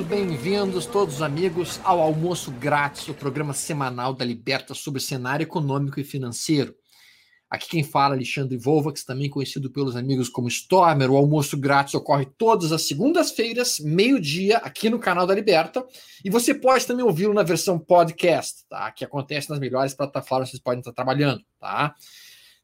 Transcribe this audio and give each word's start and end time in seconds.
Muito 0.00 0.08
bem-vindos, 0.08 0.86
todos 0.86 1.16
os 1.16 1.22
amigos, 1.22 1.78
ao 1.84 2.00
Almoço 2.00 2.50
Grátis, 2.52 3.06
o 3.08 3.12
programa 3.12 3.52
semanal 3.52 4.14
da 4.14 4.24
Liberta 4.24 4.72
sobre 4.72 4.98
cenário 4.98 5.44
econômico 5.44 6.00
e 6.00 6.04
financeiro. 6.04 6.74
Aqui 7.50 7.68
quem 7.68 7.84
fala 7.84 8.14
é 8.14 8.16
Alexandre 8.16 8.56
Volvax, 8.56 9.04
também 9.04 9.28
conhecido 9.28 9.70
pelos 9.70 9.96
amigos 9.96 10.30
como 10.30 10.48
Stormer. 10.48 11.10
O 11.10 11.18
almoço 11.18 11.54
grátis 11.58 11.92
ocorre 11.92 12.24
todas 12.24 12.72
as 12.72 12.80
segundas-feiras, 12.88 13.78
meio-dia, 13.78 14.56
aqui 14.58 14.88
no 14.88 14.98
canal 14.98 15.26
da 15.26 15.34
Liberta. 15.34 15.84
E 16.24 16.30
você 16.30 16.54
pode 16.54 16.86
também 16.86 17.04
ouvi-lo 17.04 17.34
na 17.34 17.42
versão 17.42 17.78
podcast, 17.78 18.64
tá? 18.70 18.90
Que 18.92 19.04
acontece 19.04 19.50
nas 19.50 19.58
melhores 19.58 19.92
plataformas 19.92 20.48
que 20.48 20.52
vocês 20.52 20.62
podem 20.62 20.80
estar 20.80 20.94
trabalhando, 20.94 21.44
tá? 21.60 21.94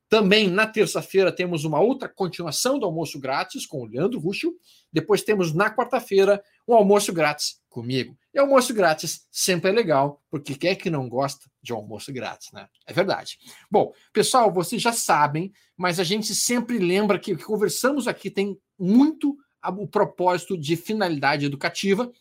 Também 0.08 0.48
na 0.48 0.66
terça-feira 0.66 1.32
temos 1.32 1.64
uma 1.64 1.80
outra 1.80 2.08
continuação 2.08 2.78
do 2.78 2.86
almoço 2.86 3.18
grátis 3.18 3.66
com 3.66 3.82
o 3.82 3.86
Leandro 3.86 4.20
Ruxo. 4.20 4.54
Depois 4.92 5.22
temos 5.22 5.52
na 5.52 5.74
quarta-feira 5.74 6.42
um 6.66 6.74
almoço 6.74 7.12
grátis 7.12 7.60
comigo. 7.68 8.16
E 8.32 8.38
almoço 8.38 8.72
grátis 8.72 9.26
sempre 9.30 9.70
é 9.70 9.72
legal, 9.72 10.22
porque 10.30 10.54
quem 10.54 10.70
é 10.70 10.74
que 10.74 10.88
não 10.88 11.08
gosta 11.08 11.50
de 11.60 11.72
almoço 11.72 12.12
grátis, 12.12 12.52
né? 12.52 12.68
É 12.86 12.92
verdade. 12.92 13.38
Bom, 13.70 13.92
pessoal, 14.12 14.52
vocês 14.52 14.80
já 14.80 14.92
sabem, 14.92 15.52
mas 15.76 15.98
a 15.98 16.04
gente 16.04 16.34
sempre 16.34 16.78
lembra 16.78 17.18
que 17.18 17.32
o 17.32 17.36
que 17.36 17.44
conversamos 17.44 18.06
aqui 18.06 18.30
tem 18.30 18.56
muito 18.78 19.36
o 19.78 19.88
propósito 19.88 20.56
de 20.56 20.76
finalidade 20.76 21.44
educativa 21.44 22.12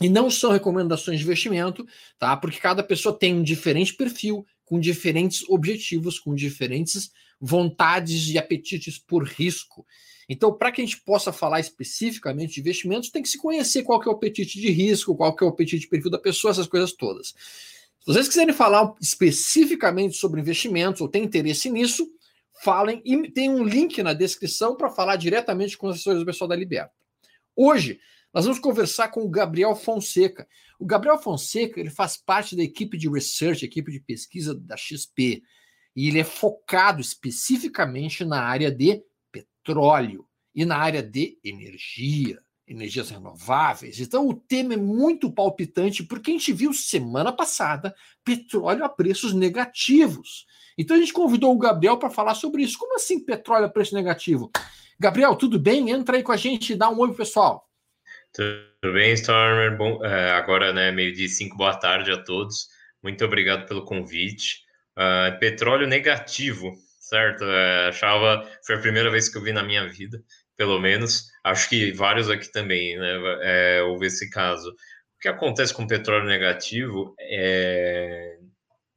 e 0.00 0.08
não 0.08 0.30
são 0.30 0.50
recomendações 0.50 1.18
de 1.18 1.24
investimento, 1.24 1.86
tá? 2.18 2.36
Porque 2.36 2.58
cada 2.58 2.82
pessoa 2.82 3.16
tem 3.16 3.34
um 3.34 3.42
diferente 3.42 3.94
perfil, 3.94 4.44
com 4.72 4.80
diferentes 4.80 5.46
objetivos, 5.50 6.18
com 6.18 6.34
diferentes 6.34 7.12
vontades 7.38 8.30
e 8.30 8.38
apetites 8.38 8.96
por 8.96 9.22
risco. 9.22 9.86
Então, 10.26 10.50
para 10.50 10.72
que 10.72 10.80
a 10.80 10.84
gente 10.84 11.02
possa 11.02 11.30
falar 11.30 11.60
especificamente 11.60 12.54
de 12.54 12.60
investimentos, 12.60 13.10
tem 13.10 13.20
que 13.22 13.28
se 13.28 13.36
conhecer 13.36 13.82
qual 13.82 14.00
que 14.00 14.08
é 14.08 14.10
o 14.10 14.14
apetite 14.14 14.58
de 14.58 14.70
risco, 14.70 15.14
qual 15.14 15.36
que 15.36 15.44
é 15.44 15.46
o 15.46 15.50
apetite 15.50 15.80
de 15.80 15.88
perfil 15.88 16.10
da 16.10 16.18
pessoa, 16.18 16.52
essas 16.52 16.66
coisas 16.66 16.94
todas. 16.94 17.34
Se 17.98 18.06
vocês 18.06 18.26
quiserem 18.26 18.54
falar 18.54 18.94
especificamente 18.98 20.16
sobre 20.16 20.40
investimentos 20.40 21.02
ou 21.02 21.08
têm 21.08 21.24
interesse 21.24 21.68
nisso, 21.68 22.10
falem 22.62 23.02
e 23.04 23.30
tem 23.30 23.50
um 23.50 23.62
link 23.62 24.02
na 24.02 24.14
descrição 24.14 24.74
para 24.74 24.88
falar 24.88 25.16
diretamente 25.16 25.76
com 25.76 25.88
os 25.88 25.96
assessores 25.96 26.20
do 26.20 26.24
pessoal 26.24 26.48
da 26.48 26.56
Liberta. 26.56 26.94
Hoje, 27.54 28.00
nós 28.32 28.44
vamos 28.46 28.60
conversar 28.60 29.08
com 29.08 29.22
o 29.22 29.28
Gabriel 29.28 29.74
Fonseca. 29.74 30.48
O 30.78 30.86
Gabriel 30.86 31.18
Fonseca 31.18 31.78
ele 31.78 31.90
faz 31.90 32.16
parte 32.16 32.56
da 32.56 32.62
equipe 32.62 32.96
de 32.96 33.08
research, 33.08 33.64
equipe 33.64 33.92
de 33.92 34.00
pesquisa 34.00 34.54
da 34.54 34.76
XP, 34.76 35.42
e 35.94 36.08
ele 36.08 36.18
é 36.18 36.24
focado 36.24 37.00
especificamente 37.00 38.24
na 38.24 38.42
área 38.42 38.70
de 38.70 39.02
petróleo 39.30 40.26
e 40.54 40.64
na 40.64 40.76
área 40.76 41.02
de 41.02 41.38
energia, 41.44 42.38
energias 42.66 43.10
renováveis. 43.10 44.00
Então 44.00 44.26
o 44.26 44.34
tema 44.34 44.74
é 44.74 44.78
muito 44.78 45.30
palpitante 45.30 46.02
porque 46.02 46.30
a 46.30 46.34
gente 46.34 46.52
viu 46.52 46.72
semana 46.72 47.32
passada 47.32 47.94
petróleo 48.24 48.84
a 48.84 48.88
preços 48.88 49.34
negativos. 49.34 50.46
Então 50.78 50.96
a 50.96 51.00
gente 51.00 51.12
convidou 51.12 51.54
o 51.54 51.58
Gabriel 51.58 51.98
para 51.98 52.08
falar 52.08 52.34
sobre 52.34 52.62
isso. 52.62 52.78
Como 52.78 52.96
assim 52.96 53.20
petróleo 53.20 53.66
a 53.66 53.68
preço 53.68 53.94
negativo? 53.94 54.50
Gabriel, 54.98 55.36
tudo 55.36 55.58
bem? 55.58 55.90
Entra 55.90 56.16
aí 56.16 56.22
com 56.22 56.32
a 56.32 56.36
gente 56.36 56.72
e 56.72 56.76
dá 56.76 56.88
um 56.88 56.98
oi 56.98 57.12
pessoal. 57.14 57.68
Tudo 58.34 58.94
bem, 58.94 59.12
Stormer? 59.12 59.76
Bom, 59.76 60.04
é, 60.04 60.30
agora, 60.30 60.72
né, 60.72 60.90
meio 60.90 61.12
de 61.12 61.28
cinco, 61.28 61.56
boa 61.56 61.74
tarde 61.76 62.10
a 62.10 62.22
todos. 62.22 62.68
Muito 63.02 63.24
obrigado 63.24 63.66
pelo 63.66 63.84
convite. 63.84 64.62
Uh, 64.96 65.38
petróleo 65.38 65.86
negativo 65.86 66.72
certo? 67.12 67.44
É, 67.44 67.88
achava, 67.88 68.48
foi 68.64 68.76
a 68.76 68.80
primeira 68.80 69.10
vez 69.10 69.28
que 69.28 69.36
eu 69.36 69.42
vi 69.42 69.52
na 69.52 69.62
minha 69.62 69.86
vida, 69.86 70.22
pelo 70.56 70.80
menos. 70.80 71.26
Acho 71.44 71.68
que 71.68 71.92
vários 71.92 72.30
aqui 72.30 72.50
também, 72.50 72.98
né? 72.98 73.18
É, 73.42 73.82
houve 73.82 74.06
esse 74.06 74.30
caso. 74.30 74.70
O 74.70 75.20
que 75.20 75.28
acontece 75.28 75.74
com 75.74 75.86
petróleo 75.86 76.24
negativo 76.24 77.14
é, 77.20 78.38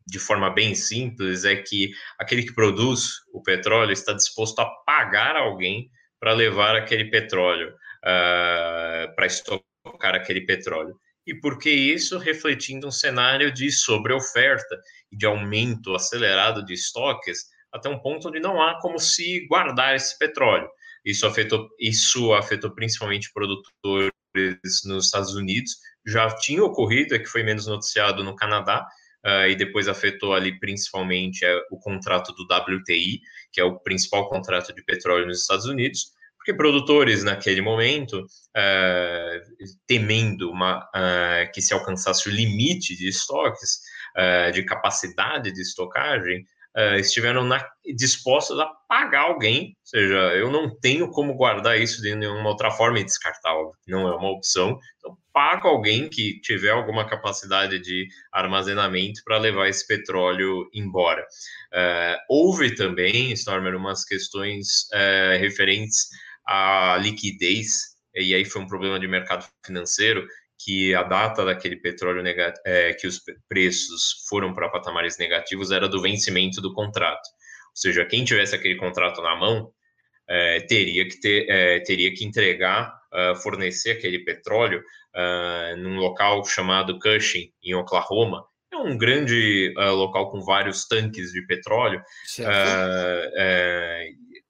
de 0.07 0.19
forma 0.19 0.49
bem 0.49 0.73
simples, 0.73 1.43
é 1.43 1.55
que 1.57 1.91
aquele 2.17 2.43
que 2.43 2.53
produz 2.53 3.09
o 3.33 3.41
petróleo 3.41 3.91
está 3.91 4.13
disposto 4.13 4.59
a 4.59 4.65
pagar 4.85 5.35
alguém 5.35 5.89
para 6.19 6.31
levar 6.31 6.75
aquele 6.75 7.05
petróleo, 7.05 7.73
uh, 8.05 9.15
para 9.15 9.25
estocar 9.25 10.15
aquele 10.15 10.41
petróleo. 10.41 10.95
E 11.25 11.33
por 11.33 11.57
que 11.57 11.71
isso? 11.71 12.19
Refletindo 12.19 12.87
um 12.87 12.91
cenário 12.91 13.51
de 13.51 13.71
sobreoferta 13.71 14.79
e 15.11 15.17
de 15.17 15.25
aumento 15.25 15.95
acelerado 15.95 16.63
de 16.63 16.73
estoques, 16.73 17.45
até 17.73 17.89
um 17.89 17.99
ponto 17.99 18.29
onde 18.29 18.39
não 18.39 18.61
há 18.61 18.79
como 18.79 18.99
se 18.99 19.45
guardar 19.47 19.95
esse 19.95 20.17
petróleo. 20.19 20.69
Isso 21.03 21.25
afetou, 21.25 21.67
isso 21.79 22.33
afetou 22.33 22.71
principalmente 22.71 23.31
produtores 23.33 24.11
nos 24.85 25.05
Estados 25.05 25.33
Unidos. 25.35 25.71
Já 26.05 26.27
tinha 26.35 26.63
ocorrido, 26.63 27.15
é 27.15 27.19
que 27.19 27.25
foi 27.25 27.43
menos 27.43 27.65
noticiado 27.65 28.23
no 28.23 28.35
Canadá, 28.35 28.87
uh, 29.25 29.47
e 29.49 29.55
depois 29.55 29.87
afetou 29.87 30.33
ali 30.33 30.59
principalmente 30.59 31.45
uh, 31.45 31.61
o 31.71 31.79
contrato 31.79 32.33
do 32.33 32.43
WTI, 32.43 33.19
que 33.51 33.59
é 33.59 33.63
o 33.63 33.79
principal 33.79 34.29
contrato 34.29 34.73
de 34.73 34.83
petróleo 34.83 35.25
nos 35.25 35.41
Estados 35.41 35.65
Unidos, 35.65 36.11
porque 36.45 36.53
produtores 36.53 37.23
naquele 37.23 37.59
momento, 37.59 38.19
uh, 38.21 39.65
temendo 39.87 40.51
uma, 40.51 40.87
que 41.51 41.59
se 41.59 41.73
alcançasse 41.73 42.29
o 42.29 42.31
limite 42.31 42.95
de 42.95 43.09
estoques, 43.09 43.79
de 44.53 44.63
capacidade 44.63 45.51
de 45.51 45.61
estocagem, 45.61 46.45
uh, 46.75 46.99
estiveram 46.99 47.43
na, 47.43 47.65
dispostos 47.95 48.59
a 48.59 48.65
pagar 48.87 49.21
alguém, 49.21 49.69
ou 49.69 49.85
seja, 49.85 50.15
eu 50.35 50.51
não 50.51 50.69
tenho 50.79 51.09
como 51.09 51.33
guardar 51.33 51.79
isso 51.79 52.01
de 52.01 52.13
nenhuma 52.13 52.49
outra 52.49 52.69
forma 52.69 52.99
e 52.99 53.03
descartar, 53.03 53.53
não 53.87 54.07
é 54.07 54.15
uma 54.15 54.29
opção, 54.29 54.77
então 54.97 55.17
pago 55.33 55.67
alguém 55.67 56.09
que 56.09 56.39
tiver 56.41 56.71
alguma 56.71 57.07
capacidade 57.07 57.79
de 57.79 58.07
armazenamento 58.31 59.21
para 59.23 59.37
levar 59.37 59.67
esse 59.67 59.85
petróleo 59.87 60.69
embora. 60.73 61.21
Uh, 61.73 62.17
houve 62.29 62.75
também, 62.75 63.31
Stormer, 63.31 63.75
umas 63.75 64.03
questões 64.05 64.87
uh, 64.93 65.39
referentes 65.39 66.07
à 66.45 66.97
liquidez, 66.97 67.95
e 68.13 68.33
aí 68.33 68.45
foi 68.45 68.61
um 68.61 68.67
problema 68.67 68.99
de 68.99 69.07
mercado 69.07 69.45
financeiro, 69.65 70.27
que 70.57 70.95
a 70.95 71.03
data 71.03 71.43
daquele 71.43 71.75
petróleo 71.75 72.23
negativo, 72.23 72.61
é, 72.65 72.93
que 72.93 73.07
os 73.07 73.21
preços 73.49 74.25
foram 74.29 74.53
para 74.53 74.69
patamares 74.69 75.17
negativos 75.17 75.71
era 75.71 75.87
do 75.87 76.01
vencimento 76.01 76.61
do 76.61 76.73
contrato. 76.73 77.27
Ou 77.27 77.75
seja, 77.75 78.05
quem 78.05 78.23
tivesse 78.23 78.55
aquele 78.55 78.75
contrato 78.75 79.21
na 79.21 79.35
mão 79.35 79.71
é, 80.27 80.61
teria, 80.61 81.07
que 81.07 81.19
ter, 81.19 81.49
é, 81.49 81.79
teria 81.81 82.13
que 82.13 82.25
entregar, 82.25 82.93
uh, 83.15 83.35
fornecer 83.35 83.91
aquele 83.91 84.19
petróleo 84.19 84.81
uh, 85.15 85.77
num 85.77 85.97
local 85.97 86.43
chamado 86.45 86.99
Cushing, 86.99 87.51
em 87.63 87.73
Oklahoma. 87.73 88.45
É 88.71 88.77
um 88.77 88.97
grande 88.97 89.73
uh, 89.77 89.93
local 89.93 90.31
com 90.31 90.41
vários 90.41 90.87
tanques 90.87 91.31
de 91.31 91.45
petróleo. 91.45 92.01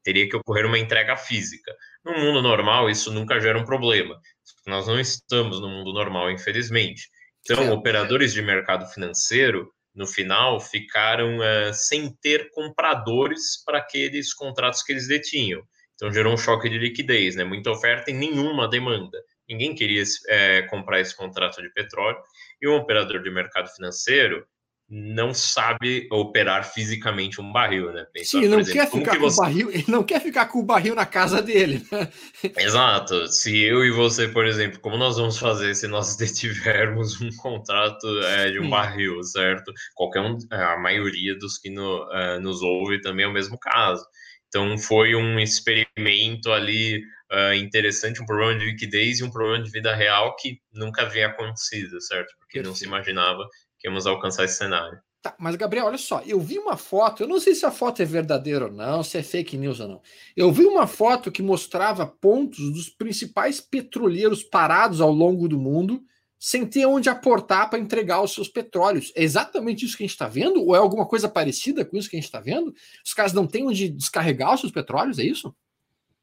Teria 0.05 0.29
que 0.29 0.37
ocorrer 0.37 0.67
uma 0.67 0.77
entrega 0.77 1.17
física. 1.17 1.75
No 2.05 2.13
mundo 2.13 2.41
normal, 2.41 2.89
isso 2.89 3.11
nunca 3.11 3.39
gera 3.39 3.57
um 3.57 3.65
problema. 3.65 4.21
Nós 4.67 4.87
não 4.87 4.99
estamos 4.99 5.59
no 5.59 5.67
mundo 5.67 5.91
normal, 5.91 6.29
infelizmente. 6.29 7.09
Então, 7.41 7.73
operadores 7.73 8.31
de 8.31 8.41
mercado 8.41 8.85
financeiro, 8.85 9.71
no 9.93 10.05
final, 10.05 10.59
ficaram 10.59 11.39
uh, 11.39 11.73
sem 11.73 12.15
ter 12.21 12.51
compradores 12.51 13.63
para 13.65 13.79
aqueles 13.79 14.33
contratos 14.33 14.83
que 14.83 14.93
eles 14.93 15.07
detinham. 15.07 15.61
Então, 15.95 16.13
gerou 16.13 16.33
um 16.33 16.37
choque 16.37 16.69
de 16.69 16.77
liquidez, 16.77 17.35
né? 17.35 17.43
Muita 17.43 17.71
oferta 17.71 18.11
e 18.11 18.13
nenhuma 18.13 18.67
demanda. 18.67 19.17
Ninguém 19.49 19.73
queria 19.73 20.03
é, 20.27 20.63
comprar 20.63 20.99
esse 20.99 21.15
contrato 21.15 21.61
de 21.61 21.69
petróleo. 21.71 22.17
E 22.61 22.67
um 22.67 22.75
operador 22.75 23.21
de 23.23 23.29
mercado 23.31 23.69
financeiro 23.69 24.45
não 24.87 25.33
sabe 25.33 26.07
operar 26.11 26.63
fisicamente 26.63 27.41
um 27.41 27.51
barril, 27.51 27.91
né? 27.91 28.05
Pensar, 28.13 28.39
Sim, 28.39 28.47
não 28.47 28.59
exemplo, 28.59 28.81
quer 28.81 28.91
ficar 28.91 29.11
que 29.11 29.17
com 29.17 29.23
você... 29.23 29.39
o 29.39 29.43
barril, 29.43 29.71
ele 29.71 29.85
não 29.87 30.03
quer 30.03 30.21
ficar 30.21 30.45
com 30.45 30.59
o 30.59 30.65
barril 30.65 30.93
na 30.93 31.05
casa 31.07 31.41
dele. 31.41 31.83
Né? 31.91 32.07
Exato. 32.57 33.27
Se 33.27 33.57
eu 33.63 33.83
e 33.83 33.89
você, 33.89 34.27
por 34.27 34.45
exemplo, 34.45 34.79
como 34.79 34.95
nós 34.95 35.17
vamos 35.17 35.39
fazer 35.39 35.73
se 35.73 35.87
nós 35.87 36.15
detivermos 36.17 37.19
um 37.19 37.29
contrato 37.37 38.07
é, 38.25 38.51
de 38.51 38.59
um 38.59 38.65
Sim. 38.65 38.69
barril, 38.69 39.23
certo? 39.23 39.73
Qualquer 39.95 40.21
um, 40.21 40.37
a 40.51 40.77
maioria 40.77 41.35
dos 41.37 41.57
que 41.57 41.71
no, 41.71 42.03
uh, 42.03 42.39
nos 42.39 42.61
ouve 42.61 43.01
também 43.01 43.25
é 43.25 43.27
o 43.27 43.33
mesmo 43.33 43.57
caso. 43.57 44.05
Então 44.47 44.77
foi 44.77 45.15
um 45.15 45.39
experimento 45.39 46.51
ali 46.51 47.01
uh, 47.31 47.53
interessante, 47.55 48.21
um 48.21 48.25
problema 48.25 48.57
de 48.57 48.65
liquidez 48.65 49.19
e 49.19 49.23
um 49.23 49.31
problema 49.31 49.63
de 49.63 49.71
vida 49.71 49.93
real 49.95 50.35
que 50.35 50.59
nunca 50.71 51.01
havia 51.01 51.27
acontecido, 51.27 51.99
certo? 52.01 52.33
Porque 52.39 52.59
Perfeito. 52.59 52.67
não 52.67 52.75
se 52.75 52.85
imaginava 52.85 53.47
íamos 53.85 54.05
alcançar 54.05 54.45
esse 54.45 54.57
cenário. 54.57 54.99
Tá, 55.21 55.35
mas 55.39 55.55
Gabriel, 55.55 55.87
olha 55.87 55.97
só, 55.97 56.21
eu 56.25 56.39
vi 56.39 56.59
uma 56.59 56.77
foto, 56.77 57.23
eu 57.23 57.27
não 57.27 57.39
sei 57.39 57.55
se 57.55 57.65
a 57.65 57.71
foto 57.71 57.99
é 57.99 58.05
verdadeira 58.05 58.65
ou 58.65 58.71
não, 58.71 59.01
se 59.01 59.17
é 59.17 59.23
fake 59.23 59.57
news 59.57 59.79
ou 59.79 59.87
não. 59.87 60.01
Eu 60.37 60.51
vi 60.51 60.65
uma 60.65 60.85
foto 60.85 61.31
que 61.31 61.41
mostrava 61.41 62.05
pontos 62.05 62.71
dos 62.71 62.89
principais 62.89 63.59
petroleiros 63.59 64.43
parados 64.43 65.01
ao 65.01 65.11
longo 65.11 65.47
do 65.47 65.57
mundo, 65.57 66.03
sem 66.39 66.63
ter 66.63 66.85
onde 66.85 67.09
aportar 67.09 67.71
para 67.71 67.79
entregar 67.79 68.21
os 68.21 68.35
seus 68.35 68.47
petróleos. 68.47 69.11
É 69.15 69.23
exatamente 69.23 69.83
isso 69.83 69.97
que 69.97 70.03
a 70.03 70.05
gente 70.05 70.13
está 70.13 70.27
vendo? 70.27 70.63
Ou 70.63 70.75
é 70.75 70.77
alguma 70.77 71.07
coisa 71.07 71.27
parecida 71.27 71.83
com 71.83 71.97
isso 71.97 72.07
que 72.07 72.15
a 72.15 72.19
gente 72.19 72.27
está 72.27 72.39
vendo? 72.39 72.71
Os 73.03 73.15
caras 73.15 73.33
não 73.33 73.47
têm 73.47 73.65
onde 73.65 73.89
descarregar 73.89 74.53
os 74.53 74.59
seus 74.59 74.71
petróleos, 74.71 75.17
é 75.17 75.23
isso? 75.23 75.55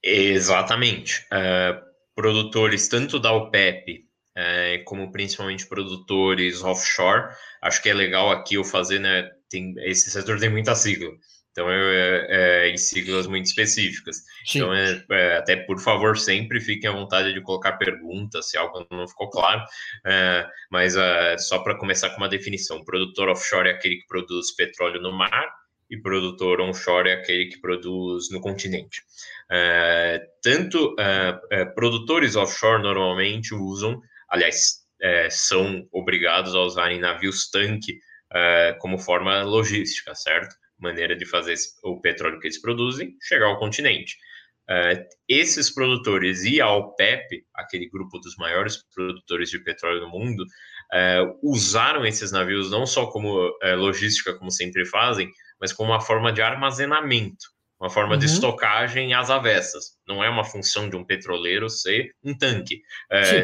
Exatamente. 0.01 1.27
Uh, 1.33 1.83
produtores 2.15 2.87
tanto 2.87 3.19
da 3.19 3.33
OPEP 3.33 4.07
é, 4.37 4.79
como 4.87 5.13
principalmente 5.13 5.67
produtores 5.67 6.63
offshore. 6.63 7.35
Acho 7.61 7.83
que 7.83 7.89
é 7.89 7.95
legal 7.95 8.31
aqui 8.31 8.55
eu 8.55 8.65
fazer, 8.65 8.99
né? 8.99 9.29
Tem, 9.51 9.75
esse 9.85 10.11
setor 10.11 10.41
tem 10.41 10.49
muita 10.49 10.75
sigla. 10.75 11.11
Então, 11.53 11.71
é, 11.71 12.27
é, 12.31 12.69
em 12.71 12.79
siglas 12.79 13.27
muito 13.27 13.45
específicas. 13.47 14.17
Sim. 14.47 14.59
Então, 14.59 14.75
é, 14.75 15.05
é, 15.11 15.37
até 15.37 15.57
por 15.57 15.79
favor, 15.79 16.17
sempre 16.17 16.61
fiquem 16.61 16.89
à 16.89 16.93
vontade 16.93 17.33
de 17.33 17.43
colocar 17.43 17.73
perguntas, 17.73 18.49
se 18.49 18.57
algo 18.57 18.87
não 18.91 19.07
ficou 19.07 19.29
claro. 19.29 19.63
É, 20.07 20.47
mas 20.71 20.97
é, 20.97 21.37
só 21.39 21.59
para 21.59 21.79
começar 21.79 22.11
com 22.11 22.17
uma 22.17 22.29
definição: 22.29 22.83
produtor 22.85 23.29
offshore 23.29 23.69
é 23.69 23.73
aquele 23.73 23.97
que 23.97 24.07
produz 24.07 24.55
petróleo 24.57 25.01
no 25.03 25.13
mar, 25.13 25.47
e 25.91 26.01
produtor 26.01 26.59
onshore 26.63 27.11
é 27.11 27.15
aquele 27.15 27.47
que 27.47 27.61
produz 27.61 28.31
no 28.31 28.41
continente. 28.41 29.03
É, 29.51 30.23
tanto 30.43 30.97
produtores 31.75 32.35
offshore 32.35 32.83
normalmente 32.83 33.55
usam, 33.55 34.01
aliás, 34.33 34.83
são 35.31 35.87
obrigados 35.93 36.55
a 36.55 36.61
usarem 36.61 37.01
navios 37.01 37.51
tanque 37.51 37.99
como 38.81 38.99
forma 38.99 39.43
logística, 39.43 40.15
certo? 40.15 40.55
maneira 40.83 41.17
de 41.17 41.25
fazer 41.25 41.55
o 41.85 42.01
petróleo 42.01 42.41
que 42.41 42.49
eles 42.49 42.61
produzem 42.61 43.17
chegar 43.23 43.47
ao 43.47 43.59
continente. 43.59 44.17
Uh, 44.69 45.05
esses 45.29 45.73
produtores 45.73 46.45
e 46.45 46.61
a 46.61 46.71
OPEP, 46.71 47.45
aquele 47.55 47.89
grupo 47.89 48.19
dos 48.19 48.37
maiores 48.37 48.79
produtores 48.95 49.51
de 49.51 49.59
petróleo 49.59 50.01
do 50.01 50.09
mundo, 50.09 50.43
uh, 50.43 51.39
usaram 51.43 52.05
esses 52.05 52.33
navios 52.33 52.71
não 52.71 52.87
só 52.87 53.07
como 53.07 53.49
uh, 53.49 53.77
logística, 53.77 54.35
como 54.35 54.51
sempre 54.51 54.85
fazem, 54.87 55.31
mas 55.61 55.73
como 55.73 55.91
uma 55.91 56.01
forma 56.01 56.33
de 56.33 56.43
armazenamento, 56.43 57.45
uma 57.83 57.91
forma 57.91 58.13
uhum. 58.13 58.19
de 58.19 58.27
estocagem 58.27 59.13
às 59.13 59.29
avessas. 59.29 59.97
Não 60.07 60.23
é 60.23 60.29
uma 60.29 60.45
função 60.45 60.89
de 60.89 60.95
um 60.95 61.05
petroleiro 61.05 61.69
ser 61.69 62.15
um 62.23 62.37
tanque, 62.37 62.81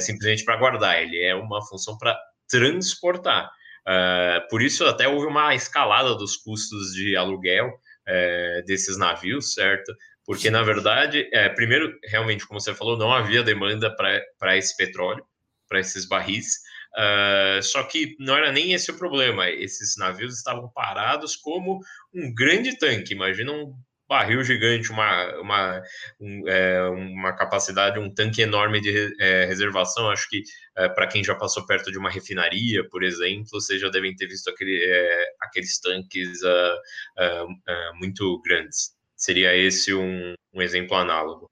simplesmente 0.01 0.45
para 0.45 0.57
guardar, 0.57 1.03
ele 1.03 1.21
é 1.21 1.35
uma 1.35 1.61
função 1.67 1.99
para 1.99 2.17
transportar. 2.49 3.51
Uh, 3.89 4.47
por 4.51 4.63
isso, 4.63 4.85
até 4.85 5.09
houve 5.09 5.27
uma 5.27 5.55
escalada 5.55 6.15
dos 6.15 6.37
custos 6.37 6.93
de 6.93 7.17
aluguel 7.17 7.69
uh, 7.69 8.65
desses 8.67 8.99
navios, 8.99 9.55
certo? 9.55 9.95
Porque, 10.27 10.51
na 10.51 10.63
verdade, 10.63 11.29
é, 11.33 11.49
primeiro, 11.49 11.99
realmente, 12.05 12.47
como 12.47 12.61
você 12.61 12.75
falou, 12.75 12.99
não 12.99 13.13
havia 13.13 13.43
demanda 13.43 13.91
para 13.97 14.57
esse 14.59 14.77
petróleo, 14.77 15.25
para 15.67 15.81
esses 15.81 16.07
barris. 16.07 16.59
Uh, 16.95 17.63
só 17.63 17.83
que 17.85 18.15
não 18.19 18.37
era 18.37 18.53
nem 18.53 18.75
esse 18.75 18.91
o 18.91 18.99
problema. 18.99 19.49
Esses 19.49 19.97
navios 19.97 20.37
estavam 20.37 20.71
parados 20.75 21.35
como 21.35 21.81
um 22.13 22.35
grande 22.35 22.77
tanque. 22.79 23.15
Imagina 23.15 23.53
um 23.53 23.75
barril 24.09 24.43
gigante, 24.43 24.91
uma, 24.91 25.37
uma, 25.39 25.83
um, 26.19 26.49
é, 26.49 26.83
uma 26.89 27.33
capacidade, 27.35 27.99
um 27.99 28.13
tanque 28.13 28.41
enorme 28.41 28.81
de 28.81 29.15
é, 29.21 29.45
reservação. 29.45 30.11
Acho 30.11 30.29
que 30.31 30.43
é, 30.77 30.89
para 30.89 31.07
quem 31.07 31.23
já 31.23 31.35
passou 31.35 31.67
perto 31.67 31.93
de 31.93 31.99
uma 31.99 32.11
refinaria, 32.11 32.89
por 32.89 33.03
exemplo, 33.05 33.47
vocês 33.51 33.81
já 33.81 33.91
devem 33.91 34.17
ter 34.17 34.27
visto 34.27 34.49
aquele, 34.49 34.83
é, 34.83 35.25
aqueles 35.43 35.79
tanques 35.79 36.43
uh, 36.43 36.75
uh, 37.19 37.45
uh, 37.45 37.99
muito 37.99 38.41
grandes. 38.43 38.97
Seria 39.15 39.55
esse 39.55 39.93
um, 39.93 40.33
um 40.55 40.63
exemplo 40.63 40.97
análogo. 40.97 41.51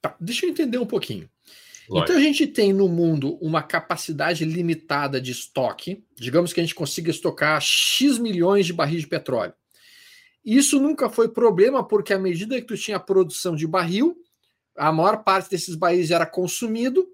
Tá, 0.00 0.16
deixa 0.18 0.46
eu 0.46 0.50
entender 0.50 0.78
um 0.78 0.86
pouquinho. 0.86 1.28
Lógico. 1.88 2.12
Então 2.12 2.16
a 2.16 2.24
gente 2.24 2.46
tem 2.46 2.72
no 2.72 2.88
mundo 2.88 3.36
uma 3.42 3.62
capacidade 3.62 4.44
limitada 4.44 5.20
de 5.20 5.32
estoque. 5.32 6.04
Digamos 6.16 6.52
que 6.52 6.60
a 6.60 6.62
gente 6.62 6.74
consiga 6.74 7.10
estocar 7.10 7.60
X 7.60 8.16
milhões 8.16 8.64
de 8.64 8.72
barris 8.72 9.00
de 9.00 9.08
petróleo. 9.08 9.52
Isso 10.44 10.80
nunca 10.80 11.10
foi 11.10 11.28
problema, 11.28 11.86
porque 11.86 12.12
à 12.12 12.18
medida 12.18 12.60
que 12.60 12.66
tu 12.66 12.76
tinha 12.76 12.98
produção 12.98 13.54
de 13.54 13.66
barril, 13.66 14.16
a 14.76 14.90
maior 14.90 15.22
parte 15.22 15.50
desses 15.50 15.74
barris 15.74 16.10
era 16.10 16.24
consumido. 16.24 17.06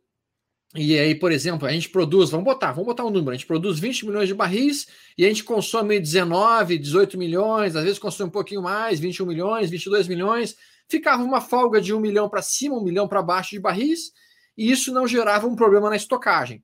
E 0.74 0.98
aí, 0.98 1.14
por 1.14 1.32
exemplo, 1.32 1.66
a 1.66 1.72
gente 1.72 1.88
produz, 1.88 2.30
vamos 2.30 2.44
botar, 2.44 2.72
vamos 2.72 2.86
botar 2.86 3.04
um 3.04 3.10
número, 3.10 3.30
a 3.30 3.34
gente 3.34 3.46
produz 3.46 3.78
20 3.78 4.06
milhões 4.06 4.28
de 4.28 4.34
barris 4.34 4.86
e 5.16 5.24
a 5.24 5.28
gente 5.28 5.42
consome 5.42 5.98
19, 5.98 6.78
18 6.78 7.16
milhões, 7.16 7.74
às 7.74 7.84
vezes 7.84 7.98
consome 7.98 8.28
um 8.28 8.32
pouquinho 8.32 8.62
mais, 8.62 9.00
21 9.00 9.26
milhões, 9.26 9.70
22 9.70 10.06
milhões. 10.06 10.54
Ficava 10.88 11.22
uma 11.22 11.40
folga 11.40 11.80
de 11.80 11.94
um 11.94 12.00
milhão 12.00 12.28
para 12.28 12.42
cima, 12.42 12.76
um 12.76 12.84
milhão 12.84 13.08
para 13.08 13.22
baixo 13.22 13.50
de 13.50 13.60
barris, 13.60 14.12
e 14.56 14.70
isso 14.70 14.92
não 14.92 15.06
gerava 15.06 15.46
um 15.46 15.56
problema 15.56 15.88
na 15.88 15.96
estocagem. 15.96 16.62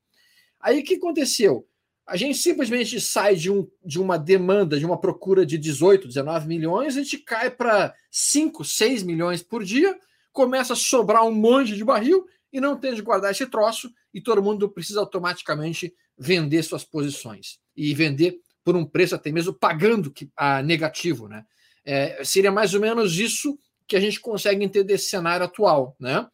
Aí 0.61 0.81
o 0.81 0.85
que 0.85 0.95
aconteceu? 0.95 1.67
A 2.13 2.17
gente 2.17 2.37
simplesmente 2.37 3.01
sai 3.01 3.37
de, 3.37 3.51
um, 3.51 3.67
de 3.83 3.99
uma 3.99 4.19
demanda, 4.19 4.79
de 4.79 4.85
uma 4.85 5.01
procura 5.01 5.47
de 5.47 5.57
18, 5.57 6.07
19 6.07 6.47
milhões, 6.47 6.95
a 6.95 7.03
gente 7.03 7.17
cai 7.17 7.51
para 7.51 7.95
5, 8.11 8.63
6 8.63 9.03
milhões 9.03 9.43
por 9.43 9.65
dia, 9.65 9.99
começa 10.31 10.75
a 10.75 10.77
sobrar 10.77 11.25
um 11.25 11.33
monte 11.33 11.75
de 11.75 11.83
barril 11.83 12.27
e 12.53 12.61
não 12.61 12.77
tem 12.77 12.93
de 12.93 13.01
guardar 13.01 13.31
esse 13.31 13.47
troço, 13.47 13.91
e 14.13 14.21
todo 14.21 14.43
mundo 14.43 14.69
precisa 14.69 15.01
automaticamente 15.01 15.95
vender 16.19 16.63
suas 16.63 16.85
posições 16.85 17.59
e 17.75 17.95
vender 17.95 18.39
por 18.63 18.77
um 18.77 18.85
preço 18.85 19.15
até 19.15 19.33
mesmo 19.33 19.55
pagando 19.55 20.11
que, 20.11 20.31
a 20.37 20.63
negativo, 20.63 21.29
né? 21.29 21.47
É, 21.83 22.23
seria 22.23 22.53
mais 22.53 22.75
ou 22.75 22.81
menos 22.83 23.19
isso 23.19 23.59
que 23.89 23.97
a 23.97 24.01
gente 24.01 24.21
consegue 24.21 24.63
entender 24.63 24.93
esse 24.93 25.09
cenário 25.09 25.47
atual, 25.47 25.97
né? 25.99 26.29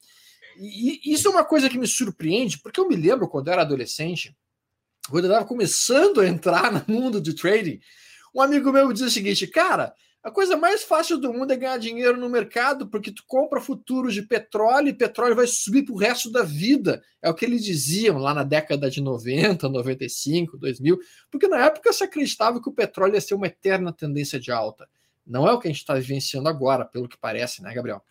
E, 0.59 1.09
e 1.09 1.13
isso 1.13 1.29
é 1.29 1.31
uma 1.31 1.45
coisa 1.45 1.71
que 1.71 1.79
me 1.79 1.87
surpreende, 1.87 2.59
porque 2.59 2.81
eu 2.81 2.89
me 2.89 2.97
lembro 2.97 3.29
quando 3.29 3.47
eu 3.47 3.53
era 3.53 3.63
adolescente, 3.63 4.37
quando 5.11 5.25
eu 5.25 5.31
estava 5.31 5.47
começando 5.47 6.21
a 6.21 6.27
entrar 6.27 6.73
no 6.87 6.95
mundo 6.95 7.21
de 7.21 7.35
trading, 7.35 7.81
um 8.35 8.41
amigo 8.41 8.73
meu 8.73 8.93
dizia 8.93 9.09
o 9.09 9.11
seguinte, 9.11 9.47
cara, 9.47 9.95
a 10.23 10.31
coisa 10.31 10.57
mais 10.57 10.83
fácil 10.83 11.19
do 11.19 11.33
mundo 11.33 11.53
é 11.53 11.57
ganhar 11.57 11.79
dinheiro 11.79 12.17
no 12.19 12.29
mercado, 12.29 12.89
porque 12.89 13.11
tu 13.11 13.23
compra 13.27 13.61
futuros 13.61 14.13
de 14.13 14.23
petróleo 14.23 14.89
e 14.89 14.93
petróleo 14.93 15.37
vai 15.37 15.47
subir 15.47 15.85
para 15.85 15.95
o 15.95 15.99
resto 15.99 16.31
da 16.31 16.43
vida. 16.43 17.03
É 17.23 17.31
o 17.31 17.35
que 17.35 17.45
eles 17.45 17.65
diziam 17.65 18.19
lá 18.19 18.35
na 18.35 18.43
década 18.43 18.91
de 18.91 19.01
90, 19.01 19.69
95, 19.69 20.59
2000, 20.59 20.99
porque 21.31 21.49
na 21.49 21.65
época 21.65 21.93
se 21.93 22.05
acreditava 22.05 22.61
que 22.61 22.69
o 22.69 22.75
petróleo 22.75 23.15
ia 23.15 23.21
ser 23.21 23.35
uma 23.35 23.47
eterna 23.47 23.93
tendência 23.93 24.39
de 24.39 24.51
alta. 24.51 24.89
Não 25.27 25.49
é 25.49 25.53
o 25.53 25.59
que 25.59 25.69
a 25.69 25.71
gente 25.71 25.81
está 25.81 25.95
vivenciando 25.95 26.49
agora, 26.49 26.85
pelo 26.85 27.09
que 27.09 27.17
parece, 27.17 27.63
né, 27.63 27.73
Gabriel? 27.73 28.03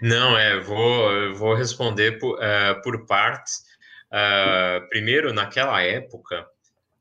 Não, 0.00 0.38
é, 0.38 0.58
vou, 0.60 1.34
vou 1.34 1.54
responder 1.54 2.18
por, 2.18 2.38
uh, 2.38 2.80
por 2.82 3.04
partes. 3.04 3.65
Uh, 4.12 4.88
primeiro, 4.88 5.32
naquela 5.32 5.82
época, 5.82 6.46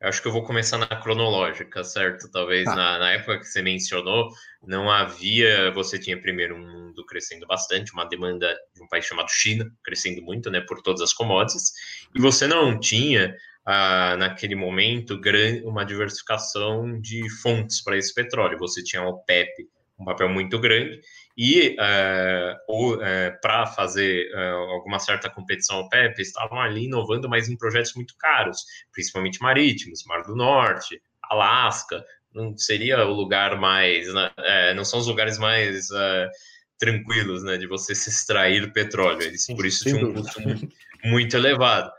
acho 0.02 0.22
que 0.22 0.28
eu 0.28 0.32
vou 0.32 0.44
começar 0.44 0.78
na 0.78 0.88
cronológica, 0.88 1.84
certo? 1.84 2.30
Talvez 2.32 2.66
tá. 2.66 2.76
na, 2.76 3.00
na, 3.00 3.12
época 3.12 3.40
que 3.40 3.46
você 3.46 3.62
mencionou, 3.62 4.30
não 4.66 4.90
havia. 4.90 5.72
Você 5.72 6.00
tinha 6.00 6.20
primeiro 6.20 6.56
um 6.56 6.68
mundo 6.68 7.06
crescendo 7.06 7.46
bastante, 7.46 7.94
uma 7.94 8.06
demanda 8.06 8.56
de 8.74 8.84
um 8.84 8.88
país 8.88 9.06
chamado 9.06 9.30
China, 9.30 9.70
crescendo 9.84 10.22
muito, 10.22 10.50
né, 10.50 10.62
por 10.62 10.82
todas 10.82 11.02
as 11.02 11.14
commodities, 11.14 11.72
e 12.14 12.20
você 12.20 12.48
não 12.48 12.80
tinha. 12.80 13.36
Uh, 13.68 14.16
naquele 14.18 14.54
momento, 14.54 15.20
uma 15.64 15.84
diversificação 15.84 17.02
de 17.02 17.28
fontes 17.42 17.82
para 17.84 17.98
esse 17.98 18.14
petróleo. 18.14 18.60
Você 18.60 18.84
tinha 18.84 19.02
o 19.02 19.18
PEP, 19.24 19.68
um 20.00 20.06
papel 20.06 20.30
muito 20.30 20.60
grande, 20.60 21.00
e 21.38 21.76
uh, 21.80 22.96
uh, 22.96 23.42
para 23.42 23.66
fazer 23.66 24.30
uh, 24.34 24.72
alguma 24.74 25.00
certa 25.00 25.30
competição 25.30 25.78
ao 25.78 25.90
PEP, 25.90 26.22
estavam 26.22 26.60
ali 26.60 26.86
inovando, 26.86 27.30
mas 27.30 27.50
em 27.50 27.58
projetos 27.58 27.94
muito 27.94 28.16
caros, 28.18 28.64
principalmente 28.92 29.42
marítimos, 29.42 30.04
Mar 30.06 30.24
do 30.24 30.36
Norte, 30.36 31.02
Alasca, 31.24 32.04
não 32.34 32.58
seria 32.58 33.06
o 33.06 33.14
lugar 33.14 33.58
mais, 33.58 34.14
né, 34.14 34.74
não 34.76 34.84
são 34.84 35.00
os 35.00 35.08
lugares 35.08 35.38
mais 35.38 35.88
tranquilos, 36.78 37.44
né, 37.44 37.56
de 37.58 37.66
você 37.66 37.96
se 37.96 38.10
extrair 38.10 38.74
petróleo, 38.74 39.22
eles 39.24 39.48
por 39.48 39.66
isso 39.66 39.86
tinham 39.86 40.10
um 40.10 40.14
custo 40.14 40.42
muito, 40.42 40.70
muito, 41.04 41.38
elevado. 41.38 41.90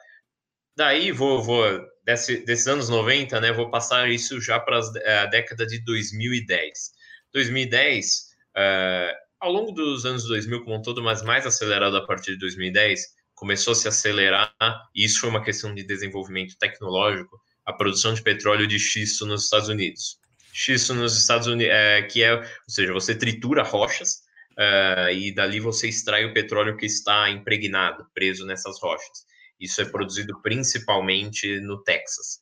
Daí, 0.76 1.10
vou, 1.10 1.42
vou 1.42 1.64
desse, 2.04 2.44
desses 2.44 2.66
anos 2.66 2.90
90, 2.90 3.40
né, 3.40 3.50
vou 3.50 3.70
passar 3.70 4.10
isso 4.10 4.38
já 4.38 4.60
para 4.60 4.78
a 4.78 5.26
década 5.26 5.66
de 5.66 5.82
2010. 5.82 6.95
2010, 7.36 8.28
uh, 8.56 9.14
ao 9.38 9.52
longo 9.52 9.72
dos 9.72 10.06
anos 10.06 10.24
2000 10.24 10.64
como 10.64 10.76
um 10.76 10.82
todo, 10.82 11.02
mas 11.02 11.22
mais 11.22 11.46
acelerado 11.46 11.94
a 11.96 12.06
partir 12.06 12.32
de 12.32 12.38
2010, 12.38 13.14
começou 13.34 13.72
a 13.72 13.74
se 13.74 13.86
acelerar, 13.86 14.54
e 14.94 15.04
isso 15.04 15.20
foi 15.20 15.28
uma 15.28 15.44
questão 15.44 15.74
de 15.74 15.84
desenvolvimento 15.84 16.56
tecnológico, 16.58 17.38
a 17.66 17.74
produção 17.74 18.14
de 18.14 18.22
petróleo 18.22 18.66
de 18.66 18.78
xisto 18.78 19.26
nos 19.26 19.44
Estados 19.44 19.68
Unidos. 19.68 20.18
Xisto 20.50 20.94
nos 20.94 21.18
Estados 21.18 21.46
Unidos, 21.46 21.70
é, 21.70 22.02
que 22.02 22.22
é, 22.22 22.34
ou 22.34 22.42
seja, 22.66 22.92
você 22.94 23.14
tritura 23.14 23.62
rochas 23.62 24.22
uh, 24.52 25.10
e 25.12 25.34
dali 25.34 25.60
você 25.60 25.88
extrai 25.88 26.24
o 26.24 26.32
petróleo 26.32 26.78
que 26.78 26.86
está 26.86 27.28
impregnado, 27.28 28.06
preso 28.14 28.46
nessas 28.46 28.80
rochas. 28.80 29.26
Isso 29.60 29.82
é 29.82 29.84
produzido 29.84 30.40
principalmente 30.40 31.60
no 31.60 31.82
Texas. 31.82 32.40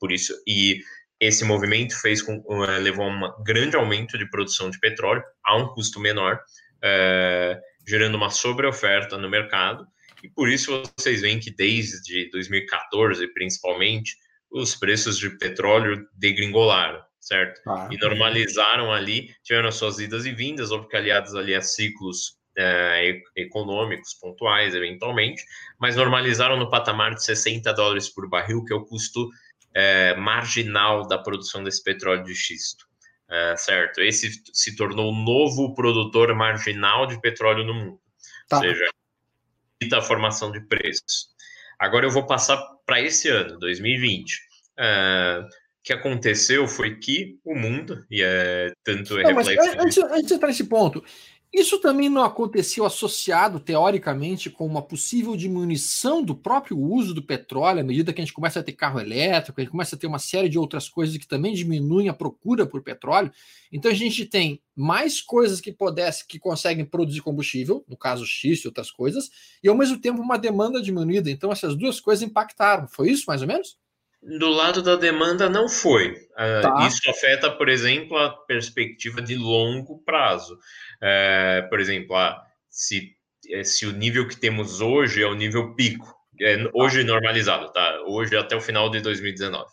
Por 0.00 0.10
isso, 0.10 0.34
e 0.44 0.80
esse 1.20 1.44
movimento 1.44 1.98
fez 2.00 2.22
com, 2.22 2.38
uh, 2.38 2.80
levou 2.80 3.06
a 3.06 3.08
um 3.08 3.44
grande 3.44 3.76
aumento 3.76 4.18
de 4.18 4.28
produção 4.28 4.70
de 4.70 4.78
petróleo 4.78 5.22
a 5.44 5.56
um 5.56 5.68
custo 5.68 5.98
menor, 5.98 6.36
uh, 6.36 7.60
gerando 7.86 8.16
uma 8.16 8.30
sobreoferta 8.30 9.16
no 9.16 9.28
mercado. 9.28 9.86
E 10.22 10.28
por 10.28 10.48
isso 10.48 10.82
vocês 10.98 11.20
veem 11.20 11.38
que 11.38 11.50
desde 11.50 12.30
2014, 12.30 13.26
principalmente, 13.28 14.16
os 14.50 14.74
preços 14.74 15.18
de 15.18 15.30
petróleo 15.30 16.06
degringolaram, 16.14 17.02
certo? 17.20 17.60
Ah, 17.68 17.88
e 17.90 17.96
normalizaram 17.98 18.92
ali, 18.92 19.34
tiveram 19.42 19.70
suas 19.70 19.98
idas 19.98 20.24
e 20.24 20.32
vindas, 20.32 20.70
ou 20.70 20.80
porque 20.80 20.96
aliados 20.96 21.34
ali 21.34 21.54
a 21.54 21.60
ciclos 21.60 22.36
é, 22.56 23.20
econômicos 23.36 24.14
pontuais, 24.14 24.74
eventualmente, 24.74 25.44
mas 25.78 25.96
normalizaram 25.96 26.56
no 26.56 26.70
patamar 26.70 27.14
de 27.14 27.24
60 27.24 27.72
dólares 27.74 28.08
por 28.08 28.28
barril, 28.28 28.64
que 28.64 28.72
é 28.72 28.76
o 28.76 28.84
custo 28.84 29.28
é, 29.76 30.16
marginal 30.16 31.06
da 31.06 31.18
produção 31.18 31.62
desse 31.62 31.84
petróleo 31.84 32.24
de 32.24 32.34
xisto. 32.34 32.86
É, 33.28 33.56
certo? 33.58 34.00
Esse 34.00 34.30
se 34.54 34.74
tornou 34.74 35.12
o 35.12 35.14
novo 35.14 35.74
produtor 35.74 36.34
marginal 36.34 37.06
de 37.06 37.20
petróleo 37.20 37.62
no 37.62 37.74
mundo. 37.74 38.00
Tá. 38.48 38.56
Ou 38.56 38.62
seja, 38.62 38.90
a 39.94 40.00
formação 40.00 40.50
de 40.50 40.60
preços. 40.60 41.28
Agora 41.78 42.06
eu 42.06 42.10
vou 42.10 42.26
passar 42.26 42.56
para 42.86 43.02
esse 43.02 43.28
ano, 43.28 43.58
2020. 43.58 44.34
Uh, 44.78 45.44
o 45.44 45.48
que 45.82 45.92
aconteceu 45.92 46.66
foi 46.66 46.96
que 46.98 47.38
o 47.44 47.54
mundo, 47.54 48.04
e 48.10 48.22
é 48.22 48.72
tanto 48.82 49.18
é 49.18 49.24
não, 49.24 49.36
reflexo. 49.36 49.78
Antes, 49.78 49.98
antes 49.98 50.26
de 50.28 50.34
entrar 50.34 50.48
nesse 50.48 50.64
ponto, 50.64 51.04
isso 51.52 51.80
também 51.80 52.08
não 52.08 52.22
aconteceu 52.22 52.84
associado, 52.84 53.58
teoricamente, 53.58 54.50
com 54.50 54.66
uma 54.66 54.82
possível 54.82 55.36
diminuição 55.36 56.22
do 56.22 56.34
próprio 56.34 56.78
uso 56.78 57.14
do 57.14 57.22
petróleo, 57.22 57.80
à 57.80 57.82
medida 57.82 58.12
que 58.12 58.20
a 58.20 58.24
gente 58.24 58.34
começa 58.34 58.60
a 58.60 58.62
ter 58.62 58.72
carro 58.72 59.00
elétrico, 59.00 59.60
a 59.60 59.62
gente 59.64 59.70
começa 59.70 59.96
a 59.96 59.98
ter 59.98 60.06
uma 60.06 60.18
série 60.18 60.48
de 60.48 60.58
outras 60.58 60.88
coisas 60.88 61.16
que 61.16 61.26
também 61.26 61.54
diminuem 61.54 62.08
a 62.08 62.14
procura 62.14 62.66
por 62.66 62.82
petróleo. 62.82 63.32
Então 63.72 63.90
a 63.90 63.94
gente 63.94 64.26
tem 64.26 64.60
mais 64.74 65.22
coisas 65.22 65.60
que 65.60 65.72
pudesse, 65.72 66.26
que 66.26 66.38
conseguem 66.38 66.84
produzir 66.84 67.22
combustível, 67.22 67.84
no 67.88 67.96
caso 67.96 68.26
X 68.26 68.60
e 68.60 68.68
outras 68.68 68.90
coisas, 68.90 69.30
e 69.62 69.68
ao 69.68 69.76
mesmo 69.76 69.98
tempo 69.98 70.20
uma 70.20 70.36
demanda 70.36 70.82
diminuída. 70.82 71.30
Então 71.30 71.50
essas 71.50 71.74
duas 71.74 72.00
coisas 72.00 72.22
impactaram. 72.22 72.86
Foi 72.88 73.10
isso, 73.10 73.24
mais 73.26 73.40
ou 73.40 73.48
menos? 73.48 73.78
Do 74.38 74.48
lado 74.48 74.82
da 74.82 74.96
demanda, 74.96 75.48
não 75.48 75.68
foi. 75.68 76.12
Uh, 76.32 76.60
tá. 76.60 76.86
Isso 76.88 77.08
afeta, 77.08 77.50
por 77.50 77.68
exemplo, 77.68 78.16
a 78.18 78.30
perspectiva 78.30 79.22
de 79.22 79.36
longo 79.36 80.02
prazo. 80.04 80.54
Uh, 80.54 81.68
por 81.68 81.78
exemplo, 81.78 82.16
uh, 82.16 82.34
se, 82.68 83.12
eh, 83.48 83.62
se 83.62 83.86
o 83.86 83.92
nível 83.92 84.26
que 84.26 84.36
temos 84.36 84.80
hoje 84.80 85.22
é 85.22 85.26
o 85.26 85.34
nível 85.34 85.74
pico, 85.74 86.16
é, 86.40 86.68
hoje 86.74 87.02
normalizado, 87.02 87.72
tá? 87.72 88.02
Hoje 88.06 88.36
até 88.36 88.54
o 88.56 88.60
final 88.60 88.90
de 88.90 89.00
2019, 89.00 89.64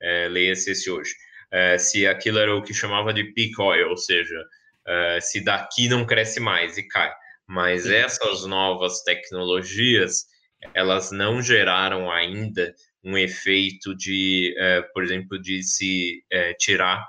é, 0.00 0.28
leia-se 0.28 0.72
esse 0.72 0.90
hoje. 0.90 1.14
É, 1.50 1.78
se 1.78 2.06
aquilo 2.06 2.38
era 2.38 2.54
o 2.54 2.62
que 2.62 2.74
chamava 2.74 3.12
de 3.12 3.24
peak 3.24 3.60
oil, 3.60 3.90
ou 3.90 3.96
seja, 3.96 4.42
é, 4.86 5.20
se 5.20 5.42
daqui 5.42 5.88
não 5.88 6.06
cresce 6.06 6.40
mais 6.40 6.76
e 6.76 6.82
cai. 6.82 7.12
Mas 7.46 7.84
Sim. 7.84 7.94
essas 7.94 8.44
novas 8.44 9.02
tecnologias, 9.02 10.24
elas 10.74 11.10
não 11.10 11.40
geraram 11.40 12.10
ainda 12.10 12.74
um 13.08 13.16
efeito 13.16 13.96
de, 13.96 14.54
é, 14.58 14.82
por 14.92 15.02
exemplo, 15.02 15.40
de 15.40 15.62
se 15.62 16.22
é, 16.30 16.52
tirar 16.54 17.02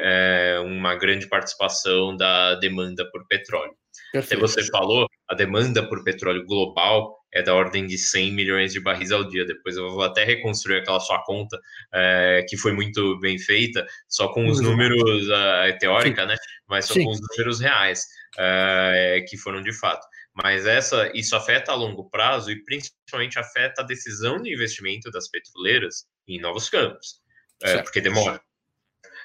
é, 0.00 0.60
uma 0.64 0.94
grande 0.94 1.28
participação 1.28 2.16
da 2.16 2.54
demanda 2.54 3.04
por 3.10 3.26
petróleo. 3.26 3.72
Perfeito. 4.12 4.44
Até 4.44 4.52
você 4.52 4.70
falou, 4.70 5.08
a 5.28 5.34
demanda 5.34 5.88
por 5.88 6.04
petróleo 6.04 6.46
global 6.46 7.18
é 7.32 7.42
da 7.42 7.52
ordem 7.52 7.84
de 7.84 7.98
100 7.98 8.32
milhões 8.32 8.72
de 8.72 8.80
barris 8.80 9.10
ao 9.10 9.28
dia. 9.28 9.44
Depois 9.44 9.76
eu 9.76 9.90
vou 9.90 10.04
até 10.04 10.22
reconstruir 10.22 10.78
aquela 10.78 11.00
sua 11.00 11.20
conta, 11.24 11.58
é, 11.92 12.44
que 12.48 12.56
foi 12.56 12.72
muito 12.72 13.18
bem 13.18 13.36
feita, 13.36 13.84
só 14.08 14.28
com 14.28 14.46
os 14.46 14.60
números 14.60 15.28
uh, 15.28 15.78
teórica, 15.80 16.22
Sim. 16.22 16.28
né? 16.28 16.36
Mas 16.68 16.84
só 16.84 16.94
Sim. 16.94 17.04
com 17.04 17.10
os 17.10 17.20
números 17.20 17.58
reais, 17.58 18.04
uh, 18.38 19.24
que 19.28 19.36
foram 19.36 19.62
de 19.62 19.72
fato. 19.72 20.06
Mas 20.42 20.66
essa, 20.66 21.10
isso 21.14 21.36
afeta 21.36 21.70
a 21.70 21.76
longo 21.76 22.10
prazo 22.10 22.50
e 22.50 22.64
principalmente 22.64 23.38
afeta 23.38 23.82
a 23.82 23.84
decisão 23.84 24.42
de 24.42 24.52
investimento 24.52 25.10
das 25.10 25.28
petroleiras 25.28 26.06
em 26.26 26.40
novos 26.40 26.68
campos, 26.68 27.20
é, 27.62 27.80
porque 27.82 28.00
demora. 28.00 28.42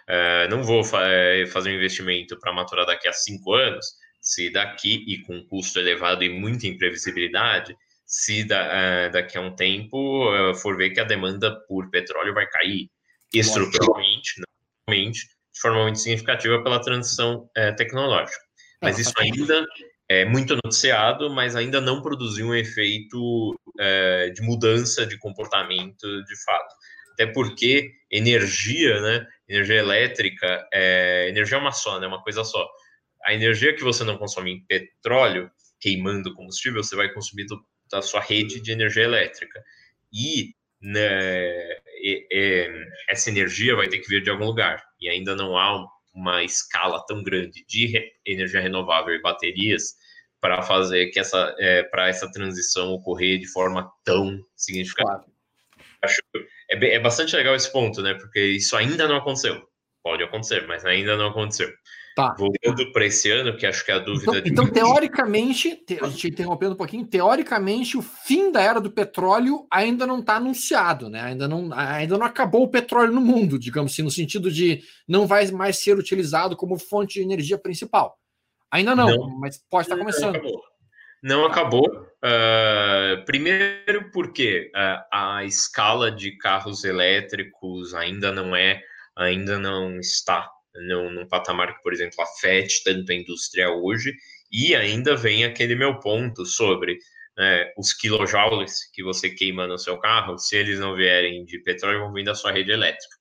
É, 0.08 0.48
não 0.48 0.64
vou 0.64 0.84
fa 0.84 1.08
é, 1.08 1.46
fazer 1.48 1.72
um 1.72 1.76
investimento 1.76 2.38
para 2.40 2.54
maturar 2.54 2.86
daqui 2.86 3.08
a 3.08 3.14
cinco 3.14 3.54
anos, 3.54 3.86
se 4.22 4.52
daqui 4.52 5.04
e 5.08 5.22
com 5.24 5.44
custo 5.46 5.80
elevado 5.80 6.24
e 6.24 6.30
muita 6.30 6.68
imprevisibilidade, 6.68 7.76
se 8.06 8.44
da, 8.44 8.60
é, 8.62 9.10
daqui 9.10 9.38
a 9.38 9.42
um 9.42 9.56
tempo 9.56 10.34
é, 10.34 10.54
for 10.56 10.78
ver 10.78 10.92
que 10.92 11.00
a 11.00 11.04
demanda 11.04 11.60
por 11.68 11.90
petróleo 11.90 12.34
vai 12.36 12.48
cair 12.48 12.90
estruturalmente, 13.34 14.42
de 14.90 15.60
forma 15.60 15.84
muito 15.84 16.00
significativa 16.00 16.64
pela 16.64 16.82
transição 16.82 17.48
tecnológica. 17.78 18.42
Mas 18.82 18.98
isso 18.98 19.14
ainda 19.20 19.64
é 20.10 20.26
muito 20.26 20.58
noticiado, 20.64 21.30
mas 21.30 21.56
ainda 21.56 21.80
não 21.80 22.02
produziu 22.02 22.48
um 22.48 22.56
efeito 22.56 23.56
é, 23.80 24.30
de 24.32 24.42
mudança 24.42 25.06
de 25.06 25.18
comportamento 25.20 26.24
de 26.24 26.44
fato. 26.44 26.76
Até 27.14 27.28
porque 27.28 27.92
energia, 28.12 29.00
né, 29.02 29.28
energia 29.48 29.76
elétrica, 29.76 30.68
é, 30.74 31.28
energia 31.30 31.58
é 31.58 31.62
uma 31.62 31.72
só, 31.72 32.00
né, 32.00 32.08
uma 32.08 32.24
coisa 32.24 32.44
só. 32.44 32.68
A 33.24 33.34
energia 33.34 33.76
que 33.76 33.84
você 33.84 34.04
não 34.04 34.18
consome 34.18 34.52
em 34.52 34.66
petróleo, 34.66 35.52
queimando 35.80 36.34
combustível, 36.34 36.84
você 36.84 36.96
vai 36.96 37.14
consumir 37.14 37.46
do, 37.46 37.64
da 37.92 38.02
sua 38.02 38.22
rede 38.22 38.60
de 38.60 38.72
energia 38.72 39.04
elétrica. 39.04 39.64
E 40.12 40.56
né, 40.82 41.78
e, 42.02 42.26
e, 42.32 42.88
essa 43.10 43.30
energia 43.30 43.76
vai 43.76 43.88
ter 43.90 44.00
que 44.00 44.08
vir 44.08 44.24
de 44.24 44.30
algum 44.30 44.46
lugar. 44.46 44.84
E 45.00 45.10
ainda 45.10 45.36
não 45.36 45.58
há 45.58 45.86
uma 46.14 46.44
escala 46.44 47.04
tão 47.06 47.24
grande 47.24 47.66
de 47.68 47.88
re 47.88 48.12
energia 48.26 48.62
renovável 48.62 49.14
e 49.14 49.22
baterias 49.22 49.96
para 50.42 50.62
fazer 50.62 51.08
que 51.08 51.20
essa 51.20 51.56
é, 51.60 51.84
para 51.84 52.08
essa 52.08 52.32
transição 52.32 52.92
ocorrer 52.94 53.40
de 53.40 53.48
forma 53.48 53.92
tão 54.04 54.40
significativa. 54.56 55.18
Claro. 55.18 55.32
Acho 56.02 56.22
é, 56.70 56.96
é 56.96 57.00
bastante 57.00 57.36
legal 57.36 57.56
esse 57.56 57.72
ponto, 57.72 58.02
né? 58.02 58.14
Porque 58.14 58.40
isso 58.40 58.76
ainda 58.76 59.08
não 59.08 59.18
aconteceu. 59.18 59.62
Pode 60.02 60.24
acontecer, 60.24 60.66
mas 60.68 60.86
ainda 60.86 61.18
não 61.18 61.28
aconteceu. 61.28 61.70
Tá. 62.16 62.36
Voltando 62.38 62.92
para 62.92 63.06
esse 63.06 63.32
ano, 63.32 63.56
que 63.56 63.66
acho 63.66 63.86
que 63.86 63.92
é 63.92 63.96
a 63.96 64.00
dúvida. 64.00 64.32
Então, 64.32 64.42
de... 64.42 64.50
então 64.50 64.68
teoricamente, 64.68 65.76
te, 65.76 66.04
a 66.04 66.08
gente 66.08 66.28
interrompendo 66.28 66.74
um 66.74 66.78
pouquinho, 66.78 67.06
teoricamente, 67.06 67.98
o 67.98 68.02
fim 68.02 68.52
da 68.52 68.62
era 68.62 68.82
do 68.82 68.92
petróleo 68.92 69.66
ainda 69.72 70.06
não 70.06 70.20
está 70.20 70.36
anunciado, 70.36 71.10
né? 71.10 71.22
Ainda 71.22 71.48
não, 71.48 71.70
ainda 71.74 72.18
não 72.18 72.26
acabou 72.26 72.64
o 72.64 72.70
petróleo 72.70 73.14
no 73.14 73.22
mundo, 73.22 73.58
digamos 73.58 73.94
assim, 73.94 74.04
no 74.04 74.12
sentido 74.12 74.52
de 74.52 74.82
não 75.08 75.26
vai 75.26 75.50
mais 75.52 75.78
ser 75.78 75.98
utilizado 75.98 76.56
como 76.58 76.78
fonte 76.78 77.16
de 77.16 77.22
energia 77.22 77.58
principal. 77.58 78.18
Ainda 78.72 78.96
não, 78.96 79.08
não 79.08 79.40
mas 79.40 79.58
pode 79.70 79.86
estar 79.86 79.98
começando. 79.98 80.34
Não 80.34 80.40
acabou. 80.40 80.62
Não 81.22 81.46
acabou. 81.46 82.10
Uh, 82.22 83.24
primeiro 83.26 84.12
porque 84.12 84.72
uh, 84.76 85.04
a 85.12 85.46
escala 85.46 86.12
de 86.12 86.38
carros 86.38 86.84
elétricos 86.84 87.94
ainda 87.94 88.32
não 88.32 88.54
é, 88.56 88.82
ainda 89.16 89.58
não 89.58 90.00
está 90.00 90.50
no, 90.88 91.10
num 91.12 91.28
patamar 91.28 91.76
que, 91.76 91.82
por 91.82 91.94
exemplo, 91.94 92.22
afete 92.22 92.84
tanto 92.84 93.12
a 93.12 93.16
indústria 93.16 93.70
hoje, 93.70 94.14
e 94.52 94.76
ainda 94.76 95.16
vem 95.16 95.46
aquele 95.46 95.76
meu 95.76 96.00
ponto 96.00 96.46
sobre 96.46 96.98
né, 97.38 97.72
os 97.78 97.94
kilojoules 97.94 98.92
que 98.94 99.04
você 99.04 99.30
queima 99.30 99.68
no 99.68 99.78
seu 99.78 99.98
carro, 99.98 100.38
se 100.38 100.58
eles 100.58 100.80
não 100.80 100.96
vierem 100.96 101.46
de 101.46 101.60
petróleo, 101.60 102.00
vão 102.00 102.14
vir 102.14 102.24
da 102.24 102.36
sua 102.36 102.52
rede 102.52 102.72
elétrica. 102.72 103.16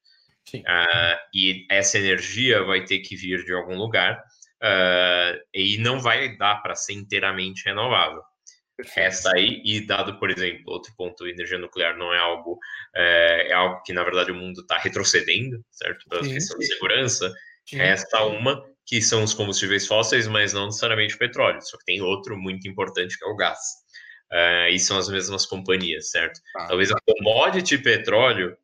Uh, 0.55 1.19
e 1.35 1.67
essa 1.71 1.99
energia 1.99 2.62
vai 2.65 2.85
ter 2.85 3.00
que 3.00 3.15
vir 3.15 3.45
de 3.45 3.53
algum 3.53 3.77
lugar, 3.77 4.19
uh, 4.62 5.38
e 5.55 5.79
não 5.79 6.00
vai 6.00 6.37
dar 6.37 6.62
para 6.62 6.75
ser 6.75 6.95
inteiramente 6.95 7.65
renovável. 7.65 8.23
Resta 8.95 9.33
aí, 9.35 9.61
e 9.65 9.85
dado, 9.85 10.19
por 10.21 10.31
exemplo, 10.31 10.62
outro 10.73 10.93
ponto, 10.97 11.27
energia 11.27 11.59
nuclear 11.59 11.97
não 11.97 12.15
é 12.15 12.19
algo, 12.19 12.59
é, 12.95 13.49
é 13.49 13.53
algo 13.53 13.83
que, 13.83 13.93
na 13.93 14.05
verdade, 14.05 14.31
o 14.31 14.37
mundo 14.37 14.61
está 14.61 14.79
retrocedendo, 14.79 15.61
certo? 15.69 16.09
Pela 16.09 16.23
questão 16.23 16.57
de 16.57 16.67
segurança, 16.67 17.35
Sim. 17.68 17.76
resta 17.76 18.25
uma, 18.25 18.64
que 18.87 19.02
são 19.02 19.22
os 19.22 19.34
combustíveis 19.34 19.87
fósseis, 19.87 20.26
mas 20.26 20.52
não 20.52 20.66
necessariamente 20.66 21.14
o 21.14 21.18
petróleo, 21.18 21.60
só 21.60 21.76
que 21.76 21.84
tem 21.84 22.00
outro 22.00 22.37
muito 22.37 22.66
importante 22.66 23.18
que 23.18 23.25
é 23.25 23.28
o 23.28 23.37
gás. 23.37 23.58
Uh, 24.32 24.68
e 24.70 24.78
são 24.78 24.98
as 24.98 25.08
mesmas 25.08 25.46
companhias, 25.46 26.10
certo? 26.10 26.40
Ah. 26.56 26.66
Talvez 26.66 26.90
a 26.90 27.00
commodity 27.00 27.78
petróleo 27.78 28.56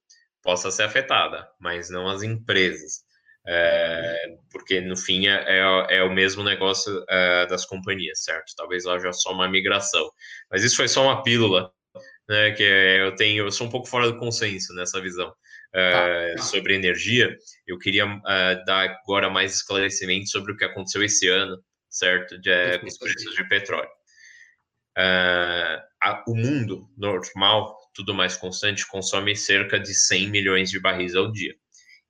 possa 0.43 0.71
ser 0.71 0.85
afetada, 0.85 1.49
mas 1.59 1.91
não 1.91 2.09
as 2.09 2.23
empresas. 2.23 3.05
É, 3.47 4.37
porque 4.51 4.81
no 4.81 4.97
fim 4.97 5.27
é, 5.27 5.45
é, 5.47 5.97
é 5.99 6.03
o 6.03 6.11
mesmo 6.13 6.43
negócio 6.43 7.05
é, 7.09 7.47
das 7.47 7.67
companhias, 7.67 8.23
certo? 8.23 8.55
Talvez 8.57 8.87
haja 8.87 9.13
só 9.13 9.33
uma 9.33 9.49
migração. 9.49 10.11
Mas 10.51 10.65
isso 10.65 10.77
foi 10.77 10.89
só 10.89 11.03
uma 11.03 11.23
pílula, 11.23 11.71
né? 12.29 12.53
Que 12.53 12.63
eu 12.63 13.15
tenho, 13.15 13.47
eu 13.47 13.53
sou 13.53 13.67
um 13.67 13.71
pouco 13.71 13.89
fora 13.89 14.11
do 14.11 14.19
consenso 14.19 14.75
nessa 14.75 15.01
visão 15.01 15.33
tá. 15.73 16.43
sobre 16.43 16.75
energia. 16.75 17.37
Eu 17.67 17.79
queria 17.79 18.07
dar 18.67 18.91
agora 18.91 19.31
mais 19.31 19.55
esclarecimento 19.55 20.29
sobre 20.29 20.53
o 20.53 20.57
que 20.57 20.65
aconteceu 20.65 21.03
esse 21.03 21.29
ano, 21.29 21.63
certo? 21.89 22.39
De, 22.41 22.79
com 22.79 22.87
os 22.87 22.99
preços 22.99 23.35
de 23.35 23.49
petróleo. 23.49 23.91
A, 24.97 26.23
o 26.29 26.35
mundo 26.35 26.89
normal, 26.97 27.77
tudo 27.95 28.15
mais 28.15 28.37
constante, 28.37 28.87
consome 28.87 29.35
cerca 29.35 29.79
de 29.79 29.95
100 29.95 30.31
milhões 30.31 30.71
de 30.71 30.79
barris 30.81 31.15
ao 31.15 31.31
dia. 31.33 31.55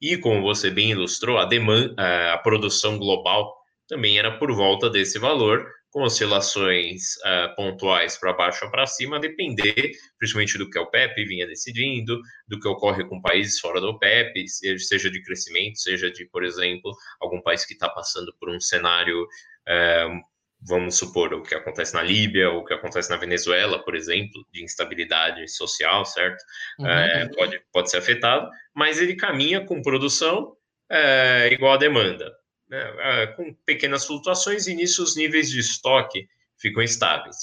E 0.00 0.18
como 0.18 0.42
você 0.42 0.70
bem 0.70 0.90
ilustrou, 0.90 1.38
a 1.38 1.44
demanda, 1.44 1.94
a 2.32 2.38
produção 2.38 2.98
global 2.98 3.54
também 3.88 4.18
era 4.18 4.38
por 4.38 4.52
volta 4.52 4.90
desse 4.90 5.18
valor, 5.18 5.66
com 5.94 6.02
oscilações 6.02 7.14
uh, 7.18 7.54
pontuais 7.54 8.18
para 8.18 8.32
baixo 8.32 8.64
ou 8.64 8.70
para 8.70 8.84
cima, 8.84 9.16
a 9.16 9.20
depender 9.20 9.92
principalmente 10.18 10.58
do 10.58 10.68
que 10.68 10.76
o 10.76 10.86
PEP 10.86 11.24
vinha 11.24 11.46
decidindo, 11.46 12.20
do 12.48 12.58
que 12.58 12.66
ocorre 12.66 13.04
com 13.04 13.22
países 13.22 13.60
fora 13.60 13.80
do 13.80 13.96
PEP, 13.96 14.44
seja 14.48 15.08
de 15.08 15.22
crescimento, 15.22 15.78
seja 15.78 16.10
de, 16.10 16.26
por 16.26 16.42
exemplo, 16.42 16.92
algum 17.20 17.40
país 17.40 17.64
que 17.64 17.74
está 17.74 17.88
passando 17.88 18.34
por 18.40 18.50
um 18.50 18.58
cenário 18.58 19.22
uh, 19.22 20.20
vamos 20.66 20.96
supor, 20.96 21.32
o 21.32 21.42
que 21.42 21.54
acontece 21.54 21.94
na 21.94 22.02
Líbia, 22.02 22.50
o 22.50 22.64
que 22.64 22.74
acontece 22.74 23.08
na 23.10 23.16
Venezuela, 23.16 23.84
por 23.84 23.94
exemplo, 23.94 24.44
de 24.52 24.64
instabilidade 24.64 25.46
social, 25.48 26.04
certo? 26.04 26.42
Uhum. 26.80 26.88
É, 26.88 27.28
pode, 27.28 27.62
pode 27.72 27.90
ser 27.90 27.98
afetado, 27.98 28.50
mas 28.74 29.00
ele 29.00 29.14
caminha 29.14 29.64
com 29.64 29.80
produção 29.80 30.56
é, 30.90 31.50
igual 31.52 31.74
à 31.74 31.76
demanda, 31.76 32.34
né? 32.68 32.94
é, 32.98 33.26
com 33.28 33.54
pequenas 33.66 34.06
flutuações, 34.06 34.66
e 34.66 34.74
nisso 34.74 35.02
os 35.02 35.16
níveis 35.16 35.50
de 35.50 35.60
estoque 35.60 36.26
ficam 36.58 36.82
estáveis. 36.82 37.36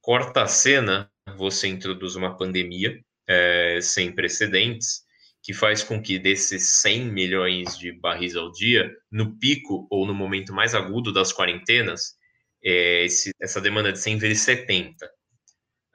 Corta 0.00 0.42
a 0.42 0.46
cena, 0.46 1.10
você 1.36 1.68
introduz 1.68 2.16
uma 2.16 2.36
pandemia 2.36 2.98
é, 3.28 3.78
sem 3.82 4.12
precedentes, 4.12 5.02
que 5.42 5.52
faz 5.52 5.82
com 5.82 6.02
que 6.02 6.18
desses 6.18 6.80
100 6.80 7.06
milhões 7.06 7.78
de 7.78 7.92
barris 7.92 8.34
ao 8.36 8.50
dia, 8.50 8.90
no 9.10 9.38
pico 9.38 9.86
ou 9.90 10.06
no 10.06 10.14
momento 10.14 10.52
mais 10.52 10.74
agudo 10.74 11.12
das 11.12 11.32
quarentenas, 11.32 12.16
é, 12.62 13.04
esse, 13.04 13.30
essa 13.40 13.60
demanda 13.60 13.92
de 13.92 13.98
100 13.98 14.18
vire 14.18 14.36
70. 14.36 15.06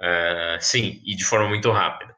Uh, 0.01 0.60
sim, 0.60 1.01
e 1.05 1.15
de 1.15 1.24
forma 1.24 1.48
muito 1.48 1.72
rápida. 1.72 2.12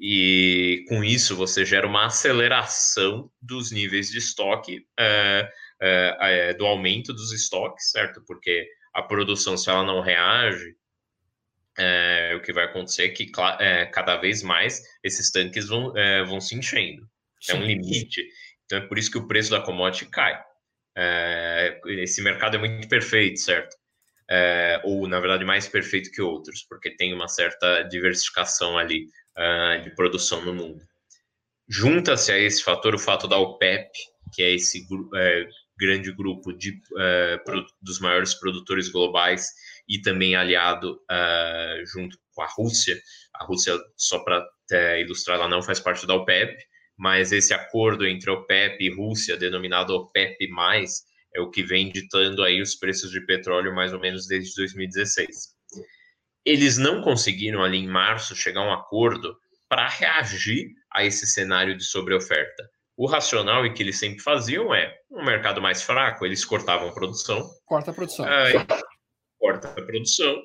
E 0.00 0.84
com 0.88 1.02
isso 1.02 1.34
você 1.34 1.64
gera 1.64 1.86
uma 1.86 2.06
aceleração 2.06 3.30
dos 3.42 3.72
níveis 3.72 4.10
de 4.10 4.18
estoque, 4.18 4.86
uh, 4.98 5.44
uh, 5.44 6.56
do 6.56 6.66
aumento 6.66 7.12
dos 7.12 7.32
estoques, 7.32 7.90
certo? 7.90 8.22
Porque 8.26 8.68
a 8.94 9.02
produção, 9.02 9.56
se 9.56 9.68
ela 9.68 9.84
não 9.84 10.00
reage, 10.00 10.76
é, 11.78 12.34
o 12.34 12.42
que 12.42 12.52
vai 12.52 12.64
acontecer 12.64 13.04
é 13.04 13.08
que 13.08 13.30
é, 13.60 13.86
cada 13.86 14.16
vez 14.16 14.42
mais 14.42 14.82
esses 15.02 15.30
tanques 15.30 15.68
vão, 15.68 15.96
é, 15.96 16.24
vão 16.24 16.40
se 16.40 16.56
enchendo. 16.56 17.08
Sim. 17.40 17.52
É 17.52 17.54
um 17.54 17.62
limite. 17.62 18.26
Então 18.66 18.78
é 18.78 18.86
por 18.86 18.98
isso 18.98 19.10
que 19.10 19.18
o 19.18 19.28
preço 19.28 19.50
da 19.52 19.60
commodity 19.60 20.06
cai. 20.06 20.42
É, 20.96 21.80
esse 21.86 22.20
mercado 22.20 22.56
é 22.56 22.58
muito 22.58 22.88
perfeito, 22.88 23.38
certo? 23.38 23.76
É, 24.30 24.80
ou, 24.84 25.08
na 25.08 25.18
verdade, 25.20 25.44
mais 25.44 25.66
perfeito 25.66 26.10
que 26.10 26.20
outros, 26.20 26.62
porque 26.68 26.90
tem 26.90 27.14
uma 27.14 27.28
certa 27.28 27.82
diversificação 27.84 28.76
ali 28.76 29.06
uh, 29.36 29.82
de 29.82 29.90
produção 29.94 30.44
no 30.44 30.54
mundo. 30.54 30.82
Junta-se 31.68 32.32
a 32.32 32.38
esse 32.38 32.62
fator 32.62 32.94
o 32.94 32.98
fato 32.98 33.26
da 33.26 33.38
OPEP, 33.38 33.90
que 34.34 34.42
é 34.42 34.54
esse 34.54 34.86
é, 35.16 35.46
grande 35.78 36.12
grupo 36.12 36.52
de, 36.52 36.70
uh, 36.70 37.66
dos 37.80 38.00
maiores 38.00 38.34
produtores 38.34 38.88
globais 38.88 39.46
e 39.88 40.00
também 40.00 40.34
aliado 40.34 40.94
uh, 41.10 41.86
junto 41.86 42.18
com 42.34 42.42
a 42.42 42.46
Rússia. 42.46 43.00
A 43.34 43.44
Rússia, 43.44 43.78
só 43.96 44.18
para 44.20 44.98
ilustrar, 44.98 45.38
ela 45.38 45.48
não 45.48 45.62
faz 45.62 45.80
parte 45.80 46.06
da 46.06 46.14
OPEP, 46.14 46.58
mas 46.96 47.32
esse 47.32 47.54
acordo 47.54 48.06
entre 48.06 48.30
OPEP 48.30 48.84
e 48.84 48.94
Rússia, 48.94 49.36
denominado 49.36 49.94
OPEP+, 49.94 50.48
é 51.34 51.40
o 51.40 51.50
que 51.50 51.62
vem 51.62 51.90
ditando 51.90 52.42
aí 52.42 52.60
os 52.60 52.74
preços 52.74 53.10
de 53.10 53.20
petróleo 53.26 53.74
mais 53.74 53.92
ou 53.92 54.00
menos 54.00 54.26
desde 54.26 54.54
2016. 54.56 55.56
Eles 56.44 56.78
não 56.78 57.02
conseguiram 57.02 57.62
ali 57.62 57.78
em 57.78 57.88
março 57.88 58.34
chegar 58.34 58.60
a 58.60 58.68
um 58.68 58.72
acordo 58.72 59.36
para 59.68 59.88
reagir 59.88 60.68
a 60.92 61.04
esse 61.04 61.26
cenário 61.26 61.76
de 61.76 61.84
sobreoferta. 61.84 62.68
O 62.96 63.06
racional 63.06 63.64
e 63.64 63.72
que 63.72 63.82
eles 63.82 63.98
sempre 63.98 64.20
faziam 64.20 64.74
é 64.74 64.92
um 65.10 65.24
mercado 65.24 65.60
mais 65.60 65.82
fraco, 65.82 66.24
eles 66.24 66.44
cortavam 66.44 66.88
a 66.88 66.92
produção. 66.92 67.48
Corta 67.66 67.90
a 67.90 67.94
produção. 67.94 68.24
Uh, 68.24 68.66
corta 69.38 69.68
a 69.68 69.82
produção, 69.82 70.42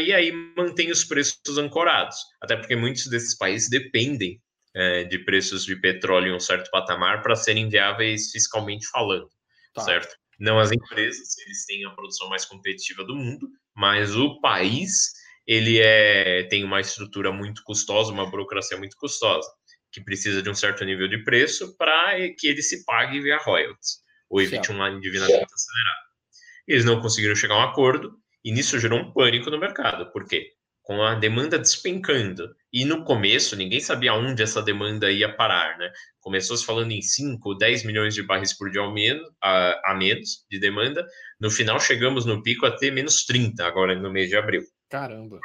e 0.00 0.12
aí 0.12 0.32
mantém 0.56 0.90
os 0.90 1.04
preços 1.04 1.58
ancorados. 1.58 2.16
Até 2.40 2.56
porque 2.56 2.76
muitos 2.76 3.06
desses 3.08 3.36
países 3.36 3.68
dependem 3.68 4.40
uh, 4.76 5.08
de 5.08 5.18
preços 5.18 5.64
de 5.64 5.76
petróleo 5.76 6.32
em 6.32 6.36
um 6.36 6.40
certo 6.40 6.70
patamar 6.70 7.22
para 7.22 7.36
serem 7.36 7.68
viáveis 7.68 8.30
fiscalmente 8.30 8.86
falando, 8.88 9.28
tá. 9.74 9.82
certo? 9.82 10.14
Não 10.38 10.58
as 10.58 10.72
empresas, 10.72 11.38
eles 11.38 11.64
têm 11.66 11.84
a 11.84 11.90
produção 11.90 12.28
mais 12.28 12.44
competitiva 12.44 13.04
do 13.04 13.14
mundo, 13.14 13.48
mas 13.74 14.16
o 14.16 14.40
país 14.40 15.12
ele 15.46 15.80
é, 15.80 16.44
tem 16.44 16.64
uma 16.64 16.80
estrutura 16.80 17.32
muito 17.32 17.62
custosa, 17.64 18.12
uma 18.12 18.28
burocracia 18.28 18.76
muito 18.76 18.96
custosa, 18.96 19.48
que 19.92 20.00
precisa 20.00 20.42
de 20.42 20.48
um 20.48 20.54
certo 20.54 20.84
nível 20.84 21.08
de 21.08 21.22
preço 21.22 21.76
para 21.76 22.16
que 22.38 22.46
ele 22.46 22.62
se 22.62 22.84
pague 22.84 23.20
via 23.20 23.38
royalties, 23.38 23.98
ou 24.30 24.40
evite 24.40 24.68
certo. 24.68 24.78
um 24.78 24.86
endividamento 24.86 25.54
acelerado. 25.54 26.02
Eles 26.66 26.84
não 26.84 27.00
conseguiram 27.00 27.34
chegar 27.34 27.54
a 27.54 27.58
um 27.58 27.70
acordo, 27.70 28.16
e 28.44 28.52
nisso 28.52 28.78
gerou 28.78 28.98
um 28.98 29.12
pânico 29.12 29.50
no 29.50 29.58
mercado, 29.58 30.10
porque 30.12 30.52
com 30.82 31.02
a 31.02 31.14
demanda 31.14 31.58
despencando, 31.58 32.54
e 32.72 32.84
no 32.84 33.04
começo 33.04 33.56
ninguém 33.56 33.80
sabia 33.80 34.14
onde 34.14 34.42
essa 34.42 34.60
demanda 34.60 35.10
ia 35.10 35.34
parar, 35.34 35.78
né? 35.78 35.90
Começou 36.20 36.56
se 36.56 36.64
falando 36.64 36.90
em 36.90 37.00
5, 37.00 37.54
10 37.54 37.84
milhões 37.84 38.14
de 38.14 38.22
barris 38.22 38.56
por 38.56 38.70
dia 38.70 38.80
ao 38.80 38.92
menos, 38.92 39.28
a, 39.42 39.92
a 39.92 39.94
menos 39.94 40.44
de 40.50 40.58
demanda, 40.58 41.06
no 41.40 41.50
final 41.50 41.78
chegamos 41.78 42.26
no 42.26 42.42
pico 42.42 42.66
a 42.66 42.76
ter 42.76 42.90
menos 42.90 43.24
30 43.24 43.64
agora 43.64 43.94
no 43.94 44.10
mês 44.10 44.28
de 44.28 44.36
abril. 44.36 44.62
Caramba! 44.90 45.38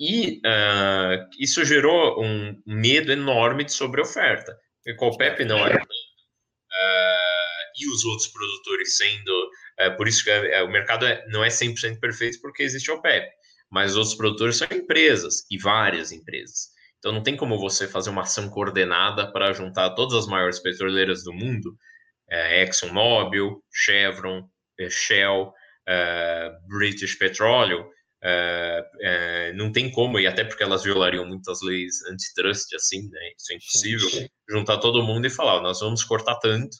E 0.00 0.38
uh, 0.38 1.28
isso 1.38 1.64
gerou 1.64 2.20
um 2.22 2.60
medo 2.66 3.12
enorme 3.12 3.64
de 3.64 3.72
sobreoferta. 3.72 4.56
Porque 4.82 4.98
com 4.98 5.08
o 5.08 5.16
PEP 5.16 5.44
não 5.44 5.58
era. 5.58 5.80
Uh, 5.80 7.62
e 7.78 7.88
os 7.88 8.04
outros 8.04 8.26
produtores 8.28 8.96
sendo 8.96 9.50
é, 9.78 9.90
por 9.90 10.06
isso 10.06 10.22
que 10.22 10.30
é, 10.30 10.58
é, 10.58 10.62
o 10.62 10.70
mercado 10.70 11.06
é, 11.06 11.24
não 11.28 11.44
é 11.44 11.48
100% 11.48 11.98
perfeito 11.98 12.40
porque 12.40 12.62
existe 12.62 12.90
o 12.90 12.94
OPEP, 12.94 13.26
mas 13.72 13.92
os 13.92 13.96
outros 13.96 14.14
produtores 14.14 14.56
são 14.56 14.68
empresas 14.70 15.46
e 15.50 15.56
várias 15.56 16.12
empresas. 16.12 16.68
Então 16.98 17.10
não 17.10 17.22
tem 17.22 17.36
como 17.36 17.58
você 17.58 17.88
fazer 17.88 18.10
uma 18.10 18.22
ação 18.22 18.50
coordenada 18.50 19.32
para 19.32 19.52
juntar 19.54 19.90
todas 19.94 20.14
as 20.14 20.26
maiores 20.26 20.60
petroleiras 20.60 21.24
do 21.24 21.32
mundo, 21.32 21.74
é, 22.30 22.62
ExxonMobil, 22.62 23.64
Chevron, 23.72 24.46
é, 24.78 24.90
Shell, 24.90 25.52
é, 25.88 26.52
British 26.68 27.16
Petroleum, 27.16 27.88
não 29.54 29.72
tem 29.72 29.90
como, 29.90 30.20
e 30.20 30.26
até 30.26 30.44
porque 30.44 30.62
elas 30.62 30.84
violariam 30.84 31.26
muitas 31.26 31.60
leis 31.62 32.04
antitrust, 32.10 32.72
assim, 32.74 33.08
né? 33.10 33.20
Isso 33.36 33.52
é 33.52 33.56
impossível, 33.56 34.28
juntar 34.48 34.78
todo 34.78 35.02
mundo 35.02 35.26
e 35.26 35.30
falar, 35.30 35.60
nós 35.60 35.80
vamos 35.80 36.04
cortar 36.04 36.36
tanto, 36.36 36.76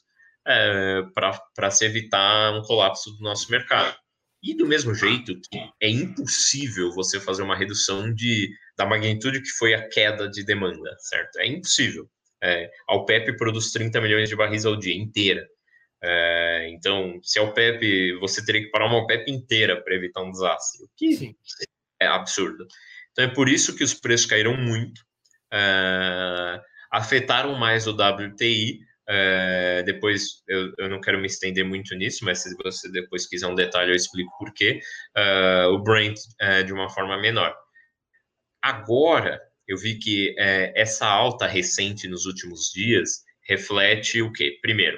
é, 0.47 1.01
para 1.13 1.71
se 1.71 1.85
evitar 1.85 2.53
um 2.53 2.61
colapso 2.61 3.11
do 3.17 3.23
nosso 3.23 3.51
mercado. 3.51 3.95
E 4.43 4.53
do 4.53 4.67
mesmo 4.67 4.93
jeito 4.93 5.39
que 5.39 5.57
é 5.81 5.89
impossível 5.89 6.91
você 6.91 7.17
fazer 7.17 7.41
uma 7.41 7.55
redução 7.55 8.13
de, 8.13 8.53
da 8.77 8.85
magnitude 8.85 9.41
que 9.41 9.49
foi 9.51 9.73
a 9.73 9.87
queda 9.87 10.29
de 10.29 10.43
demanda, 10.43 10.93
certo? 10.99 11.39
É 11.39 11.47
impossível. 11.47 12.09
É, 12.43 12.69
a 12.89 12.95
OPEP 12.95 13.37
produz 13.37 13.71
30 13.71 14.01
milhões 14.01 14.27
de 14.27 14.35
barris 14.35 14.65
ao 14.65 14.75
dia, 14.75 14.93
inteira. 14.93 15.47
É, 16.03 16.67
então, 16.71 17.17
se 17.23 17.39
a 17.39 17.43
OPEP, 17.43 18.19
você 18.19 18.43
teria 18.43 18.63
que 18.63 18.69
parar 18.69 18.87
uma 18.87 18.97
OPEP 18.97 19.31
inteira 19.31 19.81
para 19.81 19.95
evitar 19.95 20.21
um 20.21 20.31
desastre, 20.31 20.83
o 20.83 20.89
que 20.97 21.15
Sim. 21.15 21.35
é 22.01 22.05
absurdo. 22.05 22.67
Então, 23.13 23.23
é 23.23 23.29
por 23.29 23.47
isso 23.47 23.73
que 23.73 23.83
os 23.83 23.93
preços 23.93 24.25
caíram 24.25 24.57
muito, 24.57 25.01
é, 25.53 26.61
afetaram 26.91 27.55
mais 27.55 27.87
o 27.87 27.91
WTI, 27.91 28.81
é, 29.07 29.83
depois 29.83 30.43
eu, 30.47 30.73
eu, 30.77 30.89
não 30.89 31.01
quero 31.01 31.19
me 31.19 31.27
estender 31.27 31.65
muito 31.65 31.93
nisso, 31.95 32.23
mas 32.23 32.39
se 32.39 32.55
você 32.55 32.89
depois 32.91 33.27
quiser 33.27 33.47
um 33.47 33.55
detalhe, 33.55 33.91
eu 33.91 33.95
explico 33.95 34.31
por 34.37 34.53
quê. 34.53 34.79
Uh, 35.17 35.73
o 35.73 35.83
Brent 35.83 36.17
uh, 36.41 36.63
de 36.63 36.73
uma 36.73 36.89
forma 36.89 37.17
menor. 37.17 37.53
Agora, 38.61 39.41
eu 39.67 39.77
vi 39.77 39.99
que 39.99 40.31
uh, 40.31 40.71
essa 40.75 41.05
alta 41.05 41.47
recente 41.47 42.07
nos 42.07 42.25
últimos 42.25 42.71
dias 42.73 43.23
reflete 43.47 44.21
o 44.21 44.31
quê? 44.31 44.57
Primeiro, 44.61 44.97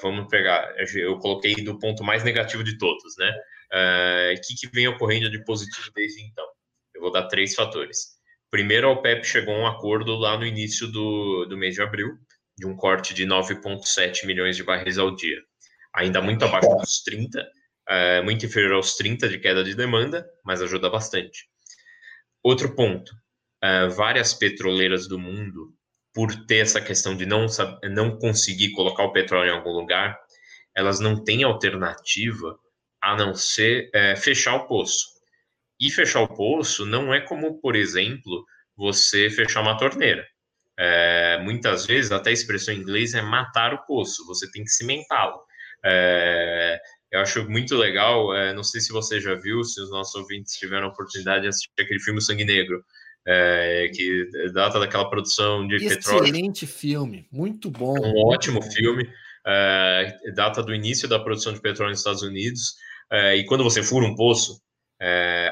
vamos 0.00 0.28
pegar, 0.28 0.74
eu 0.94 1.18
coloquei 1.18 1.54
do 1.56 1.78
ponto 1.78 2.02
mais 2.02 2.24
negativo 2.24 2.64
de 2.64 2.78
todos, 2.78 3.16
né? 3.18 3.34
O 4.34 4.40
que, 4.40 4.54
que 4.54 4.66
vem 4.74 4.88
ocorrendo 4.88 5.30
de 5.30 5.44
positivo 5.44 5.90
desde 5.94 6.22
então? 6.22 6.46
Eu 6.94 7.02
vou 7.02 7.10
dar 7.10 7.26
três 7.26 7.54
fatores. 7.54 8.18
Primeiro, 8.50 8.88
a 8.88 8.92
OPEP 8.92 9.26
chegou 9.26 9.54
a 9.54 9.58
um 9.58 9.66
acordo 9.66 10.14
lá 10.14 10.38
no 10.38 10.46
início 10.46 10.86
do, 10.86 11.46
do 11.46 11.56
mês 11.56 11.74
de 11.74 11.82
abril, 11.82 12.18
de 12.62 12.66
um 12.68 12.76
corte 12.76 13.12
de 13.12 13.26
9,7 13.26 14.24
milhões 14.24 14.56
de 14.56 14.62
barris 14.62 14.96
ao 14.96 15.12
dia. 15.12 15.38
Ainda 15.92 16.22
muito 16.22 16.44
abaixo 16.44 16.68
dos 16.76 17.02
30, 17.02 17.44
é, 17.88 18.22
muito 18.22 18.46
inferior 18.46 18.74
aos 18.74 18.94
30 18.94 19.28
de 19.28 19.40
queda 19.40 19.64
de 19.64 19.74
demanda, 19.74 20.24
mas 20.44 20.62
ajuda 20.62 20.88
bastante. 20.88 21.48
Outro 22.40 22.72
ponto: 22.76 23.12
é, 23.60 23.88
várias 23.88 24.32
petroleiras 24.32 25.08
do 25.08 25.18
mundo, 25.18 25.74
por 26.14 26.32
ter 26.46 26.58
essa 26.58 26.80
questão 26.80 27.16
de 27.16 27.26
não, 27.26 27.46
não 27.90 28.16
conseguir 28.16 28.70
colocar 28.70 29.02
o 29.02 29.12
petróleo 29.12 29.50
em 29.50 29.56
algum 29.56 29.72
lugar, 29.72 30.16
elas 30.72 31.00
não 31.00 31.22
têm 31.22 31.42
alternativa 31.42 32.56
a 33.02 33.16
não 33.16 33.34
ser 33.34 33.90
é, 33.92 34.14
fechar 34.14 34.54
o 34.54 34.68
poço. 34.68 35.08
E 35.80 35.90
fechar 35.90 36.20
o 36.20 36.28
poço 36.28 36.86
não 36.86 37.12
é 37.12 37.20
como, 37.20 37.60
por 37.60 37.74
exemplo, 37.74 38.46
você 38.76 39.28
fechar 39.28 39.62
uma 39.62 39.76
torneira. 39.76 40.24
É, 40.84 41.38
muitas 41.44 41.86
vezes, 41.86 42.10
até 42.10 42.30
a 42.30 42.32
expressão 42.32 42.74
em 42.74 42.78
inglês 42.78 43.14
é 43.14 43.22
matar 43.22 43.72
o 43.72 43.86
poço, 43.86 44.26
você 44.26 44.50
tem 44.50 44.64
que 44.64 44.70
cimentá-lo. 44.70 45.40
É, 45.84 46.76
eu 47.12 47.20
acho 47.20 47.48
muito 47.48 47.76
legal, 47.76 48.34
é, 48.34 48.52
não 48.52 48.64
sei 48.64 48.80
se 48.80 48.90
você 48.90 49.20
já 49.20 49.36
viu, 49.36 49.62
se 49.62 49.80
os 49.80 49.92
nossos 49.92 50.12
ouvintes 50.16 50.56
tiveram 50.56 50.88
a 50.88 50.90
oportunidade 50.90 51.42
de 51.42 51.48
assistir 51.48 51.70
aquele 51.78 52.00
filme 52.00 52.20
Sangue 52.20 52.44
Negro, 52.44 52.82
é, 53.24 53.92
que 53.94 54.28
data 54.52 54.80
daquela 54.80 55.08
produção 55.08 55.68
de 55.68 55.76
Excelente 55.76 55.96
petróleo. 55.98 56.24
Excelente 56.24 56.66
filme, 56.66 57.28
muito 57.30 57.70
bom. 57.70 57.94
Um 58.00 58.26
ótimo 58.26 58.60
filme, 58.60 59.04
uh, 59.04 60.34
data 60.34 60.64
do 60.64 60.74
início 60.74 61.06
da 61.06 61.20
produção 61.20 61.52
de 61.52 61.60
petróleo 61.60 61.90
nos 61.90 62.00
Estados 62.00 62.22
Unidos, 62.22 62.70
uh, 63.12 63.36
e 63.36 63.44
quando 63.44 63.62
você 63.62 63.84
fura 63.84 64.04
um 64.04 64.16
poço, 64.16 64.60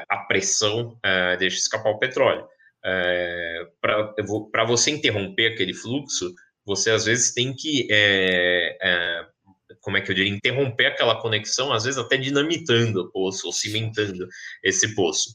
a 0.09 0.17
pressão 0.29 0.97
deixa 1.37 1.57
escapar 1.57 1.89
o 1.89 1.99
petróleo. 1.99 2.47
Para 2.81 4.63
você 4.65 4.91
interromper 4.91 5.53
aquele 5.53 5.73
fluxo, 5.73 6.33
você 6.65 6.91
às 6.91 7.05
vezes 7.05 7.33
tem 7.33 7.55
que, 7.55 7.87
como 9.81 9.97
é 9.97 10.01
que 10.01 10.11
eu 10.11 10.15
diria, 10.15 10.33
interromper 10.33 10.87
aquela 10.87 11.19
conexão, 11.21 11.71
às 11.73 11.83
vezes 11.83 11.97
até 11.97 12.17
dinamitando 12.17 13.01
o 13.01 13.11
poço 13.11 13.47
ou 13.47 13.53
cimentando 13.53 14.27
esse 14.63 14.93
poço. 14.95 15.33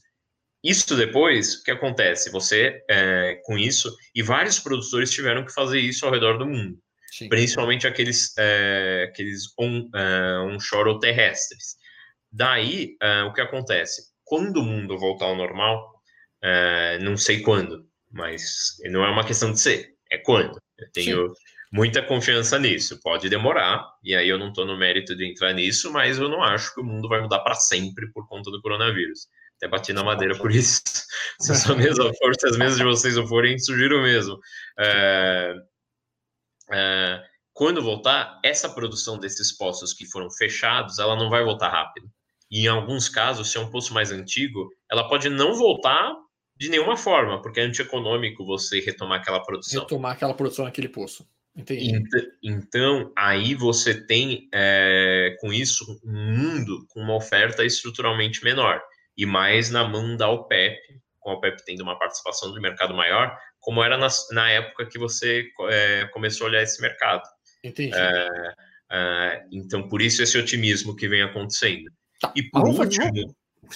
Isso 0.63 0.95
depois, 0.95 1.55
o 1.55 1.63
que 1.63 1.71
acontece? 1.71 2.31
Você, 2.31 2.83
é, 2.89 3.39
com 3.45 3.57
isso, 3.57 3.95
e 4.13 4.23
vários 4.23 4.59
produtores 4.59 5.11
tiveram 5.11 5.45
que 5.45 5.53
fazer 5.53 5.79
isso 5.79 6.05
ao 6.05 6.11
redor 6.11 6.37
do 6.37 6.45
mundo, 6.45 6.77
Sim. 7.11 7.29
principalmente 7.29 7.87
aqueles, 7.87 8.33
é, 8.37 9.07
aqueles 9.07 9.53
on, 9.57 9.87
é, 9.95 10.39
onshore 10.39 10.89
ou 10.89 10.99
terrestres. 10.99 11.75
Daí, 12.31 12.97
é, 13.01 13.23
o 13.23 13.33
que 13.33 13.41
acontece? 13.41 14.11
Quando 14.23 14.57
o 14.57 14.63
mundo 14.63 14.97
voltar 14.97 15.25
ao 15.27 15.35
normal, 15.35 15.96
é, 16.41 16.99
não 16.99 17.17
sei 17.17 17.41
quando, 17.41 17.87
mas 18.11 18.77
não 18.85 19.03
é 19.03 19.09
uma 19.09 19.25
questão 19.25 19.51
de 19.51 19.59
ser, 19.59 19.95
é 20.11 20.17
quando. 20.17 20.59
Eu 20.77 20.91
tenho 20.91 21.27
Sim. 21.27 21.33
muita 21.71 22.03
confiança 22.03 22.59
nisso. 22.59 22.99
Pode 23.01 23.29
demorar, 23.29 23.85
e 24.03 24.15
aí 24.15 24.29
eu 24.29 24.37
não 24.37 24.49
estou 24.49 24.65
no 24.65 24.77
mérito 24.77 25.15
de 25.15 25.29
entrar 25.29 25.53
nisso, 25.53 25.91
mas 25.91 26.17
eu 26.17 26.29
não 26.29 26.43
acho 26.43 26.73
que 26.73 26.81
o 26.81 26.83
mundo 26.83 27.09
vai 27.09 27.21
mudar 27.21 27.39
para 27.39 27.55
sempre 27.55 28.11
por 28.11 28.27
conta 28.27 28.51
do 28.51 28.61
coronavírus. 28.61 29.27
Até 29.57 29.67
bati 29.67 29.91
na 29.91 30.03
madeira 30.03 30.37
por 30.37 30.51
isso. 30.51 30.81
Se 31.41 31.51
a 31.51 31.55
sua 31.55 31.75
mesa 31.75 32.03
for, 32.17 32.33
se 32.39 32.47
as 32.47 32.57
mesas 32.57 32.77
de 32.77 32.83
vocês 32.83 33.15
não 33.15 33.27
forem, 33.27 33.57
sugiro 33.57 34.01
mesmo. 34.01 34.39
É, 34.79 35.55
é, 36.71 37.23
quando 37.53 37.81
voltar, 37.81 38.39
essa 38.43 38.69
produção 38.69 39.17
desses 39.17 39.51
poços 39.51 39.93
que 39.93 40.05
foram 40.05 40.29
fechados, 40.29 40.99
ela 40.99 41.15
não 41.15 41.29
vai 41.29 41.43
voltar 41.43 41.69
rápido. 41.69 42.07
E 42.49 42.65
em 42.65 42.67
alguns 42.67 43.09
casos, 43.09 43.51
se 43.51 43.57
é 43.57 43.59
um 43.59 43.69
poço 43.69 43.93
mais 43.93 44.11
antigo, 44.11 44.69
ela 44.89 45.07
pode 45.09 45.27
não 45.29 45.55
voltar 45.55 46.15
de 46.57 46.69
nenhuma 46.69 46.97
forma, 46.97 47.41
porque 47.41 47.59
é 47.59 47.63
antieconômico 47.63 48.45
você 48.45 48.79
retomar 48.79 49.19
aquela 49.19 49.41
produção. 49.41 49.81
Retomar 49.81 50.13
aquela 50.13 50.33
produção 50.33 50.65
naquele 50.65 50.89
poço. 50.89 51.27
Entendi. 51.55 52.03
Então, 52.43 53.11
aí 53.17 53.55
você 53.55 54.05
tem, 54.05 54.47
é, 54.53 55.35
com 55.41 55.51
isso, 55.51 55.99
um 56.05 56.11
mundo 56.11 56.85
com 56.89 57.01
uma 57.01 57.15
oferta 57.15 57.65
estruturalmente 57.65 58.43
menor 58.43 58.79
e 59.17 59.25
mais 59.25 59.71
na 59.71 59.83
mão 59.83 60.15
da 60.15 60.29
OPEP, 60.29 60.77
com 61.19 61.31
a 61.31 61.33
OPEP 61.33 61.65
tendo 61.65 61.81
uma 61.81 61.97
participação 61.97 62.53
de 62.53 62.61
mercado 62.61 62.93
maior, 62.93 63.35
como 63.59 63.83
era 63.83 63.97
na, 63.97 64.07
na 64.31 64.49
época 64.51 64.85
que 64.85 64.99
você 64.99 65.49
é, 65.69 66.05
começou 66.13 66.45
a 66.45 66.49
olhar 66.51 66.61
esse 66.61 66.79
mercado. 66.79 67.23
Entendi. 67.63 67.95
É, 67.95 68.53
é, 68.91 69.45
então, 69.51 69.87
por 69.87 70.01
isso 70.01 70.21
esse 70.21 70.37
otimismo 70.37 70.95
que 70.95 71.07
vem 71.07 71.23
acontecendo. 71.23 71.89
Tá. 72.21 72.31
E 72.35 72.43
por 72.43 72.67
último, 72.67 73.35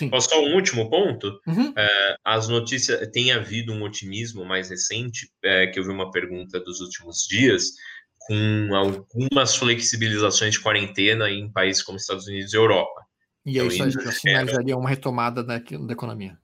posso 0.10 0.30
só 0.30 0.42
um 0.42 0.56
último 0.56 0.90
ponto? 0.90 1.40
Uhum. 1.48 1.74
É, 1.78 2.16
as 2.24 2.48
notícias, 2.48 3.08
tem 3.12 3.32
havido 3.32 3.74
um 3.74 3.84
otimismo 3.84 4.46
mais 4.46 4.70
recente, 4.70 5.30
é, 5.44 5.68
que 5.68 5.80
eu 5.80 5.84
vi 5.84 5.90
uma 5.90 6.12
pergunta 6.12 6.60
dos 6.60 6.80
últimos 6.82 7.28
dias, 7.28 7.72
com 8.20 8.70
algumas 8.76 9.56
flexibilizações 9.56 10.54
de 10.54 10.60
quarentena 10.60 11.30
em 11.30 11.52
países 11.52 11.82
como 11.82 11.98
Estados 11.98 12.28
Unidos 12.28 12.54
e 12.54 12.58
Europa. 12.58 13.02
E 13.46 13.60
aí 13.60 13.68
isso 13.68 13.90
já 13.90 14.12
sinalizaria 14.12 14.78
uma 14.78 14.90
retomada 14.90 15.44
da, 15.44 15.58
da 15.58 15.94
economia. 15.94 16.38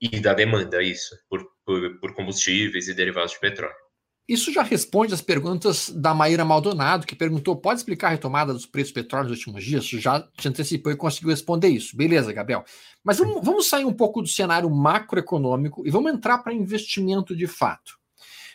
E 0.00 0.20
da 0.20 0.34
demanda, 0.34 0.82
isso, 0.82 1.16
por, 1.28 1.46
por, 1.64 1.98
por 1.98 2.14
combustíveis 2.14 2.88
e 2.88 2.94
derivados 2.94 3.32
de 3.32 3.40
petróleo. 3.40 3.83
Isso 4.26 4.50
já 4.50 4.62
responde 4.62 5.12
às 5.12 5.20
perguntas 5.20 5.90
da 5.90 6.14
Maíra 6.14 6.44
Maldonado, 6.44 7.06
que 7.06 7.14
perguntou: 7.14 7.56
pode 7.56 7.80
explicar 7.80 8.08
a 8.08 8.10
retomada 8.12 8.54
dos 8.54 8.64
preços 8.64 8.92
do 8.92 8.94
petróleo 8.94 9.28
nos 9.28 9.38
últimos 9.38 9.62
dias? 9.62 9.84
Já 9.84 10.20
te 10.36 10.48
antecipou 10.48 10.90
e 10.90 10.96
conseguiu 10.96 11.28
responder 11.28 11.68
isso. 11.68 11.94
Beleza, 11.94 12.32
Gabriel. 12.32 12.64
Mas 13.02 13.18
vamos, 13.18 13.44
vamos 13.44 13.68
sair 13.68 13.84
um 13.84 13.92
pouco 13.92 14.22
do 14.22 14.28
cenário 14.28 14.70
macroeconômico 14.70 15.86
e 15.86 15.90
vamos 15.90 16.12
entrar 16.12 16.38
para 16.38 16.54
investimento 16.54 17.36
de 17.36 17.46
fato. 17.46 17.98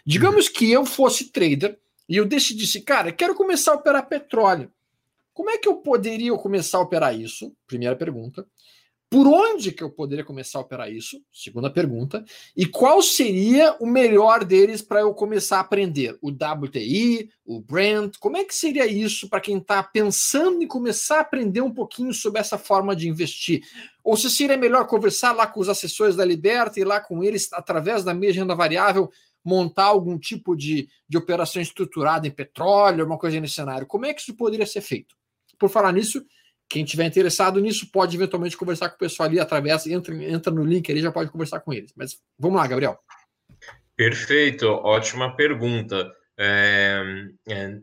Digamos 0.04 0.50
que 0.50 0.72
eu 0.72 0.86
fosse 0.86 1.26
trader 1.26 1.78
e 2.08 2.16
eu 2.16 2.26
decidisse, 2.26 2.82
cara, 2.82 3.12
quero 3.12 3.36
começar 3.36 3.74
a 3.74 3.76
operar 3.76 4.08
petróleo. 4.08 4.72
Como 5.32 5.52
é 5.52 5.58
que 5.58 5.70
eu 5.70 5.76
poderia 5.76 6.36
começar 6.36 6.80
a 6.80 6.82
operar 6.82 7.18
isso? 7.18 7.56
Primeira 7.68 7.96
pergunta. 7.96 8.46
Por 9.12 9.26
onde 9.26 9.72
que 9.72 9.84
eu 9.84 9.90
poderia 9.90 10.24
começar 10.24 10.60
a 10.60 10.62
operar 10.62 10.92
isso? 10.92 11.20
Segunda 11.34 11.72
pergunta. 11.72 12.24
E 12.56 12.68
qual 12.68 13.02
seria 13.02 13.76
o 13.80 13.88
melhor 13.88 14.46
deles 14.46 14.84
para 14.84 15.00
eu 15.00 15.12
começar 15.16 15.58
a 15.58 15.62
aprender? 15.62 16.16
O 16.22 16.30
WTI, 16.30 17.32
o 17.44 17.60
Brent? 17.60 18.18
Como 18.20 18.38
é 18.38 18.44
que 18.44 18.54
seria 18.54 18.86
isso 18.86 19.28
para 19.28 19.42
quem 19.42 19.58
está 19.58 19.82
pensando 19.82 20.62
em 20.62 20.68
começar 20.68 21.18
a 21.18 21.22
aprender 21.22 21.62
um 21.62 21.74
pouquinho 21.74 22.14
sobre 22.14 22.40
essa 22.40 22.60
forma 22.60 22.96
de 22.96 23.10
investir? 23.10 23.64
Ou 24.04 24.16
se 24.16 24.30
seria 24.30 24.56
melhor 24.56 24.86
conversar 24.86 25.32
lá 25.32 25.48
com 25.48 25.60
os 25.60 25.70
assessores 25.70 26.16
da 26.16 26.24
Liberta 26.24 26.80
e 26.80 26.84
lá 26.84 27.02
com 27.02 27.24
eles, 27.24 27.52
através 27.54 28.04
da 28.04 28.14
minha 28.14 28.32
renda 28.32 28.54
variável, 28.54 29.10
montar 29.44 29.86
algum 29.86 30.20
tipo 30.20 30.56
de, 30.56 30.88
de 31.08 31.18
operação 31.18 31.60
estruturada 31.60 32.28
em 32.28 32.32
petróleo, 32.32 33.08
uma 33.08 33.18
coisa 33.18 33.40
nesse 33.40 33.56
cenário? 33.56 33.88
Como 33.88 34.06
é 34.06 34.14
que 34.14 34.22
isso 34.22 34.36
poderia 34.36 34.68
ser 34.68 34.82
feito? 34.82 35.16
Por 35.58 35.68
falar 35.68 35.92
nisso, 35.92 36.24
quem 36.70 36.86
tiver 36.86 37.06
interessado 37.06 37.60
nisso 37.60 37.92
pode 37.92 38.16
eventualmente 38.16 38.56
conversar 38.56 38.90
com 38.90 38.96
o 38.96 39.00
pessoal 39.00 39.28
ali 39.28 39.40
através, 39.40 39.88
entra, 39.88 40.14
entra 40.24 40.54
no 40.54 40.64
link 40.64 40.90
ali, 40.92 41.02
já 41.02 41.12
pode 41.12 41.32
conversar 41.32 41.60
com 41.62 41.74
eles. 41.74 41.92
Mas 41.96 42.20
vamos 42.38 42.58
lá, 42.58 42.68
Gabriel. 42.68 43.00
Perfeito, 43.96 44.68
ótima 44.68 45.36
pergunta. 45.36 46.10
É, 46.38 47.04
é, 47.50 47.80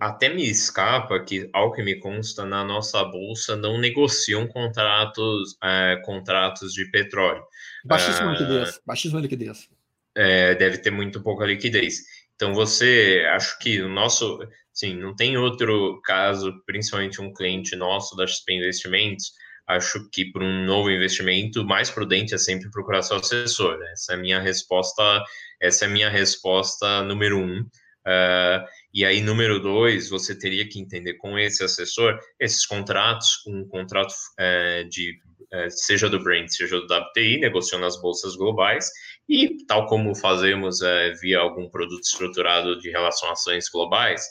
até 0.00 0.28
me 0.28 0.48
escapa 0.48 1.20
que, 1.22 1.50
ao 1.52 1.72
que 1.72 1.82
me 1.82 1.96
consta, 1.96 2.44
na 2.46 2.64
nossa 2.64 3.04
bolsa 3.04 3.56
não 3.56 3.78
negociam 3.78 4.46
contratos, 4.46 5.58
é, 5.62 6.00
contratos 6.04 6.72
de 6.72 6.90
petróleo. 6.90 7.42
Baixíssima 7.84 8.30
é, 8.30 8.32
liquidez, 8.32 8.80
baixíssima 8.86 9.20
liquidez. 9.20 9.68
É, 10.16 10.54
deve 10.54 10.78
ter 10.78 10.90
muito 10.90 11.22
pouca 11.22 11.44
liquidez. 11.44 12.04
Então 12.34 12.54
você, 12.54 13.26
acho 13.34 13.58
que 13.58 13.82
o 13.82 13.88
nosso, 13.88 14.38
sim, 14.78 14.94
não 14.94 15.14
tem 15.14 15.36
outro 15.36 16.00
caso, 16.04 16.62
principalmente 16.64 17.20
um 17.20 17.32
cliente 17.32 17.74
nosso 17.74 18.14
da 18.16 18.24
XP 18.26 18.52
Investimentos, 18.52 19.32
acho 19.66 20.08
que 20.10 20.30
para 20.30 20.44
um 20.44 20.64
novo 20.64 20.88
investimento, 20.88 21.64
mais 21.64 21.90
prudente 21.90 22.32
é 22.32 22.38
sempre 22.38 22.70
procurar 22.70 23.02
seu 23.02 23.16
assessor. 23.16 23.76
Essa 23.92 24.12
é 24.12 24.14
a 24.14 24.18
minha 24.18 24.40
resposta, 24.40 25.24
essa 25.60 25.84
é 25.84 25.88
a 25.88 25.90
minha 25.90 26.08
resposta 26.08 27.02
número 27.02 27.38
um. 27.38 27.60
Uh, 27.60 28.64
e 28.94 29.04
aí, 29.04 29.20
número 29.20 29.60
dois, 29.60 30.08
você 30.08 30.38
teria 30.38 30.66
que 30.66 30.80
entender 30.80 31.14
com 31.14 31.36
esse 31.36 31.64
assessor 31.64 32.16
esses 32.38 32.64
contratos, 32.64 33.44
um 33.48 33.66
contrato 33.66 34.12
uh, 34.12 34.88
de 34.88 35.18
uh, 35.52 35.70
seja 35.70 36.08
do 36.08 36.22
Brent, 36.22 36.50
seja 36.50 36.80
do 36.80 36.86
WTI, 36.86 37.40
negociando 37.40 37.84
nas 37.84 38.00
bolsas 38.00 38.36
globais, 38.36 38.88
e, 39.28 39.66
tal 39.66 39.86
como 39.86 40.14
fazemos 40.14 40.80
é, 40.80 41.12
via 41.20 41.40
algum 41.40 41.68
produto 41.68 42.02
estruturado 42.02 42.78
de 42.78 42.90
relações 42.90 43.68
globais, 43.68 44.22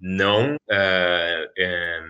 não 0.00 0.56
é, 0.70 1.50
é, 1.58 2.00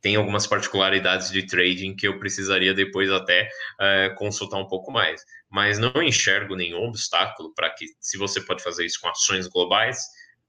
tem 0.00 0.16
algumas 0.16 0.46
particularidades 0.46 1.30
de 1.30 1.46
trading 1.46 1.96
que 1.96 2.06
eu 2.06 2.18
precisaria 2.18 2.74
depois 2.74 3.10
até 3.10 3.48
é, 3.80 4.10
consultar 4.18 4.58
um 4.58 4.68
pouco 4.68 4.90
mais. 4.90 5.22
Mas 5.50 5.78
não 5.78 6.02
enxergo 6.02 6.56
nenhum 6.56 6.88
obstáculo 6.88 7.54
para 7.54 7.70
que, 7.70 7.86
se 8.00 8.18
você 8.18 8.40
pode 8.40 8.62
fazer 8.62 8.84
isso 8.84 9.00
com 9.00 9.08
ações 9.08 9.46
globais, 9.46 9.98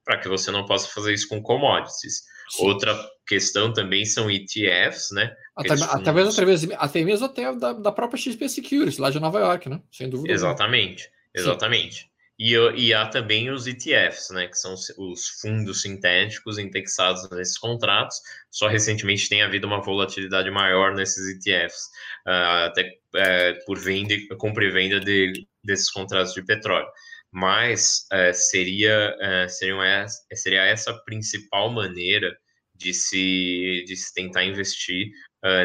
para 0.04 0.20
que 0.20 0.28
você 0.28 0.52
não 0.52 0.66
possa 0.66 0.90
fazer 0.90 1.14
isso 1.14 1.28
com 1.28 1.42
commodities. 1.42 2.24
Sim. 2.50 2.66
Outra 2.66 2.96
questão 3.28 3.74
também 3.74 4.06
são 4.06 4.30
ETFs, 4.30 5.10
né? 5.12 5.36
Até, 5.56 5.74
até, 5.74 6.12
mesmo, 6.12 6.74
até 6.78 7.04
mesmo 7.04 7.26
até 7.26 7.56
da, 7.56 7.74
da 7.74 7.92
própria 7.92 8.20
XP 8.20 8.50
Securities, 8.50 9.00
lá 9.00 9.10
de 9.10 9.20
Nova 9.20 9.40
York, 9.40 9.68
né? 9.70 9.82
Sem 9.92 10.10
dúvida. 10.10 10.32
Exatamente. 10.32 11.10
Exatamente. 11.34 12.10
E, 12.38 12.54
e, 12.76 12.94
há 12.94 13.08
também 13.08 13.50
os 13.50 13.66
ETFs, 13.66 14.30
né, 14.32 14.48
que 14.48 14.58
são 14.58 14.74
os 14.74 15.28
fundos 15.42 15.82
sintéticos 15.82 16.58
indexados 16.58 17.30
nesses 17.30 17.58
contratos. 17.58 18.20
Só 18.52 18.68
recentemente 18.68 19.30
tem 19.30 19.42
havido 19.42 19.66
uma 19.66 19.82
volatilidade 19.82 20.52
maior 20.52 20.94
nesses 20.94 21.30
ETFs, 21.30 21.86
uh, 22.28 22.30
ah, 22.30 22.66
até 22.66 22.82
uh, 22.84 23.66
por 23.66 23.80
venda, 23.80 24.14
compra 24.38 24.66
e 24.66 24.72
venda 24.72 25.00
de, 25.00 25.48
desses 25.64 25.90
contratos 25.90 26.34
de 26.34 26.44
petróleo. 26.44 26.88
Mas 27.32 28.06
uh, 28.12 28.34
seria, 28.34 29.16
seriam 29.50 29.82
essa, 29.82 30.22
seria 30.34 30.64
essa 30.64 30.92
a 30.92 31.00
principal 31.04 31.72
maneira 31.72 32.38
de 32.76 32.94
se, 32.94 33.86
de 33.88 33.96
se 33.96 34.14
tentar 34.14 34.44
investir 34.44 35.10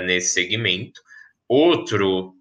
nesse 0.04 0.34
segmento. 0.34 1.00
Outro 1.48 2.34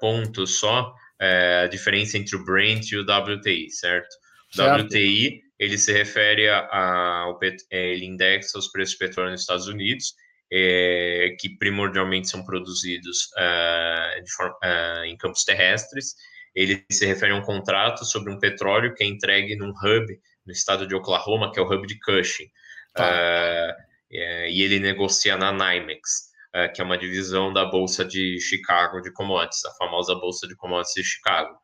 ponto 0.00 0.46
só 0.46 0.92
é, 1.20 1.62
a 1.64 1.66
diferença 1.66 2.16
entre 2.16 2.36
o 2.36 2.44
Brent 2.44 2.90
e 2.90 2.96
o 2.96 3.02
WTI, 3.02 3.70
certo? 3.70 4.14
certo. 4.50 4.84
WTI 4.84 5.48
ele 5.58 5.76
se 5.76 5.92
refere 5.92 6.48
ao 6.48 7.38
é, 7.42 7.92
ele 7.92 8.06
indexa 8.06 8.58
os 8.58 8.68
preços 8.68 8.92
de 8.92 8.98
petróleo 8.98 9.32
nos 9.32 9.40
Estados 9.40 9.66
Unidos, 9.66 10.14
é, 10.52 11.36
que 11.38 11.50
primordialmente 11.58 12.28
são 12.28 12.44
produzidos 12.44 13.28
é, 13.36 14.22
forma, 14.36 14.56
é, 14.62 15.06
em 15.06 15.16
campos 15.16 15.44
terrestres. 15.44 16.14
Ele 16.54 16.84
se 16.90 17.04
refere 17.04 17.32
a 17.32 17.36
um 17.36 17.42
contrato 17.42 18.04
sobre 18.04 18.32
um 18.32 18.38
petróleo 18.38 18.94
que 18.94 19.02
é 19.02 19.06
entregue 19.06 19.56
num 19.56 19.70
hub 19.70 20.20
no 20.46 20.52
estado 20.52 20.86
de 20.86 20.94
Oklahoma, 20.94 21.52
que 21.52 21.58
é 21.58 21.62
o 21.62 21.66
hub 21.66 21.86
de 21.86 21.98
Cushing. 22.00 22.48
Tá. 22.94 23.76
É, 24.10 24.50
e 24.50 24.62
ele 24.62 24.78
negocia 24.78 25.36
na 25.36 25.52
NYMEX, 25.52 26.27
é, 26.52 26.68
que 26.68 26.80
é 26.80 26.84
uma 26.84 26.98
divisão 26.98 27.52
da 27.52 27.64
Bolsa 27.64 28.04
de 28.04 28.40
Chicago 28.40 29.00
de 29.00 29.12
commodities, 29.12 29.64
a 29.64 29.74
famosa 29.74 30.14
Bolsa 30.14 30.46
de 30.46 30.56
Commodities 30.56 30.94
de 30.94 31.04
Chicago. 31.04 31.58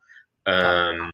Um, 0.47 1.09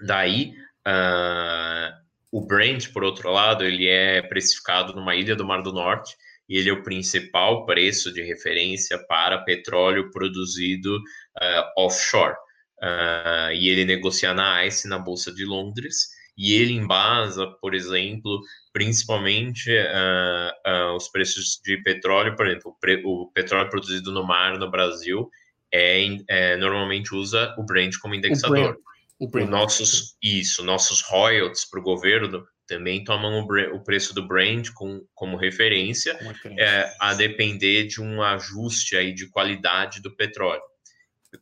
daí, 0.00 0.54
uh, 0.86 1.92
o 2.30 2.46
Brent, 2.46 2.92
por 2.92 3.02
outro 3.02 3.30
lado, 3.30 3.64
ele 3.64 3.88
é 3.88 4.22
precificado 4.22 4.94
numa 4.94 5.14
ilha 5.14 5.34
do 5.34 5.44
Mar 5.44 5.62
do 5.62 5.72
Norte, 5.72 6.14
e 6.48 6.56
ele 6.56 6.70
é 6.70 6.72
o 6.72 6.82
principal 6.82 7.66
preço 7.66 8.12
de 8.12 8.22
referência 8.22 8.98
para 9.06 9.42
petróleo 9.44 10.10
produzido 10.10 10.96
uh, 10.96 11.84
offshore. 11.84 12.34
Uh, 12.82 13.52
e 13.52 13.68
ele 13.68 13.84
negocia 13.84 14.34
na 14.34 14.64
ICE, 14.66 14.88
na 14.88 14.98
Bolsa 14.98 15.32
de 15.32 15.44
Londres, 15.44 16.08
e 16.36 16.54
ele 16.54 16.72
embasa, 16.72 17.46
por 17.60 17.74
exemplo, 17.74 18.40
principalmente 18.72 19.70
uh, 19.70 20.70
uh, 20.70 20.96
os 20.96 21.08
preços 21.08 21.60
de 21.64 21.76
petróleo, 21.82 22.34
por 22.34 22.46
exemplo, 22.46 22.70
o, 22.70 22.80
pre 22.80 23.02
o, 23.04 23.30
petróleo 23.32 23.68
produzido 23.68 24.10
no 24.10 24.26
mar 24.26 24.58
no 24.58 24.70
Brasil 24.70 25.28
é, 25.72 26.04
é 26.28 26.56
normalmente 26.56 27.14
usa 27.14 27.54
o 27.58 27.64
Brent 27.64 27.96
como 27.98 28.14
indexador. 28.14 28.58
O 28.58 28.62
Brent. 28.62 28.76
O 29.18 29.28
Brent. 29.28 29.48
nossos, 29.48 30.16
isso, 30.22 30.64
nossos 30.64 31.02
royalties 31.02 31.68
para 31.68 31.80
o 31.80 31.82
governo 31.82 32.44
também 32.66 33.04
tomam 33.04 33.40
o, 33.40 33.76
o, 33.76 33.84
preço 33.84 34.14
do 34.14 34.26
Brent 34.26 34.70
com, 34.72 35.04
como 35.14 35.36
referência, 35.36 36.18
é, 36.58 36.92
a 36.98 37.12
depender 37.12 37.84
de 37.84 38.00
um 38.00 38.22
ajuste 38.22 38.96
aí 38.96 39.12
de 39.12 39.28
qualidade 39.28 40.00
do 40.00 40.14
petróleo. 40.16 40.62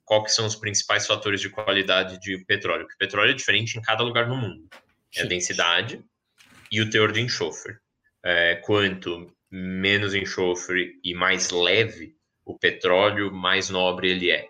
Qual 0.04 0.22
que 0.22 0.30
são 0.30 0.46
os 0.46 0.56
principais 0.56 1.06
fatores 1.06 1.40
de 1.40 1.48
qualidade 1.48 2.18
de 2.20 2.38
petróleo? 2.44 2.84
Porque 2.84 2.98
petróleo 2.98 3.30
é 3.30 3.34
diferente 3.34 3.78
em 3.78 3.82
cada 3.82 4.02
lugar 4.02 4.28
no 4.28 4.36
mundo. 4.36 4.68
É 5.16 5.22
a 5.22 5.26
densidade, 5.26 6.04
e 6.70 6.80
o 6.80 6.88
teor 6.88 7.12
de 7.12 7.20
enxofre. 7.20 7.76
É, 8.22 8.56
quanto 8.56 9.34
menos 9.50 10.14
enxofre 10.14 11.00
e 11.02 11.14
mais 11.14 11.50
leve 11.50 12.14
o 12.44 12.56
petróleo, 12.56 13.32
mais 13.32 13.70
nobre 13.70 14.10
ele 14.10 14.30
é. 14.30 14.48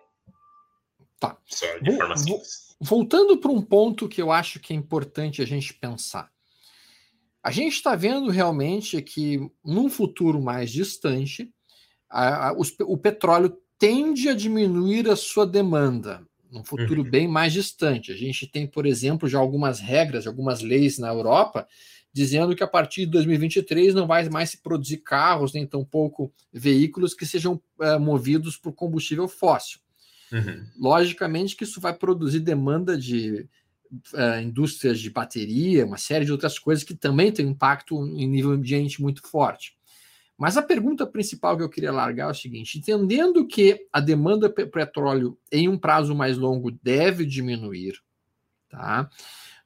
Tá. 1.18 1.36
Só 1.46 1.66
de 1.78 1.96
forma 1.96 2.16
simples. 2.16 2.76
Voltando 2.80 3.38
para 3.38 3.50
um 3.50 3.62
ponto 3.62 4.08
que 4.08 4.20
eu 4.20 4.32
acho 4.32 4.58
que 4.58 4.72
é 4.72 4.76
importante 4.76 5.40
a 5.42 5.46
gente 5.46 5.74
pensar. 5.74 6.30
A 7.42 7.50
gente 7.50 7.74
está 7.74 7.94
vendo 7.94 8.30
realmente 8.30 9.00
que, 9.00 9.38
num 9.64 9.88
futuro 9.88 10.40
mais 10.40 10.70
distante, 10.70 11.50
a, 12.08 12.48
a, 12.48 12.52
os, 12.52 12.74
o 12.80 12.98
petróleo 12.98 13.56
tende 13.80 14.28
a 14.28 14.34
diminuir 14.34 15.08
a 15.08 15.16
sua 15.16 15.46
demanda, 15.46 16.22
num 16.52 16.62
futuro 16.62 17.02
uhum. 17.02 17.10
bem 17.10 17.26
mais 17.26 17.52
distante. 17.54 18.12
A 18.12 18.16
gente 18.16 18.46
tem, 18.46 18.66
por 18.66 18.84
exemplo, 18.84 19.26
já 19.26 19.38
algumas 19.38 19.80
regras, 19.80 20.26
algumas 20.26 20.60
leis 20.60 20.98
na 20.98 21.08
Europa 21.08 21.66
dizendo 22.12 22.54
que 22.56 22.62
a 22.62 22.66
partir 22.66 23.06
de 23.06 23.12
2023 23.12 23.94
não 23.94 24.06
vai 24.06 24.28
mais 24.28 24.50
se 24.50 24.58
produzir 24.58 24.98
carros, 24.98 25.54
nem 25.54 25.66
tampouco 25.66 26.32
veículos 26.52 27.14
que 27.14 27.24
sejam 27.24 27.60
é, 27.80 27.98
movidos 27.98 28.56
por 28.56 28.72
combustível 28.72 29.28
fóssil. 29.28 29.78
Uhum. 30.32 30.66
Logicamente 30.78 31.56
que 31.56 31.64
isso 31.64 31.80
vai 31.80 31.94
produzir 31.94 32.40
demanda 32.40 32.98
de 32.98 33.48
é, 34.14 34.42
indústrias 34.42 34.98
de 35.00 35.08
bateria, 35.08 35.86
uma 35.86 35.96
série 35.96 36.24
de 36.24 36.32
outras 36.32 36.58
coisas 36.58 36.84
que 36.84 36.94
também 36.94 37.32
tem 37.32 37.46
impacto 37.46 38.04
em 38.06 38.26
nível 38.26 38.50
ambiente 38.50 39.00
muito 39.00 39.22
forte. 39.26 39.76
Mas 40.40 40.56
a 40.56 40.62
pergunta 40.62 41.06
principal 41.06 41.54
que 41.54 41.62
eu 41.62 41.68
queria 41.68 41.92
largar 41.92 42.28
é 42.28 42.30
o 42.30 42.34
seguinte: 42.34 42.78
entendendo 42.78 43.46
que 43.46 43.86
a 43.92 44.00
demanda 44.00 44.48
por 44.48 44.66
petróleo 44.70 45.38
em 45.52 45.68
um 45.68 45.76
prazo 45.76 46.14
mais 46.14 46.38
longo 46.38 46.70
deve 46.70 47.26
diminuir, 47.26 48.00
tá? 48.70 49.10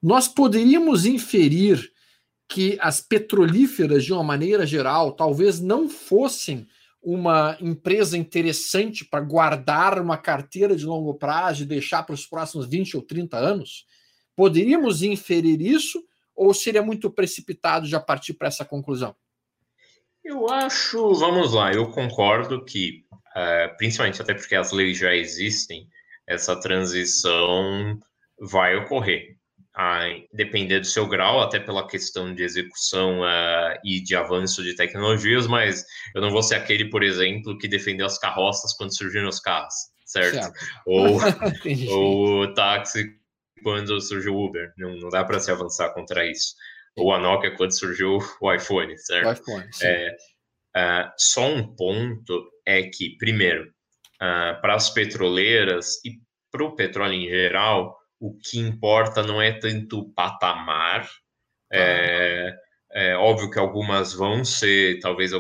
Nós 0.03 0.27
poderíamos 0.27 1.07
inferir 1.07 1.93
que 2.49 2.77
as 2.81 3.01
petrolíferas, 3.01 4.05
de 4.05 4.13
uma 4.13 4.25
maneira 4.25 4.67
geral, 4.67 5.13
talvez 5.13 5.61
não 5.61 5.89
fossem 5.89 6.67
uma 7.01 7.57
empresa 7.61 8.19
interessante 8.19 9.05
para 9.05 9.21
guardar 9.21 10.01
uma 10.01 10.19
carteira 10.19 10.75
de 10.75 10.85
longo 10.85 11.15
prazo 11.15 11.63
e 11.63 11.67
deixar 11.67 12.03
para 12.03 12.15
os 12.15 12.27
próximos 12.27 12.67
20 12.67 12.97
ou 12.97 13.03
30 13.03 13.37
anos? 13.37 13.87
Poderíamos 14.35 15.05
inferir 15.05 15.61
isso 15.61 16.03
ou 16.35 16.53
seria 16.53 16.83
muito 16.83 17.09
precipitado 17.11 17.87
já 17.87 18.01
partir 18.01 18.35
para 18.35 18.49
essa 18.49 18.65
conclusão? 18.65 19.15
Eu 20.25 20.49
acho, 20.49 21.13
vamos 21.15 21.53
lá, 21.53 21.73
eu 21.73 21.91
concordo 21.91 22.65
que, 22.65 23.05
uh, 23.37 23.77
principalmente 23.77 24.23
até 24.23 24.33
porque 24.33 24.55
as 24.55 24.73
leis 24.73 24.97
já 24.97 25.15
existem, 25.15 25.87
essa 26.27 26.59
transição 26.59 27.99
vai 28.41 28.75
ocorrer 28.77 29.37
a 29.77 30.05
depender 30.33 30.81
do 30.81 30.87
seu 30.87 31.07
grau, 31.07 31.41
até 31.41 31.59
pela 31.59 31.87
questão 31.87 32.33
de 32.33 32.43
execução 32.45 33.21
uh, 33.21 33.77
e 33.85 34.01
de 34.01 34.15
avanço 34.15 34.63
de 34.63 34.75
tecnologias, 34.75 35.47
mas 35.47 35.85
eu 36.15 36.23
não 36.23 36.31
vou 36.31 36.43
ser 36.43 36.55
aquele, 36.55 36.89
por 36.89 37.03
exemplo, 37.03 37.59
que 37.59 37.67
defendeu 37.67 38.07
as 38.07 38.19
carroças 38.19 38.73
quando 38.75 38.97
surgiram 38.97 39.29
os 39.29 39.41
carros, 39.41 39.75
certo? 40.07 40.35
certo. 40.35 40.59
Ou, 40.87 41.19
ou 41.91 42.43
o 42.43 42.55
táxi 42.55 43.19
quando 43.65 44.01
surgiu 44.01 44.35
o 44.35 44.47
Uber, 44.47 44.73
não, 44.79 44.97
não 44.97 45.09
dá 45.09 45.25
para 45.25 45.41
se 45.41 45.51
avançar 45.51 45.93
contra 45.93 46.25
isso. 46.25 46.55
Ou 46.97 47.13
a 47.13 47.19
Nokia 47.19 47.57
quando 47.57 47.77
surgiu 47.77 48.19
o 48.41 48.53
iPhone, 48.53 48.97
certo? 48.99 49.27
O 49.29 49.33
iPhone, 49.33 49.71
é, 49.83 50.17
uh, 50.77 51.13
só 51.17 51.47
um 51.47 51.75
ponto 51.75 52.51
é 52.67 52.85
que, 52.85 53.17
primeiro, 53.19 53.65
uh, 54.17 54.61
para 54.61 54.75
as 54.75 54.91
petroleiras 54.91 55.97
e 56.05 56.13
para 56.51 56.65
o 56.65 56.77
petróleo 56.77 57.15
em 57.15 57.29
geral, 57.29 57.99
o 58.21 58.37
que 58.39 58.59
importa 58.59 59.23
não 59.23 59.43
é 59.43 59.53
tanto 59.53 60.01
o 60.01 60.13
patamar. 60.13 61.09
É, 61.73 62.55
é, 62.93 63.17
óbvio 63.17 63.51
que 63.51 63.59
algumas 63.59 64.15
vão 64.15 64.45
ser, 64.45 65.01
talvez 65.01 65.33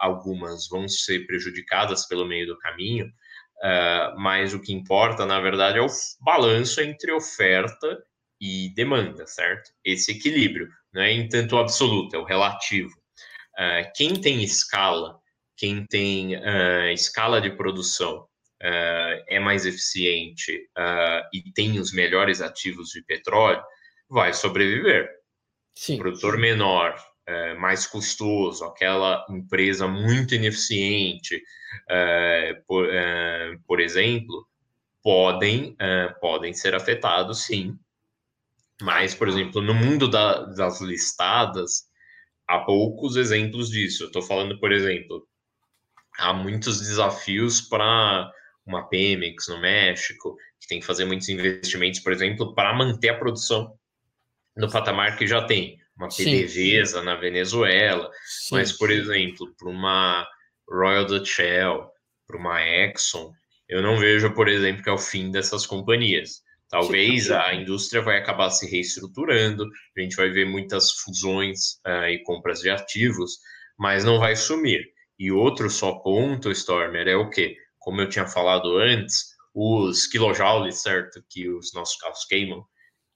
algumas 0.00 0.68
vão 0.68 0.88
ser 0.88 1.24
prejudicadas 1.26 2.06
pelo 2.08 2.26
meio 2.26 2.48
do 2.48 2.58
caminho, 2.58 3.06
uh, 3.06 4.18
mas 4.18 4.52
o 4.52 4.60
que 4.60 4.72
importa, 4.72 5.24
na 5.24 5.40
verdade, 5.40 5.78
é 5.78 5.80
o 5.80 5.86
balanço 6.20 6.80
entre 6.80 7.12
oferta 7.12 7.96
e 8.40 8.72
demanda, 8.74 9.26
certo? 9.26 9.70
Esse 9.84 10.12
equilíbrio, 10.12 10.68
não 10.92 11.02
é 11.02 11.12
em 11.12 11.28
tanto 11.28 11.56
absoluto, 11.56 12.14
é 12.14 12.18
o 12.18 12.24
relativo. 12.24 12.94
Uh, 13.58 13.90
quem 13.96 14.14
tem 14.14 14.42
escala, 14.42 15.18
quem 15.56 15.84
tem 15.86 16.36
uh, 16.36 16.90
escala 16.92 17.40
de 17.40 17.50
produção 17.50 18.20
uh, 18.62 19.24
é 19.26 19.40
mais 19.40 19.66
eficiente 19.66 20.68
e 21.32 21.52
tem 21.52 21.80
os 21.80 21.92
melhores 21.92 22.40
ativos 22.40 22.90
de 22.90 23.02
petróleo, 23.02 23.62
vai 24.08 24.32
sobreviver. 24.32 25.10
Sim. 25.74 25.96
O 25.96 25.98
produtor 25.98 26.38
menor, 26.38 26.96
mais 27.58 27.86
custoso, 27.86 28.64
aquela 28.64 29.26
empresa 29.28 29.86
muito 29.86 30.34
ineficiente, 30.34 31.42
por, 32.66 32.88
por 33.66 33.80
exemplo, 33.80 34.48
podem, 35.02 35.76
podem 36.20 36.54
ser 36.54 36.74
afetados, 36.74 37.44
sim. 37.44 37.78
Mas, 38.80 39.14
por 39.14 39.28
exemplo, 39.28 39.60
no 39.60 39.74
mundo 39.74 40.08
da, 40.08 40.44
das 40.44 40.80
listadas, 40.80 41.88
há 42.46 42.60
poucos 42.60 43.16
exemplos 43.16 43.70
disso. 43.70 44.04
Eu 44.04 44.06
estou 44.06 44.22
falando, 44.22 44.58
por 44.58 44.72
exemplo, 44.72 45.26
há 46.18 46.32
muitos 46.32 46.80
desafios 46.80 47.60
para 47.60 48.30
uma 48.66 48.88
Pemex 48.88 49.48
no 49.48 49.60
México, 49.60 50.36
que 50.60 50.68
tem 50.68 50.80
que 50.80 50.86
fazer 50.86 51.04
muitos 51.04 51.28
investimentos, 51.28 52.00
por 52.00 52.12
exemplo, 52.12 52.54
para 52.54 52.74
manter 52.74 53.10
a 53.10 53.18
produção 53.18 53.74
no 54.56 54.70
patamar 54.70 55.16
que 55.16 55.26
já 55.26 55.44
tem. 55.44 55.78
Uma 55.96 56.08
PDVSA 56.08 57.02
na 57.02 57.16
Venezuela, 57.16 58.08
sim, 58.24 58.54
mas, 58.54 58.72
por 58.72 58.88
exemplo, 58.88 59.52
para 59.58 59.68
uma 59.68 60.24
Royal 60.70 61.04
Dutch 61.04 61.28
Shell, 61.28 61.90
para 62.24 62.36
uma 62.36 62.62
Exxon, 62.62 63.32
eu 63.68 63.82
não 63.82 63.98
vejo, 63.98 64.32
por 64.32 64.48
exemplo, 64.48 64.82
que 64.82 64.88
é 64.88 64.92
o 64.92 64.98
fim 64.98 65.30
dessas 65.32 65.66
companhias. 65.66 66.42
Talvez 66.68 67.30
a 67.30 67.54
indústria 67.54 68.02
vai 68.02 68.18
acabar 68.18 68.50
se 68.50 68.68
reestruturando, 68.70 69.64
a 69.96 70.00
gente 70.00 70.16
vai 70.16 70.28
ver 70.30 70.44
muitas 70.44 70.92
fusões 70.92 71.80
uh, 71.86 72.08
e 72.08 72.22
compras 72.24 72.60
de 72.60 72.68
ativos, 72.68 73.38
mas 73.78 74.04
não 74.04 74.18
vai 74.18 74.36
sumir. 74.36 74.84
E 75.18 75.32
outro 75.32 75.70
só 75.70 75.94
ponto, 76.00 76.50
Stormer, 76.50 77.08
é 77.08 77.16
o 77.16 77.30
quê? 77.30 77.56
como 77.88 78.02
eu 78.02 78.08
tinha 78.10 78.26
falado 78.26 78.76
antes, 78.76 79.28
os 79.54 80.06
kilojoules, 80.06 80.82
certo, 80.82 81.24
que 81.30 81.48
os 81.48 81.72
nossos 81.72 81.96
carros 81.96 82.26
queimam 82.26 82.62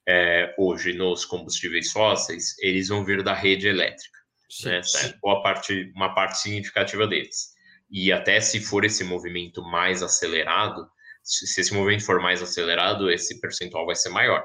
é, 0.09 0.51
hoje 0.57 0.93
nos 0.93 1.25
combustíveis 1.25 1.91
fósseis, 1.91 2.57
eles 2.59 2.87
vão 2.87 3.05
vir 3.05 3.21
da 3.21 3.35
rede 3.35 3.67
elétrica, 3.67 4.17
sim, 4.49 4.69
né, 4.69 4.81
sim. 4.81 5.13
Boa 5.21 5.43
parte, 5.43 5.91
uma 5.95 6.15
parte 6.15 6.39
significativa 6.39 7.05
deles. 7.05 7.53
E 7.87 8.11
até 8.11 8.41
se 8.41 8.59
for 8.59 8.83
esse 8.83 9.03
movimento 9.03 9.61
mais 9.61 10.01
acelerado, 10.01 10.89
se 11.23 11.61
esse 11.61 11.73
movimento 11.73 12.05
for 12.05 12.21
mais 12.21 12.41
acelerado, 12.41 13.09
esse 13.09 13.39
percentual 13.39 13.85
vai 13.85 13.95
ser 13.95 14.09
maior. 14.09 14.43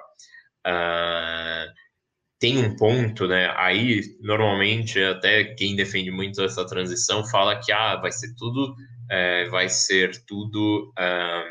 Uh, 0.67 1.71
tem 2.39 2.59
um 2.59 2.77
ponto, 2.77 3.27
né? 3.27 3.53
Aí, 3.57 4.03
normalmente, 4.21 5.03
até 5.03 5.45
quem 5.55 5.75
defende 5.75 6.11
muito 6.11 6.43
essa 6.43 6.65
transição 6.65 7.27
fala 7.27 7.59
que 7.59 7.73
ah, 7.73 7.97
vai 7.97 8.13
ser 8.13 8.35
tudo 8.37 8.77
é, 9.11 9.49
vai 9.49 9.69
ser 9.69 10.25
tudo 10.27 10.93
um, 10.99 11.45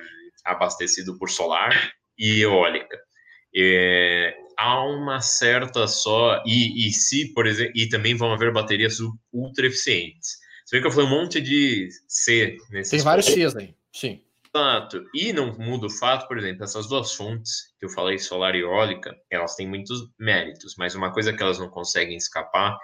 abastecido 0.46 1.18
por 1.18 1.30
solar 1.30 1.92
e 2.18 2.42
eólica. 2.42 2.98
há 4.58 4.84
uma 4.86 5.20
certa 5.20 5.88
só. 5.88 6.42
E, 6.46 6.88
e 6.88 6.92
se, 6.92 7.34
por 7.34 7.48
exemplo, 7.48 7.74
e 7.76 7.90
também 7.90 8.16
vão 8.16 8.32
haver 8.32 8.54
baterias 8.54 8.98
ultra 9.34 9.68
eficientes. 9.68 10.38
Você 10.66 10.78
vê 10.78 10.82
que 10.82 10.88
eu 10.88 10.92
falei 10.92 11.08
um 11.08 11.22
monte 11.22 11.42
de 11.42 11.90
C 12.08 12.58
nesse. 12.70 12.92
Tem 12.92 13.00
vários 13.00 13.26
Cs 13.26 13.56
aí, 13.56 13.74
sim. 13.94 14.22
Exato. 14.58 15.04
E 15.14 15.32
não 15.32 15.56
muda 15.58 15.86
o 15.86 15.90
fato, 15.90 16.28
por 16.28 16.38
exemplo, 16.38 16.64
essas 16.64 16.88
duas 16.88 17.14
fontes 17.14 17.74
que 17.80 17.86
eu 17.86 17.90
falei, 17.90 18.18
solar 18.18 18.56
e 18.56 18.62
eólica, 18.62 19.16
elas 19.30 19.56
têm 19.56 19.68
muitos 19.68 20.10
méritos, 20.20 20.76
mas 20.78 20.96
uma 20.96 21.14
coisa 21.14 21.32
que 21.32 21.44
elas 21.44 21.60
não 21.60 21.70
conseguem 21.70 22.18
escapar 22.18 22.76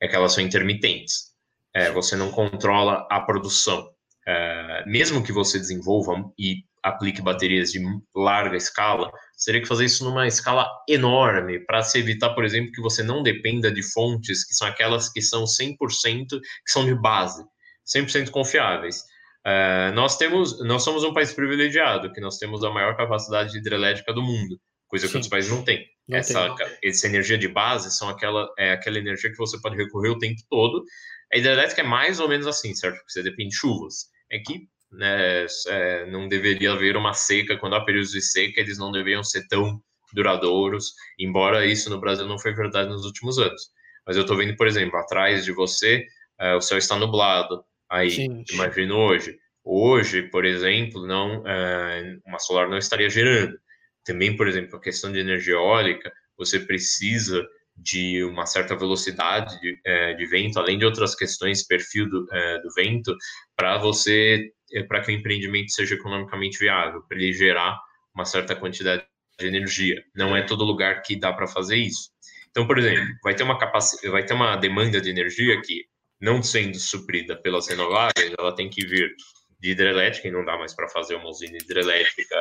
é 0.00 0.08
que 0.08 0.16
elas 0.16 0.32
são 0.32 0.42
intermitentes. 0.42 1.32
É, 1.74 1.90
você 1.92 2.16
não 2.16 2.30
controla 2.32 3.06
a 3.08 3.20
produção. 3.20 3.88
É, 4.26 4.84
mesmo 4.86 5.22
que 5.22 5.32
você 5.32 5.58
desenvolva 5.58 6.14
e 6.36 6.64
aplique 6.82 7.22
baterias 7.22 7.70
de 7.70 7.80
larga 8.14 8.56
escala, 8.56 9.10
você 9.36 9.46
teria 9.46 9.62
que 9.62 9.68
fazer 9.68 9.84
isso 9.84 10.04
numa 10.04 10.26
escala 10.26 10.68
enorme 10.88 11.60
para 11.64 11.82
se 11.82 11.98
evitar, 11.98 12.34
por 12.34 12.44
exemplo, 12.44 12.72
que 12.72 12.82
você 12.82 13.02
não 13.02 13.22
dependa 13.22 13.70
de 13.70 13.82
fontes 13.92 14.44
que 14.44 14.54
são 14.54 14.66
aquelas 14.66 15.08
que 15.08 15.22
são 15.22 15.44
100% 15.44 16.28
que 16.28 16.72
são 16.72 16.84
de 16.84 16.94
base, 16.94 17.44
100% 17.86 18.30
confiáveis. 18.30 19.04
Uh, 19.46 19.92
nós 19.94 20.16
temos, 20.16 20.64
nós 20.64 20.84
somos 20.84 21.02
um 21.02 21.12
país 21.12 21.32
privilegiado, 21.32 22.12
que 22.12 22.20
nós 22.20 22.38
temos 22.38 22.62
a 22.62 22.70
maior 22.70 22.96
capacidade 22.96 23.56
hidrelétrica 23.56 24.12
do 24.12 24.22
mundo, 24.22 24.60
coisa 24.86 25.06
Sim. 25.06 25.10
que 25.10 25.16
outros 25.16 25.30
países 25.30 25.50
não 25.50 25.64
têm. 25.64 25.84
Não 26.08 26.18
essa, 26.18 26.54
tem. 26.54 26.66
essa 26.84 27.06
energia 27.06 27.38
de 27.38 27.48
base 27.48 27.96
são 27.96 28.08
aquela, 28.08 28.48
é 28.58 28.72
aquela 28.72 28.98
energia 28.98 29.30
que 29.30 29.38
você 29.38 29.60
pode 29.60 29.76
recorrer 29.76 30.10
o 30.10 30.18
tempo 30.18 30.40
todo. 30.48 30.84
A 31.32 31.38
hidrelétrica 31.38 31.80
é 31.80 31.84
mais 31.84 32.20
ou 32.20 32.28
menos 32.28 32.46
assim, 32.46 32.74
certo? 32.74 32.96
Porque 32.96 33.12
você 33.12 33.22
depende 33.22 33.50
de 33.50 33.56
chuvas. 33.56 34.06
É 34.30 34.38
que 34.38 34.68
né, 34.92 35.46
é, 35.68 36.06
não 36.06 36.28
deveria 36.28 36.72
haver 36.72 36.96
uma 36.96 37.14
seca, 37.14 37.56
quando 37.56 37.74
há 37.74 37.84
períodos 37.84 38.10
de 38.10 38.20
seca, 38.20 38.60
eles 38.60 38.78
não 38.78 38.92
deveriam 38.92 39.24
ser 39.24 39.46
tão 39.48 39.80
duradouros, 40.12 40.92
embora 41.18 41.66
isso 41.66 41.88
no 41.88 41.98
Brasil 41.98 42.26
não 42.26 42.38
foi 42.38 42.52
verdade 42.52 42.90
nos 42.90 43.04
últimos 43.04 43.38
anos. 43.38 43.70
Mas 44.06 44.16
eu 44.16 44.22
estou 44.22 44.36
vendo, 44.36 44.54
por 44.56 44.66
exemplo, 44.66 44.98
atrás 44.98 45.44
de 45.44 45.52
você, 45.52 46.04
é, 46.38 46.54
o 46.54 46.60
céu 46.60 46.76
está 46.76 46.96
nublado, 46.96 47.64
aí, 47.92 48.10
Sim. 48.10 48.44
imagino 48.50 48.96
hoje. 48.96 49.38
Hoje, 49.64 50.22
por 50.22 50.44
exemplo, 50.44 51.06
não, 51.06 51.46
é, 51.46 52.16
uma 52.26 52.38
solar 52.38 52.68
não 52.68 52.78
estaria 52.78 53.08
gerando. 53.08 53.56
Também, 54.04 54.36
por 54.36 54.48
exemplo, 54.48 54.76
a 54.76 54.80
questão 54.80 55.12
de 55.12 55.20
energia 55.20 55.54
eólica, 55.54 56.12
você 56.36 56.58
precisa 56.58 57.46
de 57.76 58.24
uma 58.24 58.44
certa 58.46 58.74
velocidade 58.74 59.58
de, 59.60 59.78
é, 59.84 60.14
de 60.14 60.26
vento, 60.26 60.58
além 60.58 60.78
de 60.78 60.84
outras 60.84 61.14
questões, 61.14 61.66
perfil 61.66 62.08
do, 62.08 62.26
é, 62.32 62.60
do 62.60 62.70
vento, 62.74 63.16
para 63.56 63.78
você, 63.78 64.50
é, 64.72 64.82
para 64.82 65.00
que 65.00 65.12
o 65.12 65.14
empreendimento 65.14 65.70
seja 65.70 65.94
economicamente 65.94 66.58
viável, 66.58 67.02
para 67.08 67.16
ele 67.16 67.32
gerar 67.32 67.78
uma 68.14 68.24
certa 68.24 68.56
quantidade 68.56 69.04
de 69.38 69.46
energia. 69.46 70.02
Não 70.14 70.36
é 70.36 70.42
todo 70.42 70.64
lugar 70.64 71.02
que 71.02 71.16
dá 71.16 71.32
para 71.32 71.46
fazer 71.46 71.76
isso. 71.76 72.10
Então, 72.50 72.66
por 72.66 72.78
exemplo, 72.78 73.06
vai 73.22 73.34
ter 73.34 73.42
uma 73.42 73.58
capacidade, 73.58 74.08
vai 74.10 74.24
ter 74.24 74.34
uma 74.34 74.56
demanda 74.56 75.00
de 75.00 75.08
energia 75.08 75.60
que 75.62 75.86
não 76.22 76.40
sendo 76.40 76.78
suprida 76.78 77.36
pelas 77.36 77.68
renováveis, 77.68 78.32
ela 78.38 78.54
tem 78.54 78.70
que 78.70 78.86
vir 78.86 79.12
de 79.58 79.70
hidrelétrica, 79.70 80.28
e 80.28 80.30
não 80.30 80.44
dá 80.44 80.56
mais 80.56 80.72
para 80.72 80.88
fazer 80.88 81.16
uma 81.16 81.28
usina 81.28 81.56
hidrelétrica, 81.56 82.36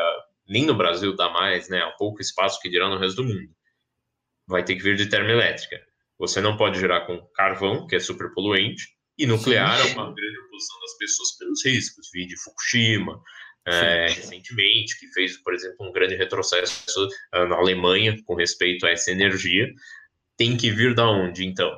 nem 0.47 0.65
no 0.65 0.75
Brasil 0.75 1.15
dá 1.15 1.29
mais, 1.29 1.67
né? 1.67 1.81
Há 1.81 1.91
pouco 1.91 2.21
espaço 2.21 2.59
que 2.61 2.69
dirá 2.69 2.87
no 2.87 2.99
resto 2.99 3.23
do 3.23 3.27
mundo. 3.27 3.49
Vai 4.47 4.63
ter 4.63 4.75
que 4.75 4.83
vir 4.83 4.95
de 4.95 5.07
termoelétrica. 5.07 5.81
Você 6.19 6.39
não 6.39 6.55
pode 6.57 6.79
gerar 6.79 7.01
com 7.01 7.25
carvão, 7.33 7.87
que 7.87 7.95
é 7.95 7.99
super 7.99 8.31
poluente, 8.33 8.83
e 9.17 9.25
nuclear 9.25 9.81
Sim. 9.81 9.89
é 9.89 9.93
uma 9.93 10.13
grande 10.13 10.39
oposição 10.45 10.79
das 10.79 10.97
pessoas 10.97 11.37
pelos 11.37 11.65
riscos. 11.65 12.09
Vi 12.13 12.27
de 12.27 12.39
Fukushima, 12.39 13.19
é, 13.67 14.07
recentemente, 14.09 14.99
que 14.99 15.07
fez, 15.07 15.37
por 15.41 15.53
exemplo, 15.53 15.87
um 15.87 15.91
grande 15.91 16.15
retrocesso 16.15 17.07
uh, 17.33 17.47
na 17.47 17.55
Alemanha 17.55 18.15
com 18.25 18.35
respeito 18.35 18.85
a 18.85 18.91
essa 18.91 19.11
energia. 19.11 19.67
Tem 20.37 20.55
que 20.55 20.69
vir 20.69 20.93
da 20.93 21.07
onde, 21.09 21.45
então? 21.45 21.71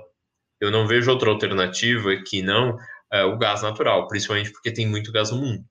Eu 0.64 0.72
não 0.72 0.88
vejo 0.88 1.12
outra 1.12 1.30
alternativa 1.30 2.16
que 2.26 2.42
não 2.42 2.76
uh, 2.76 3.28
o 3.34 3.38
gás 3.38 3.62
natural, 3.62 4.08
principalmente 4.08 4.52
porque 4.52 4.72
tem 4.72 4.88
muito 4.88 5.12
gás 5.12 5.30
no 5.30 5.38
mundo. 5.38 5.66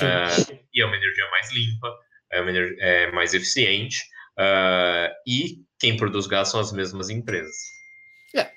Uh, 0.00 0.58
e 0.72 0.80
é 0.80 0.86
uma 0.86 0.96
energia 0.96 1.28
mais 1.30 1.52
limpa, 1.52 1.92
é, 2.30 2.40
uma 2.40 2.50
energia, 2.50 2.76
é 2.80 3.10
mais 3.10 3.34
eficiente, 3.34 3.98
uh, 4.38 5.12
e 5.26 5.64
quem 5.80 5.96
produz 5.96 6.28
gás 6.28 6.48
são 6.48 6.60
as 6.60 6.72
mesmas 6.72 7.10
empresas. 7.10 7.56
É. 8.34 8.50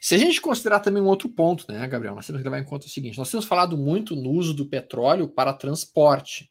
Se 0.00 0.16
a 0.16 0.18
gente 0.18 0.40
considerar 0.40 0.80
também 0.80 1.02
um 1.02 1.06
outro 1.06 1.28
ponto, 1.28 1.64
né, 1.70 1.86
Gabriel, 1.86 2.14
nós 2.14 2.26
temos 2.26 2.42
que 2.42 2.48
levar 2.48 2.60
em 2.60 2.64
conta 2.64 2.86
o 2.86 2.90
seguinte: 2.90 3.18
nós 3.18 3.30
temos 3.30 3.46
falado 3.46 3.76
muito 3.78 4.16
no 4.16 4.30
uso 4.30 4.52
do 4.52 4.66
petróleo 4.66 5.28
para 5.28 5.52
transporte. 5.52 6.50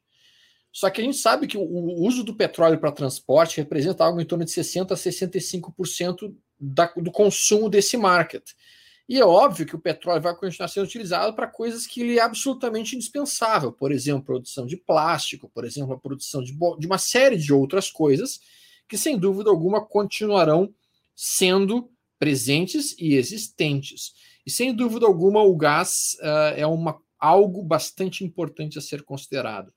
Só 0.72 0.90
que 0.90 1.00
a 1.00 1.04
gente 1.04 1.18
sabe 1.18 1.48
que 1.48 1.58
o 1.58 2.04
uso 2.06 2.24
do 2.24 2.36
petróleo 2.36 2.78
para 2.78 2.92
transporte 2.92 3.58
representa 3.58 4.04
algo 4.04 4.20
em 4.20 4.26
torno 4.26 4.44
de 4.44 4.52
60% 4.52 4.92
a 4.92 4.96
65% 4.96 6.36
da, 6.60 6.92
do 6.98 7.12
consumo 7.12 7.70
desse 7.70 7.96
market. 7.96 8.44
E 9.08 9.20
é 9.20 9.26
óbvio 9.26 9.68
que 9.68 9.76
o 9.76 9.80
petróleo 9.80 10.22
vai 10.22 10.36
continuar 10.36 10.68
sendo 10.68 10.86
utilizado 10.86 11.36
para 11.36 11.48
coisas 11.48 11.86
que 11.86 12.02
ele 12.02 12.18
é 12.18 12.22
absolutamente 12.22 12.96
indispensável, 12.96 13.72
por 13.72 13.92
exemplo, 13.92 14.26
produção 14.26 14.66
de 14.66 14.76
plástico, 14.76 15.50
por 15.54 15.64
exemplo, 15.64 15.94
a 15.94 16.00
produção 16.00 16.44
de, 16.44 16.58
de 16.80 16.88
uma 16.88 16.98
série 16.98 17.38
de 17.38 17.54
outras 17.54 17.92
coisas 17.92 18.40
que, 18.88 18.98
sem 18.98 19.18
dúvida 19.18 19.50
alguma, 19.50 19.86
continuarão 19.86 20.74
sendo 21.16 21.90
presentes 22.18 22.96
e 22.98 23.14
existentes. 23.14 24.14
E 24.46 24.50
sem 24.50 24.74
dúvida 24.74 25.06
alguma, 25.06 25.42
o 25.44 25.56
gás 25.56 26.18
uh, 26.22 26.58
é 26.58 26.66
uma, 26.66 27.00
algo 27.20 27.64
bastante 27.64 28.24
importante 28.24 28.78
a 28.78 28.82
ser 28.82 29.04
considerado. 29.04 29.72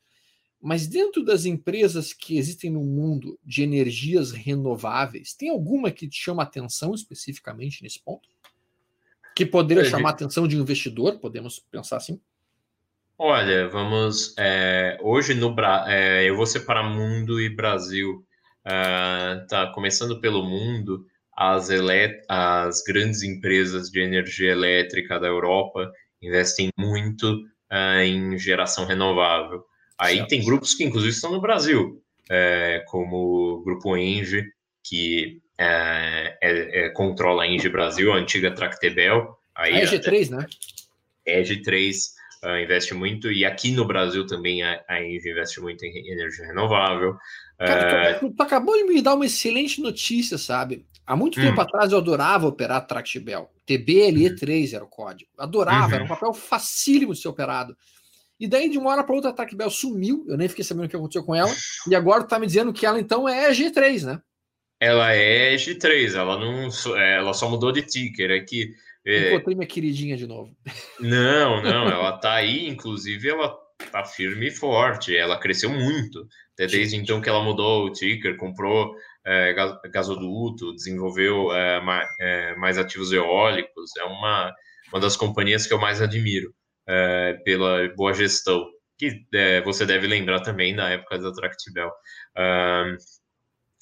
Mas 0.60 0.86
dentro 0.86 1.24
das 1.24 1.44
empresas 1.44 2.12
que 2.12 2.36
existem 2.36 2.70
no 2.70 2.82
mundo 2.82 3.38
de 3.44 3.62
energias 3.62 4.32
renováveis, 4.32 5.32
tem 5.32 5.50
alguma 5.50 5.90
que 5.90 6.08
te 6.08 6.16
chama 6.16 6.42
atenção 6.42 6.94
especificamente 6.94 7.82
nesse 7.82 8.00
ponto? 8.00 8.28
Que 9.38 9.46
poderia 9.46 9.84
é, 9.84 9.86
chamar 9.86 10.08
a 10.08 10.12
atenção 10.12 10.48
de 10.48 10.56
um 10.56 10.62
investidor, 10.62 11.20
podemos 11.20 11.60
pensar 11.70 11.98
assim? 11.98 12.20
Olha, 13.16 13.68
vamos. 13.68 14.34
É, 14.36 14.98
hoje 15.00 15.32
no 15.32 15.54
é, 15.86 16.28
eu 16.28 16.36
vou 16.36 16.44
separar 16.44 16.82
mundo 16.82 17.40
e 17.40 17.48
Brasil. 17.48 18.24
Uh, 18.66 19.46
tá 19.46 19.68
começando 19.72 20.20
pelo 20.20 20.42
mundo, 20.42 21.06
as, 21.34 21.70
as 22.28 22.82
grandes 22.82 23.22
empresas 23.22 23.88
de 23.90 24.00
energia 24.00 24.50
elétrica 24.50 25.18
da 25.20 25.28
Europa 25.28 25.90
investem 26.20 26.68
muito 26.76 27.32
uh, 27.72 28.00
em 28.02 28.36
geração 28.36 28.86
renovável. 28.86 29.64
Aí 29.96 30.16
certo. 30.16 30.28
tem 30.28 30.44
grupos 30.44 30.74
que 30.74 30.84
inclusive 30.84 31.14
estão 31.14 31.30
no 31.30 31.40
Brasil, 31.40 32.02
é, 32.28 32.84
como 32.88 33.16
o 33.16 33.62
Grupo 33.62 33.96
Engie, 33.96 34.44
que 34.84 35.40
é, 35.58 36.38
é, 36.40 36.86
é, 36.86 36.88
controla 36.90 37.42
a 37.42 37.46
Engie 37.46 37.68
Brasil, 37.68 38.12
a 38.12 38.16
antiga 38.16 38.50
Tractebel. 38.52 39.36
Aí, 39.54 39.74
a 39.74 39.84
EG3, 39.84 40.30
né? 40.30 40.46
EG3 41.26 41.94
uh, 42.44 42.62
investe 42.62 42.94
muito, 42.94 43.30
e 43.30 43.44
aqui 43.44 43.72
no 43.72 43.84
Brasil 43.84 44.24
também 44.24 44.62
a, 44.62 44.80
a 44.88 45.02
Engie 45.02 45.30
investe 45.30 45.60
muito 45.60 45.84
em 45.84 46.12
energia 46.12 46.46
renovável. 46.46 47.16
Cara, 47.58 48.16
uh, 48.16 48.20
tu, 48.20 48.30
tu, 48.30 48.42
acabou 48.42 48.76
de 48.76 48.84
me 48.84 49.02
dar 49.02 49.14
uma 49.14 49.26
excelente 49.26 49.80
notícia, 49.80 50.38
sabe? 50.38 50.86
Há 51.04 51.16
muito 51.16 51.40
hum. 51.40 51.42
tempo 51.42 51.60
atrás 51.60 51.90
eu 51.90 51.98
adorava 51.98 52.46
operar 52.46 52.86
Tractebel. 52.86 53.50
TBLE3 53.66 54.74
era 54.74 54.84
o 54.84 54.88
código. 54.88 55.30
Adorava, 55.36 55.88
uhum. 55.88 55.94
era 55.94 56.04
um 56.04 56.08
papel 56.08 56.32
facílimo 56.32 57.12
de 57.12 57.20
ser 57.20 57.28
operado. 57.28 57.76
E 58.38 58.46
daí, 58.46 58.68
de 58.68 58.78
uma 58.78 58.90
hora 58.90 59.02
para 59.02 59.14
outra, 59.14 59.30
a 59.30 59.32
Tractebel 59.32 59.68
sumiu. 59.68 60.24
Eu 60.28 60.36
nem 60.36 60.48
fiquei 60.48 60.64
sabendo 60.64 60.86
o 60.86 60.88
que 60.88 60.94
aconteceu 60.94 61.24
com 61.24 61.34
ela. 61.34 61.52
E 61.88 61.94
agora 61.96 62.22
tu 62.22 62.28
tá 62.28 62.38
me 62.38 62.46
dizendo 62.46 62.72
que 62.72 62.86
ela 62.86 63.00
então 63.00 63.28
é 63.28 63.50
G3, 63.50 64.04
né? 64.04 64.22
Ela 64.80 65.12
é 65.12 65.54
G3, 65.56 66.14
ela 66.14 66.38
não, 66.38 66.68
ela 66.96 67.34
só 67.34 67.48
mudou 67.48 67.72
de 67.72 67.82
ticker. 67.82 68.30
É 68.30 68.40
que 68.40 68.74
é... 69.08 69.32
Encontrei 69.32 69.56
minha 69.56 69.66
queridinha 69.66 70.16
de 70.16 70.26
novo. 70.26 70.54
Não, 71.00 71.62
não, 71.62 71.88
ela 71.88 72.18
tá 72.18 72.34
aí, 72.34 72.68
inclusive 72.68 73.28
ela 73.28 73.56
tá 73.90 74.04
firme 74.04 74.48
e 74.48 74.50
forte. 74.50 75.16
Ela 75.16 75.38
cresceu 75.38 75.70
muito. 75.70 76.26
Até 76.52 76.66
desde 76.66 76.96
então 76.96 77.20
que 77.20 77.28
ela 77.28 77.42
mudou 77.42 77.86
o 77.86 77.92
ticker, 77.92 78.36
comprou 78.36 78.94
é, 79.24 79.54
gasoduto, 79.90 80.74
desenvolveu 80.74 81.52
é, 81.52 81.80
mais, 81.80 82.08
é, 82.20 82.54
mais, 82.56 82.78
ativos 82.78 83.12
eólicos. 83.12 83.96
É 83.96 84.04
uma, 84.04 84.52
uma 84.92 85.00
das 85.00 85.16
companhias 85.16 85.66
que 85.66 85.72
eu 85.72 85.78
mais 85.78 86.02
admiro 86.02 86.52
é, 86.86 87.34
pela 87.44 87.88
boa 87.96 88.12
gestão. 88.12 88.66
Que 88.98 89.24
é, 89.32 89.62
você 89.62 89.86
deve 89.86 90.06
lembrar 90.06 90.40
também 90.40 90.74
da 90.74 90.90
época 90.90 91.18
da 91.18 91.32
Tractibel 91.32 91.90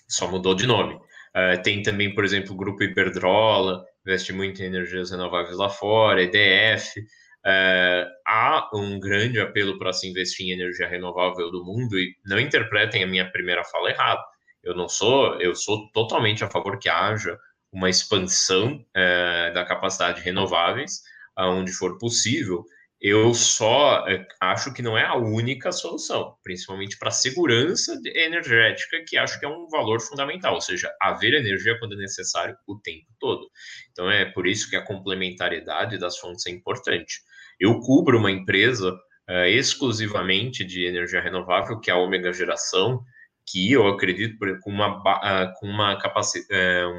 só 0.09 0.31
mudou 0.31 0.55
de 0.55 0.67
nome. 0.67 0.95
Uh, 0.95 1.61
tem 1.63 1.83
também, 1.83 2.15
por 2.15 2.25
exemplo, 2.25 2.55
o 2.55 2.57
Grupo 2.57 2.83
Iberdrola, 2.83 3.85
investe 4.07 4.33
muito 4.33 4.63
em 4.63 4.67
energias 4.67 5.11
renováveis 5.11 5.57
lá 5.57 5.69
fora, 5.69 6.23
EDF. 6.23 6.99
Uh, 6.99 8.09
ah, 8.27 8.69
há 8.71 8.71
um 8.75 8.99
grande 8.99 9.39
apelo 9.39 9.79
para 9.79 9.93
se 9.93 10.09
investir 10.09 10.47
em 10.47 10.53
energia 10.53 10.89
renovável 10.89 11.51
do 11.51 11.65
mundo 11.65 11.97
e 11.99 12.15
não 12.25 12.41
interpretem 12.41 13.05
a 13.05 13.07
minha 13.07 13.31
primeira 13.31 13.63
fala 13.65 13.91
errado. 13.91 14.23
Eu 14.65 14.75
não 14.75 14.89
sou, 14.89 15.41
eu 15.41 15.55
sou 15.55 15.91
totalmente 15.93 16.43
a 16.43 16.51
favor 16.51 16.79
que 16.79 16.89
haja 16.89 17.39
uma 17.73 17.91
expansão 17.91 18.85
uh, 18.97 19.55
da 19.55 19.65
capacidade 19.65 20.19
de 20.19 20.25
renováveis, 20.25 21.03
aonde 21.37 21.71
for 21.73 21.99
possível, 21.99 22.65
eu 23.01 23.35
só 23.35 24.09
é, 24.09 24.27
acho 24.41 24.73
que 24.73 24.81
não 24.83 24.97
é 24.97 25.05
a 25.05 25.17
única 25.17 25.71
solução, 25.71 26.35
principalmente 26.43 26.99
para 26.99 27.09
a 27.09 27.13
segurança 27.13 28.01
energética, 28.05 29.05
que 29.07 29.19
acho 29.19 29.39
que 29.39 29.45
é 29.45 29.49
um 29.49 29.69
valor 29.69 30.01
fundamental, 30.01 30.55
ou 30.55 30.61
seja, 30.61 30.91
haver 31.01 31.35
energia 31.35 31.79
quando 31.79 31.95
é 31.95 31.99
necessário 31.99 32.57
o 32.67 32.79
tempo 32.79 33.07
todo. 33.21 33.49
Então 33.93 34.11
é 34.11 34.25
por 34.25 34.47
isso 34.47 34.71
que 34.71 34.77
a 34.77 34.85
complementariedade 34.85 35.99
das 35.99 36.19
fontes 36.19 36.47
é 36.47 36.51
importante. 36.51 37.21
Eu 37.61 37.79
cubro 37.81 38.19
uma 38.19 38.31
empresa 38.31 38.93
uh, 38.93 39.47
exclusivamente 39.47 40.65
de 40.65 40.87
energia 40.87 41.21
renovável, 41.21 41.79
que 41.79 41.91
é 41.91 41.95
a 41.95 41.99
Ômega 41.99 42.33
Geração, 42.33 43.05
que 43.47 43.73
eu 43.73 43.87
acredito 43.87 44.37
com 44.63 44.71
uma, 44.71 44.99
uh, 44.99 45.53
com 45.61 45.67
uma, 45.67 45.99
capaci 45.99 46.41
uh, 46.41 46.91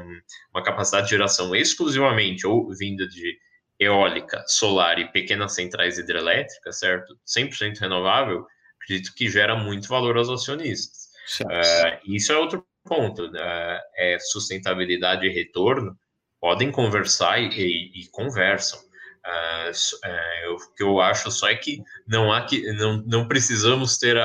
uma 0.54 0.62
capacidade 0.62 1.06
de 1.06 1.10
geração 1.10 1.54
exclusivamente 1.54 2.46
ou 2.46 2.72
vinda 2.74 3.06
de 3.06 3.36
eólica, 3.78 4.44
solar 4.46 4.98
e 4.98 5.10
pequenas 5.12 5.54
centrais 5.54 5.98
hidrelétricas, 5.98 6.78
certo? 6.78 7.18
100% 7.26 7.78
renovável, 7.78 8.46
acredito 8.82 9.14
que 9.14 9.30
gera 9.30 9.56
muito 9.56 9.88
valor 9.88 10.16
aos 10.16 10.28
acionistas. 10.28 11.08
Uh, 11.42 12.14
isso 12.14 12.32
é 12.32 12.36
outro 12.38 12.66
ponto, 12.84 13.26
uh, 13.26 13.80
é 13.96 14.18
sustentabilidade 14.18 15.26
e 15.26 15.32
retorno 15.32 15.96
podem 16.40 16.70
conversar 16.70 17.40
e, 17.40 17.48
e, 17.48 18.02
e 18.02 18.06
conversam. 18.10 18.80
Uh, 19.26 20.54
o 20.54 20.74
que 20.74 20.82
eu 20.82 21.00
acho 21.00 21.30
só 21.30 21.48
é 21.48 21.56
que 21.56 21.82
não 22.06 22.32
há 22.32 22.46
que 22.46 22.72
não, 22.72 23.02
não 23.06 23.28
precisamos 23.28 23.98
ter 23.98 24.16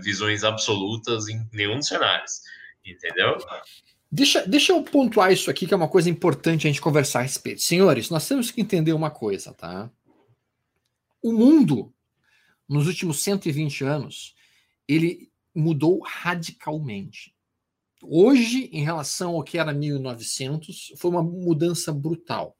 visões 0.00 0.42
absolutas 0.42 1.28
em 1.28 1.48
nenhum 1.52 1.76
dos 1.76 1.86
cenários, 1.86 2.40
entendeu? 2.84 3.38
Deixa, 4.10 4.46
deixa 4.46 4.72
eu 4.72 4.82
pontuar 4.82 5.32
isso 5.32 5.50
aqui, 5.50 5.66
que 5.66 5.74
é 5.74 5.76
uma 5.76 5.88
coisa 5.88 6.08
importante 6.08 6.66
a 6.66 6.70
gente 6.70 6.80
conversar 6.80 7.20
a 7.20 7.22
respeito. 7.22 7.60
Senhores, 7.60 8.08
nós 8.08 8.26
temos 8.26 8.50
que 8.50 8.60
entender 8.60 8.92
uma 8.94 9.10
coisa, 9.10 9.52
tá? 9.52 9.90
O 11.22 11.32
mundo, 11.32 11.92
nos 12.66 12.86
últimos 12.86 13.22
120 13.22 13.84
anos, 13.84 14.34
ele 14.86 15.30
mudou 15.54 16.00
radicalmente. 16.00 17.34
Hoje, 18.02 18.70
em 18.72 18.82
relação 18.82 19.34
ao 19.34 19.42
que 19.42 19.58
era 19.58 19.74
1900, 19.74 20.94
foi 20.96 21.10
uma 21.10 21.22
mudança 21.22 21.92
brutal. 21.92 22.56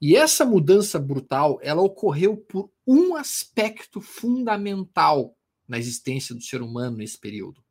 E 0.00 0.16
essa 0.16 0.44
mudança 0.44 0.98
brutal, 0.98 1.58
ela 1.62 1.80
ocorreu 1.80 2.36
por 2.36 2.70
um 2.86 3.14
aspecto 3.16 4.02
fundamental 4.02 5.34
na 5.66 5.78
existência 5.78 6.34
do 6.34 6.42
ser 6.42 6.60
humano 6.60 6.98
nesse 6.98 7.18
período: 7.18 7.64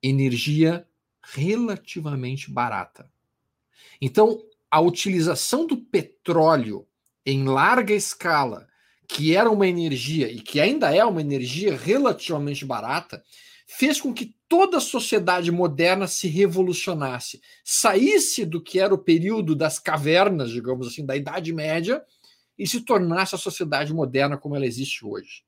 energia 0.00 0.87
relativamente 1.34 2.50
barata. 2.50 3.10
Então, 4.00 4.42
a 4.70 4.80
utilização 4.80 5.66
do 5.66 5.76
petróleo 5.76 6.86
em 7.24 7.44
larga 7.44 7.94
escala, 7.94 8.66
que 9.06 9.34
era 9.34 9.50
uma 9.50 9.66
energia 9.66 10.30
e 10.30 10.40
que 10.40 10.60
ainda 10.60 10.94
é 10.94 11.04
uma 11.04 11.20
energia 11.20 11.76
relativamente 11.76 12.64
barata, 12.64 13.22
fez 13.66 14.00
com 14.00 14.14
que 14.14 14.34
toda 14.48 14.78
a 14.78 14.80
sociedade 14.80 15.50
moderna 15.52 16.06
se 16.06 16.26
revolucionasse, 16.28 17.40
saísse 17.62 18.46
do 18.46 18.62
que 18.62 18.80
era 18.80 18.94
o 18.94 18.98
período 18.98 19.54
das 19.54 19.78
cavernas, 19.78 20.50
digamos 20.50 20.86
assim, 20.86 21.04
da 21.04 21.16
Idade 21.16 21.52
Média, 21.52 22.02
e 22.58 22.66
se 22.66 22.80
tornasse 22.80 23.34
a 23.34 23.38
sociedade 23.38 23.92
moderna 23.92 24.38
como 24.38 24.56
ela 24.56 24.66
existe 24.66 25.04
hoje. 25.04 25.42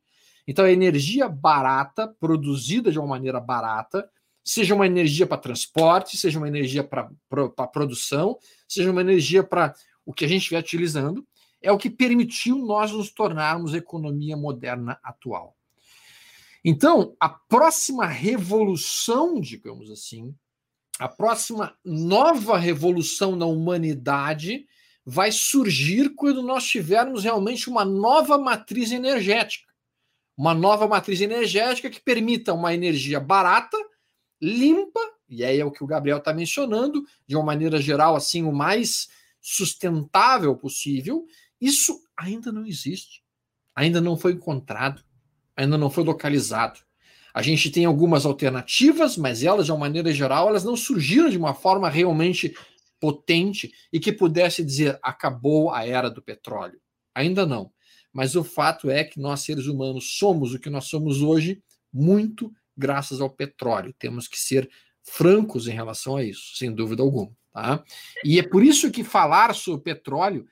Então, 0.46 0.64
a 0.64 0.70
energia 0.70 1.28
barata, 1.28 2.08
produzida 2.08 2.92
de 2.92 2.98
uma 2.98 3.08
maneira 3.08 3.40
barata, 3.40 4.08
seja 4.44 4.74
uma 4.74 4.86
energia 4.86 5.26
para 5.26 5.38
transporte, 5.38 6.16
seja 6.16 6.38
uma 6.38 6.48
energia 6.48 6.82
para 6.82 7.10
pro, 7.28 7.50
produção, 7.72 8.38
seja 8.68 8.90
uma 8.90 9.00
energia 9.00 9.42
para 9.42 9.74
o 10.04 10.12
que 10.12 10.24
a 10.24 10.28
gente 10.28 10.42
estiver 10.42 10.60
utilizando, 10.60 11.26
é 11.62 11.70
o 11.70 11.78
que 11.78 11.90
permitiu 11.90 12.56
nós 12.58 12.90
nos 12.90 13.10
tornarmos 13.10 13.74
economia 13.74 14.36
moderna 14.36 14.98
atual. 15.02 15.56
Então, 16.64 17.14
a 17.18 17.28
próxima 17.28 18.06
revolução, 18.06 19.40
digamos 19.40 19.90
assim, 19.90 20.34
a 20.98 21.08
próxima 21.08 21.74
nova 21.82 22.58
revolução 22.58 23.34
na 23.34 23.46
humanidade 23.46 24.66
vai 25.04 25.32
surgir 25.32 26.10
quando 26.14 26.42
nós 26.42 26.64
tivermos 26.64 27.24
realmente 27.24 27.70
uma 27.70 27.84
nova 27.84 28.36
matriz 28.36 28.92
energética. 28.92 29.72
Uma 30.36 30.54
nova 30.54 30.86
matriz 30.86 31.20
energética 31.20 31.88
que 31.88 32.00
permita 32.00 32.52
uma 32.52 32.74
energia 32.74 33.18
barata, 33.18 33.76
limpa, 34.40 35.00
e 35.28 35.44
aí 35.44 35.60
é 35.60 35.64
o 35.64 35.70
que 35.70 35.84
o 35.84 35.86
Gabriel 35.86 36.18
está 36.18 36.32
mencionando, 36.32 37.04
de 37.26 37.36
uma 37.36 37.44
maneira 37.44 37.80
geral, 37.80 38.16
assim, 38.16 38.42
o 38.42 38.52
mais 38.52 39.08
sustentável 39.40 40.56
possível, 40.56 41.24
isso 41.60 42.00
ainda 42.16 42.50
não 42.50 42.66
existe, 42.66 43.22
ainda 43.74 44.00
não 44.00 44.16
foi 44.16 44.32
encontrado, 44.32 45.02
ainda 45.56 45.76
não 45.76 45.90
foi 45.90 46.04
localizado. 46.04 46.80
A 47.32 47.42
gente 47.42 47.70
tem 47.70 47.84
algumas 47.84 48.26
alternativas, 48.26 49.16
mas 49.16 49.42
elas, 49.42 49.66
de 49.66 49.72
uma 49.72 49.78
maneira 49.78 50.12
geral, 50.12 50.48
elas 50.48 50.64
não 50.64 50.76
surgiram 50.76 51.30
de 51.30 51.38
uma 51.38 51.54
forma 51.54 51.88
realmente 51.88 52.54
potente 52.98 53.72
e 53.92 54.00
que 54.00 54.12
pudesse 54.12 54.64
dizer 54.64 54.98
acabou 55.02 55.72
a 55.72 55.86
era 55.86 56.10
do 56.10 56.20
petróleo. 56.20 56.80
Ainda 57.14 57.46
não. 57.46 57.72
Mas 58.12 58.34
o 58.34 58.42
fato 58.42 58.90
é 58.90 59.04
que 59.04 59.20
nós, 59.20 59.40
seres 59.40 59.66
humanos, 59.66 60.18
somos 60.18 60.52
o 60.52 60.58
que 60.58 60.68
nós 60.68 60.86
somos 60.86 61.22
hoje 61.22 61.62
muito 61.92 62.52
graças 62.80 63.20
ao 63.20 63.30
petróleo. 63.30 63.94
Temos 63.98 64.26
que 64.26 64.38
ser 64.38 64.68
francos 65.02 65.68
em 65.68 65.72
relação 65.72 66.16
a 66.16 66.24
isso, 66.24 66.56
sem 66.56 66.74
dúvida 66.74 67.02
alguma. 67.02 67.30
Tá? 67.52 67.82
E 68.24 68.38
é 68.38 68.42
por 68.42 68.62
isso 68.62 68.90
que 68.90 69.04
falar 69.04 69.54
sobre 69.54 69.82
petróleo 69.82 70.46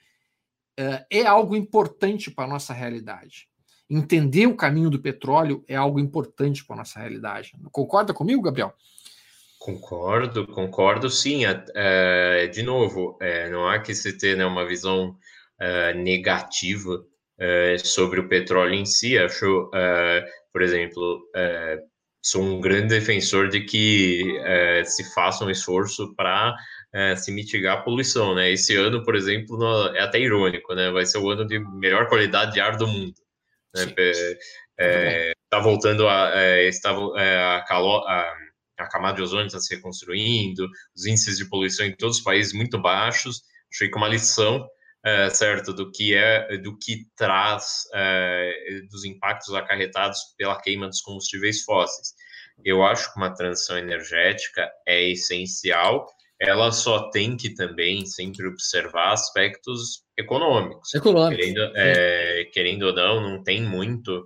uh, 0.79 1.05
é 1.11 1.25
algo 1.27 1.57
importante 1.57 2.31
para 2.31 2.45
a 2.45 2.49
nossa 2.49 2.73
realidade. 2.73 3.49
Entender 3.91 4.47
o 4.47 4.57
caminho 4.57 4.91
do 4.91 5.01
petróleo 5.01 5.65
é 5.67 5.75
algo 5.75 5.99
importante 5.99 6.65
para 6.65 6.77
a 6.77 6.79
nossa 6.79 7.01
realidade. 7.01 7.53
Concorda 7.73 8.13
comigo, 8.13 8.43
Gabriel? 8.43 8.75
Concordo, 9.59 10.47
concordo 10.47 11.11
sim. 11.11 11.43
É, 11.75 12.47
de 12.49 12.63
novo, 12.63 13.17
é, 13.21 13.49
não 13.49 13.67
há 13.67 13.79
que 13.79 13.95
se 13.95 14.17
ter 14.17 14.37
né, 14.37 14.45
uma 14.45 14.67
visão 14.67 15.17
é, 15.59 15.95
negativa 15.95 17.05
sobre 17.85 18.19
o 18.19 18.29
petróleo 18.29 18.75
em 18.75 18.85
si. 18.85 19.17
Acho, 19.17 19.71
por 20.53 20.61
exemplo, 20.61 21.23
sou 22.23 22.43
um 22.43 22.61
grande 22.61 22.89
defensor 22.89 23.49
de 23.49 23.61
que 23.61 24.39
é, 24.45 24.85
se 24.85 25.05
faça 25.15 25.45
um 25.45 25.51
esforço 25.51 26.15
para 26.15 26.55
é, 26.93 27.17
se 27.17 27.31
mitigar 27.33 27.79
a 27.79 27.83
poluição, 27.83 28.35
né? 28.35 28.51
Esse 28.51 28.77
ano, 28.77 29.03
por 29.05 29.15
exemplo, 29.15 29.57
no, 29.57 29.95
é 29.97 30.01
até 30.01 30.19
irônico, 30.19 30.75
né? 30.75 30.91
Vai 30.91 31.07
ser 31.07 31.19
o 31.19 31.31
ano 31.31 31.47
de 31.47 31.59
melhor 31.59 32.09
qualidade 32.09 32.53
de 32.53 32.61
ar 32.61 32.77
do 32.77 32.87
mundo. 32.87 33.15
Né? 33.75 33.95
É, 34.81 35.33
tá 35.51 35.59
voltando 35.59 36.09
a 36.09 36.33
é, 36.35 36.69
está 36.69 36.97
é, 37.17 37.57
a, 37.57 37.65
calor, 37.67 38.07
a, 38.09 38.33
a 38.79 38.89
camada 38.89 39.17
de 39.17 39.23
ozônio 39.23 39.47
está 39.47 39.59
se 39.59 39.75
reconstruindo, 39.75 40.69
os 40.97 41.05
índices 41.05 41.37
de 41.39 41.49
poluição 41.49 41.85
em 41.85 41.97
todos 41.97 42.19
os 42.19 42.23
países 42.23 42.53
muito 42.53 42.81
baixos. 42.81 43.43
Achei 43.73 43.91
que 43.91 43.97
uma 43.97 44.09
lição 44.09 44.67
é, 45.05 45.31
certo, 45.31 45.73
do 45.73 45.91
que 45.91 46.15
é, 46.15 46.57
do 46.59 46.77
que 46.77 47.07
traz 47.17 47.85
é, 47.95 48.83
dos 48.91 49.05
impactos 49.05 49.55
acarretados 49.55 50.19
pela 50.37 50.61
queima 50.61 50.89
dos 50.89 51.01
combustíveis 51.01 51.63
fósseis. 51.63 52.15
Eu 52.65 52.83
acho 52.83 53.13
que 53.13 53.19
uma 53.19 53.33
transição 53.33 53.79
energética 53.79 54.69
é 54.87 55.11
essencial. 55.11 56.07
Ela 56.41 56.73
só 56.73 57.11
tem 57.11 57.37
que 57.37 57.55
também 57.55 58.05
sempre 58.07 58.47
observar 58.47 59.13
aspectos 59.13 60.05
econômicos. 60.17 60.93
Econômicos. 60.95 61.45
Querendo, 61.45 61.73
é, 61.77 62.45
querendo 62.53 62.83
ou 62.83 62.93
não, 62.93 63.21
não 63.21 63.43
tem 63.43 63.63
muito, 63.63 64.25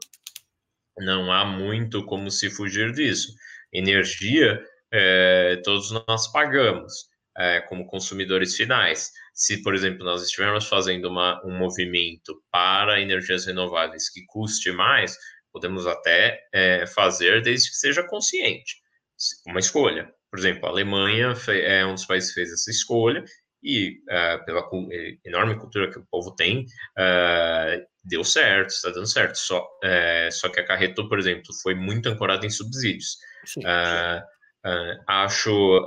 não 0.99 1.31
há 1.31 1.45
muito 1.45 2.05
como 2.05 2.31
se 2.31 2.51
fugir 2.51 2.93
disso. 2.93 3.35
Energia, 3.73 4.63
é, 4.91 5.61
todos 5.65 5.91
nós 6.07 6.31
pagamos 6.33 6.93
é, 7.37 7.61
como 7.63 7.87
consumidores 7.87 8.57
finais 8.57 9.11
se, 9.33 9.63
por 9.63 9.75
exemplo, 9.75 10.05
nós 10.05 10.23
estivermos 10.23 10.69
fazendo 10.69 11.09
uma, 11.09 11.45
um 11.45 11.57
movimento 11.57 12.43
para 12.51 13.01
energias 13.01 13.47
renováveis 13.47 14.11
que 14.11 14.25
custe 14.27 14.71
mais, 14.73 15.17
podemos 15.53 15.87
até 15.87 16.41
é, 16.53 16.87
fazer 16.87 17.43
desde 17.43 17.71
que 17.71 17.77
seja 17.77 18.03
consciente. 18.03 18.77
Uma 19.47 19.61
escolha. 19.61 20.13
Por 20.31 20.39
exemplo, 20.39 20.67
a 20.67 20.71
Alemanha 20.71 21.35
é 21.49 21.85
um 21.85 21.95
dos 21.95 22.07
países 22.07 22.31
que 22.31 22.37
fez 22.37 22.53
essa 22.53 22.71
escolha 22.71 23.25
e 23.63 24.01
uh, 24.09 24.45
pela 24.45 24.69
enorme 25.25 25.57
cultura 25.57 25.91
que 25.91 25.99
o 25.99 26.07
povo 26.11 26.35
tem, 26.35 26.63
uh, 26.99 27.87
deu 28.03 28.25
certo, 28.25 28.71
está 28.71 28.91
dando 28.91 29.07
certo. 29.07 29.37
Só, 29.37 29.63
uh, 29.63 30.33
só 30.33 30.49
que 30.49 30.61
acarretou, 30.61 31.09
por 31.09 31.19
exemplo, 31.19 31.55
foi 31.63 31.75
muito 31.75 32.09
ancorado 32.09 32.45
em 32.45 32.51
subsídios. 32.51 33.19
Sim, 33.45 33.61
sim. 33.61 33.67
acho, 35.07 35.85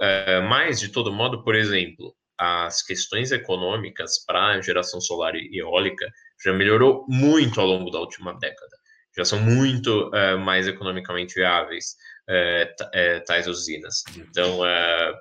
mais 0.50 0.80
de 0.80 0.90
todo 0.90 1.12
modo, 1.12 1.44
por 1.44 1.56
exemplo, 1.56 2.16
as 2.38 2.82
questões 2.82 3.32
econômicas 3.32 4.24
para 4.26 4.48
a 4.48 4.62
geração 4.62 5.00
solar 5.00 5.36
e 5.36 5.60
eólica 5.60 6.12
já 6.44 6.54
melhorou 6.54 7.06
muito 7.08 7.62
ao 7.62 7.68
longo 7.68 7.90
da 7.90 8.00
última 8.00 8.34
década. 8.38 8.78
Já 9.18 9.24
são 9.24 9.40
muito 9.40 10.10
uh, 10.10 10.38
mais 10.38 10.68
economicamente 10.68 11.36
viáveis 11.36 11.96
uh, 12.30 13.26
tais 13.26 13.48
usinas. 13.48 14.04
Então, 14.18 14.60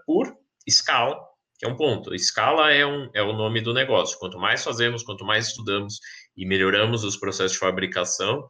por 0.05 0.37
escala, 0.67 1.17
que 1.59 1.65
é 1.65 1.69
um 1.69 1.77
ponto. 1.77 2.15
Escala 2.15 2.73
é, 2.73 2.85
um, 2.85 3.09
é 3.15 3.23
o 3.23 3.33
nome 3.33 3.61
do 3.61 3.73
negócio. 3.73 4.19
Quanto 4.19 4.39
mais 4.39 4.63
fazemos, 4.65 5.03
quanto 5.03 5.25
mais 5.25 5.49
estudamos 5.49 5.99
e 6.37 6.45
melhoramos 6.45 7.05
os 7.05 7.17
processos 7.17 7.53
de 7.53 7.59
fabricação, 7.59 8.41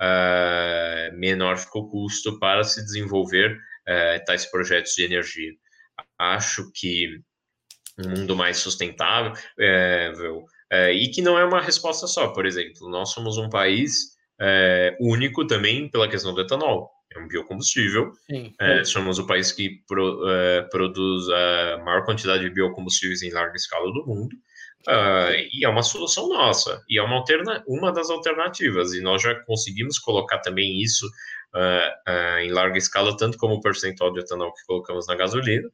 uh, 0.00 1.16
menor 1.16 1.58
fica 1.58 1.78
o 1.78 1.88
custo 1.88 2.38
para 2.38 2.64
se 2.64 2.82
desenvolver 2.82 3.52
uh, 3.52 4.24
tais 4.24 4.46
projetos 4.46 4.92
de 4.94 5.04
energia. 5.04 5.52
Acho 6.18 6.70
que 6.74 7.20
um 7.98 8.08
mundo 8.10 8.36
mais 8.36 8.58
sustentável 8.58 9.32
uh, 9.32 10.90
e 10.92 11.08
que 11.08 11.22
não 11.22 11.38
é 11.38 11.44
uma 11.44 11.60
resposta 11.60 12.06
só, 12.06 12.28
por 12.28 12.46
exemplo, 12.46 12.88
nós 12.88 13.10
somos 13.10 13.38
um 13.38 13.48
país 13.48 14.14
único 15.00 15.46
também 15.46 15.88
pela 15.88 16.08
questão 16.08 16.34
do 16.34 16.40
etanol 16.40 16.90
é 17.14 17.20
um 17.20 17.28
biocombustível. 17.28 18.12
É, 18.60 18.84
somos 18.84 19.18
o 19.18 19.26
país 19.26 19.52
que 19.52 19.82
pro, 19.86 20.28
é, 20.28 20.62
produz 20.62 21.28
a 21.28 21.78
maior 21.84 22.04
quantidade 22.04 22.42
de 22.42 22.50
biocombustíveis 22.50 23.22
em 23.22 23.30
larga 23.30 23.56
escala 23.56 23.86
do 23.92 24.04
mundo. 24.06 24.34
Uh, 24.86 25.32
e 25.50 25.64
é 25.64 25.68
uma 25.68 25.82
solução 25.82 26.28
nossa, 26.28 26.82
e 26.90 26.98
é 26.98 27.02
uma, 27.02 27.16
alterna 27.16 27.64
uma 27.66 27.90
das 27.90 28.10
alternativas, 28.10 28.92
e 28.92 29.00
nós 29.00 29.22
já 29.22 29.34
conseguimos 29.44 29.98
colocar 29.98 30.40
também 30.40 30.78
isso 30.82 31.06
uh, 31.06 32.10
uh, 32.10 32.38
em 32.40 32.50
larga 32.52 32.76
escala, 32.76 33.16
tanto 33.16 33.38
como 33.38 33.54
o 33.54 33.60
percentual 33.62 34.12
de 34.12 34.20
etanol 34.20 34.52
que 34.52 34.62
colocamos 34.66 35.06
na 35.06 35.14
gasolina, 35.14 35.70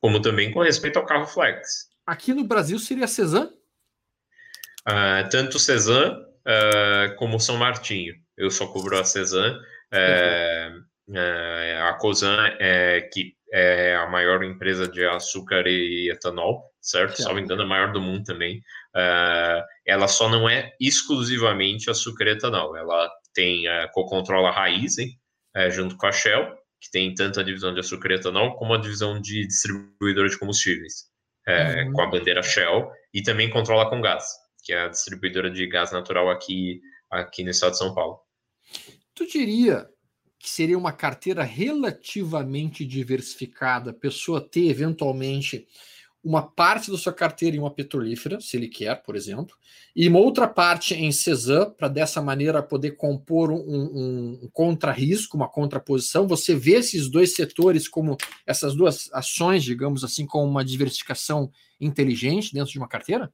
como 0.00 0.20
também 0.20 0.52
com 0.52 0.62
respeito 0.62 0.98
ao 0.98 1.06
carro 1.06 1.26
flex. 1.26 1.88
Aqui 2.06 2.32
no 2.32 2.44
Brasil 2.44 2.78
seria 2.78 3.06
Cezanne? 3.06 3.50
tanto 5.30 5.58
Cezanne 5.58 6.16
como 7.18 7.38
São 7.38 7.58
Martinho. 7.58 8.14
Eu 8.36 8.50
só 8.50 8.66
cubro 8.68 8.98
a 8.98 9.04
Cezanne, 9.04 9.58
é, 9.92 10.70
é, 11.14 11.80
a 11.82 11.94
Cosan, 11.94 12.56
é, 12.58 13.02
que 13.12 13.34
é 13.52 13.96
a 13.96 14.06
maior 14.06 14.42
empresa 14.44 14.86
de 14.86 15.04
açúcar 15.04 15.66
e 15.66 16.10
etanol, 16.10 16.64
certo? 16.80 17.22
Só 17.22 17.34
me 17.34 17.40
engano, 17.40 17.62
a 17.62 17.66
maior 17.66 17.92
do 17.92 18.00
mundo 18.00 18.24
também. 18.24 18.62
É, 18.94 19.64
ela 19.86 20.06
só 20.06 20.28
não 20.28 20.48
é 20.48 20.72
exclusivamente 20.80 21.90
açúcar 21.90 22.26
e 22.26 22.30
etanol. 22.30 22.76
Ela 22.76 23.10
tem 23.34 23.66
é, 23.66 23.88
co-controla 23.88 24.50
a 24.50 24.52
raiz, 24.52 24.98
hein, 24.98 25.18
é, 25.54 25.70
junto 25.70 25.96
com 25.96 26.06
a 26.06 26.12
Shell, 26.12 26.56
que 26.80 26.90
tem 26.90 27.14
tanto 27.14 27.40
a 27.40 27.42
divisão 27.42 27.74
de 27.74 27.80
açúcar 27.80 28.12
e 28.12 28.14
etanol 28.14 28.56
como 28.56 28.74
a 28.74 28.78
divisão 28.78 29.20
de 29.20 29.46
distribuidora 29.46 30.28
de 30.28 30.38
combustíveis, 30.38 31.06
é, 31.46 31.84
uhum. 31.84 31.92
com 31.92 32.02
a 32.02 32.06
bandeira 32.06 32.42
Shell, 32.42 32.90
e 33.12 33.22
também 33.22 33.50
controla 33.50 33.88
com 33.88 34.00
gás, 34.00 34.24
que 34.62 34.72
é 34.72 34.84
a 34.84 34.88
distribuidora 34.88 35.50
de 35.50 35.66
gás 35.66 35.92
natural 35.92 36.30
aqui, 36.30 36.80
aqui 37.10 37.42
no 37.42 37.50
estado 37.50 37.72
de 37.72 37.78
São 37.78 37.94
Paulo. 37.94 38.20
Tu 39.14 39.26
diria 39.26 39.88
que 40.38 40.48
seria 40.48 40.78
uma 40.78 40.92
carteira 40.92 41.42
relativamente 41.42 42.84
diversificada, 42.84 43.90
a 43.90 43.94
pessoa 43.94 44.40
ter 44.40 44.68
eventualmente 44.68 45.66
uma 46.22 46.42
parte 46.42 46.90
da 46.90 46.98
sua 46.98 47.12
carteira 47.12 47.56
em 47.56 47.60
uma 47.60 47.72
petrolífera, 47.72 48.40
se 48.40 48.56
ele 48.56 48.68
quer, 48.68 49.02
por 49.02 49.14
exemplo, 49.14 49.54
e 49.94 50.08
uma 50.08 50.18
outra 50.18 50.46
parte 50.46 50.94
em 50.94 51.10
Cezan, 51.10 51.70
para 51.70 51.88
dessa 51.88 52.20
maneira 52.20 52.62
poder 52.62 52.92
compor 52.92 53.50
um, 53.50 53.56
um, 53.56 54.40
um 54.42 54.48
contra-risco, 54.52 55.36
uma 55.36 55.48
contraposição. 55.48 56.26
Você 56.28 56.54
vê 56.54 56.72
esses 56.72 57.08
dois 57.08 57.34
setores 57.34 57.88
como 57.88 58.16
essas 58.46 58.74
duas 58.74 59.08
ações, 59.12 59.64
digamos 59.64 60.04
assim, 60.04 60.26
como 60.26 60.48
uma 60.48 60.64
diversificação 60.64 61.50
inteligente 61.80 62.52
dentro 62.52 62.72
de 62.72 62.78
uma 62.78 62.88
carteira? 62.88 63.32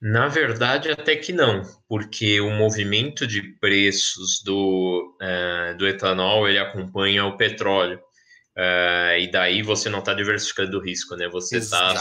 Na 0.00 0.26
verdade, 0.26 0.90
até 0.90 1.14
que 1.14 1.32
não, 1.32 1.62
porque 1.88 2.40
o 2.40 2.50
movimento 2.50 3.24
de 3.24 3.40
preços 3.60 4.42
do, 4.44 5.16
uh, 5.22 5.76
do 5.78 5.86
etanol 5.86 6.48
ele 6.48 6.58
acompanha 6.58 7.24
o 7.24 7.36
petróleo. 7.36 8.00
Uh, 8.56 9.16
e 9.18 9.30
daí 9.30 9.62
você 9.62 9.88
não 9.88 10.00
está 10.00 10.12
diversificando 10.12 10.78
o 10.78 10.82
risco, 10.82 11.16
né? 11.16 11.28
Você 11.28 11.58
está 11.58 11.94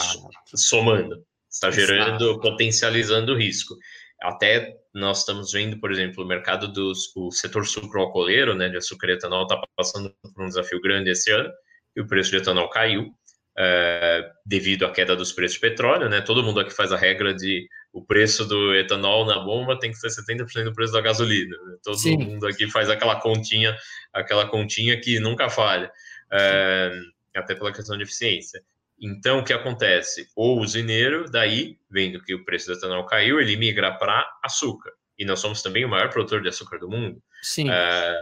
somando, 0.54 1.24
está 1.50 1.72
gerando, 1.72 2.40
potencializando 2.42 3.34
o 3.34 3.38
risco. 3.38 3.76
Até 4.22 4.76
nós 4.94 5.20
estamos 5.20 5.52
vendo, 5.52 5.80
por 5.80 5.92
exemplo, 5.92 6.24
o 6.24 6.28
mercado 6.28 6.68
do 6.68 6.92
o 7.16 7.32
setor 7.32 7.66
sucroalcooleiro, 7.66 8.54
né, 8.54 8.70
de 8.70 8.78
açúcar 8.78 9.10
e 9.10 9.14
etanol, 9.14 9.44
está 9.44 9.60
passando 9.76 10.14
por 10.36 10.44
um 10.44 10.48
desafio 10.48 10.82
grande 10.82 11.10
esse 11.10 11.32
ano, 11.32 11.50
e 11.96 12.02
o 12.02 12.08
preço 12.08 12.30
de 12.30 12.38
etanol 12.38 12.70
caiu 12.70 13.04
uh, 13.04 14.32
devido 14.46 14.86
à 14.86 14.92
queda 14.92 15.16
dos 15.16 15.32
preços 15.32 15.56
de 15.56 15.62
petróleo, 15.62 16.10
né? 16.10 16.22
Todo 16.22 16.44
mundo 16.44 16.60
aqui 16.60 16.74
faz 16.74 16.92
a 16.92 16.98
regra 16.98 17.34
de 17.34 17.68
o 17.94 18.04
preço 18.06 18.46
do 18.46 18.74
etanol 18.76 19.26
na 19.26 19.40
bomba 19.40 19.78
tem 19.78 19.92
que 19.92 19.98
ser 19.98 20.08
70% 20.08 20.64
do 20.66 20.74
preço 20.74 20.94
da 20.94 21.02
gasolina. 21.02 21.58
Né? 21.58 21.78
Todo 21.84 21.98
Sim. 21.98 22.18
mundo 22.18 22.48
aqui 22.48 22.70
faz 22.70 22.90
aquela 22.90 23.20
continha, 23.20 23.76
aquela 24.14 24.48
continha 24.48 25.00
que 25.00 25.20
nunca 25.20 25.50
falha, 25.50 25.92
é, 26.32 26.92
até 27.36 27.56
pela 27.56 27.74
questão 27.74 27.98
de 27.98 28.04
eficiência. 28.04 28.62
Então, 29.02 29.40
o 29.40 29.44
que 29.44 29.52
acontece? 29.52 30.28
O 30.36 30.60
usineiro, 30.60 31.30
daí, 31.30 31.78
vendo 31.90 32.22
que 32.22 32.36
o 32.36 32.46
preço 32.46 32.68
do 32.68 32.74
etanol 32.74 33.06
caiu, 33.06 33.40
ele 33.40 33.56
migra 33.56 33.92
para 33.94 34.24
açúcar. 34.44 34.92
E 35.18 35.26
nós 35.26 35.40
somos 35.40 35.64
também 35.64 35.84
o 35.84 35.90
maior 35.90 36.10
produtor 36.10 36.42
de 36.42 36.50
açúcar 36.50 36.78
do 36.78 36.88
mundo. 36.88 37.22
Sim. 37.42 37.70
É, 37.70 38.22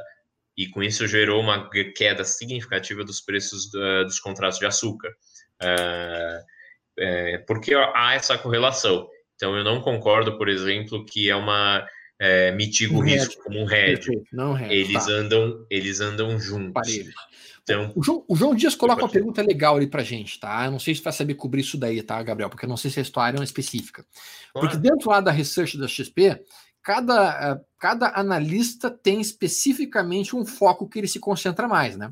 e 0.57 0.67
com 0.67 0.81
isso 0.81 1.05
gerou 1.05 1.41
uma 1.41 1.69
queda 1.95 2.23
significativa 2.23 3.03
dos 3.03 3.19
preços 3.19 3.69
do, 3.69 4.05
dos 4.05 4.19
contratos 4.19 4.57
de 4.57 4.65
açúcar. 4.65 5.13
É, 5.61 6.43
é, 6.97 7.37
porque 7.39 7.73
há 7.75 8.13
essa 8.13 8.37
correlação. 8.37 9.07
Então, 9.35 9.57
eu 9.57 9.63
não 9.63 9.81
concordo, 9.81 10.37
por 10.37 10.47
exemplo, 10.47 11.05
que 11.05 11.29
é 11.29 11.35
uma 11.35 11.85
é, 12.19 12.51
mitiga 12.51 12.93
o 12.93 12.99
risco 12.99 13.41
como 13.43 13.59
um 13.59 13.69
hedge. 13.69 14.11
Não 14.31 14.57
hedge. 14.57 14.73
Eles 14.73 15.05
tá. 15.05 15.11
andam, 15.11 15.65
eles 15.69 16.01
andam 16.01 16.39
juntos. 16.39 16.73
Então, 17.69 17.91
o, 17.95 18.03
João, 18.03 18.25
o 18.27 18.35
João 18.35 18.55
Dias 18.55 18.75
coloca 18.75 19.03
uma 19.03 19.09
pergunta 19.09 19.41
legal 19.43 19.75
ali 19.75 19.85
pra 19.85 20.03
gente, 20.03 20.39
tá? 20.39 20.65
Eu 20.65 20.71
não 20.71 20.79
sei 20.79 20.95
se 20.95 21.03
vai 21.03 21.13
saber 21.13 21.35
cobrir 21.35 21.61
isso 21.61 21.77
daí, 21.77 22.01
tá, 22.01 22.21
Gabriel? 22.23 22.49
Porque 22.49 22.65
eu 22.65 22.69
não 22.69 22.77
sei 22.77 22.89
se 22.89 22.99
a 22.99 23.03
história 23.03 23.39
é 23.39 23.43
específica. 23.43 24.05
Porque 24.51 24.75
dentro 24.75 25.09
lá 25.09 25.21
da 25.21 25.31
research 25.31 25.77
da 25.77 25.87
XP, 25.87 26.43
cada, 26.81 27.51
eh, 27.51 27.61
cada 27.77 28.19
analista 28.19 28.89
tem 28.89 29.21
especificamente 29.21 30.35
um 30.35 30.45
foco 30.45 30.89
que 30.89 30.99
ele 30.99 31.07
se 31.07 31.19
concentra 31.19 31.67
mais, 31.67 31.95
né? 31.95 32.11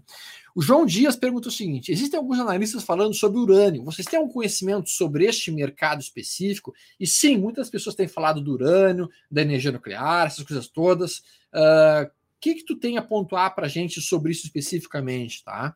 O 0.56 0.62
João 0.62 0.86
Dias 0.86 1.16
pergunta 1.16 1.50
o 1.50 1.52
seguinte: 1.52 1.92
existem 1.92 2.18
alguns 2.18 2.40
analistas 2.40 2.84
falando 2.84 3.14
sobre 3.14 3.40
urânio. 3.40 3.84
Vocês 3.84 4.08
têm 4.08 4.20
algum 4.20 4.32
conhecimento 4.32 4.90
sobre 4.90 5.26
este 5.26 5.52
mercado 5.52 6.02
específico? 6.02 6.74
E 7.00 7.06
sim, 7.06 7.38
muitas 7.38 7.70
pessoas 7.70 7.96
têm 7.96 8.08
falado 8.08 8.42
do 8.42 8.54
urânio, 8.54 9.10
da 9.30 9.42
energia 9.42 9.72
nuclear, 9.72 10.28
essas 10.28 10.44
coisas 10.44 10.68
todas. 10.68 11.20
Uh, 11.54 12.10
que, 12.40 12.56
que 12.56 12.66
tu 12.66 12.78
tem 12.78 12.98
a 12.98 13.02
pontuar 13.02 13.54
para 13.56 13.66
a 13.66 13.70
gente 13.70 14.02
sobre 14.02 14.32
isso 14.32 14.46
especificamente, 14.46 15.44
tá? 15.44 15.76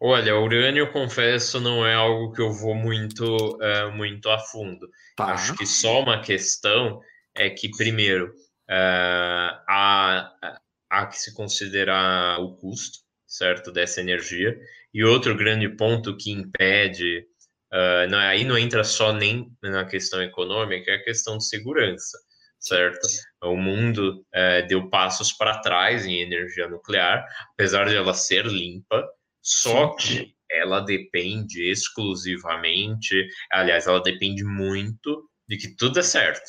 Olha, 0.00 0.36
urânio, 0.36 0.92
confesso, 0.92 1.60
não 1.60 1.86
é 1.86 1.94
algo 1.94 2.32
que 2.32 2.42
eu 2.42 2.52
vou 2.52 2.74
muito, 2.74 3.24
uh, 3.24 3.92
muito 3.94 4.28
a 4.28 4.38
fundo. 4.38 4.88
Tá. 5.16 5.26
Acho 5.26 5.56
que 5.56 5.64
só 5.64 6.02
uma 6.02 6.20
questão 6.20 7.00
é 7.34 7.48
que, 7.48 7.70
primeiro, 7.70 8.26
uh, 8.28 9.54
há, 9.68 10.58
há 10.90 11.06
que 11.06 11.18
se 11.18 11.32
considerar 11.32 12.40
o 12.40 12.54
custo 12.56 13.04
certo, 13.34 13.72
dessa 13.72 14.00
energia. 14.00 14.56
E 14.92 15.02
outro 15.02 15.36
grande 15.36 15.68
ponto 15.68 16.16
que 16.16 16.30
impede, 16.30 17.26
uh, 17.72 18.08
não, 18.08 18.18
aí 18.18 18.44
não 18.44 18.56
entra 18.56 18.84
só 18.84 19.12
nem 19.12 19.50
na 19.62 19.84
questão 19.84 20.22
econômica, 20.22 20.90
é 20.90 20.96
a 20.96 21.04
questão 21.04 21.36
de 21.36 21.46
segurança, 21.46 22.16
certo? 22.64 23.06
O 23.42 23.56
mundo 23.56 24.24
uh, 24.34 24.66
deu 24.66 24.88
passos 24.88 25.32
para 25.32 25.58
trás 25.58 26.06
em 26.06 26.20
energia 26.20 26.68
nuclear, 26.68 27.24
apesar 27.52 27.86
de 27.86 27.96
ela 27.96 28.14
ser 28.14 28.46
limpa, 28.46 29.06
só 29.42 29.94
que 29.94 30.34
ela 30.50 30.80
depende 30.80 31.68
exclusivamente, 31.70 33.28
aliás, 33.50 33.86
ela 33.86 34.02
depende 34.02 34.42
muito 34.44 35.28
de 35.48 35.56
que 35.56 35.76
tudo 35.76 35.98
é 35.98 36.02
certo. 36.02 36.48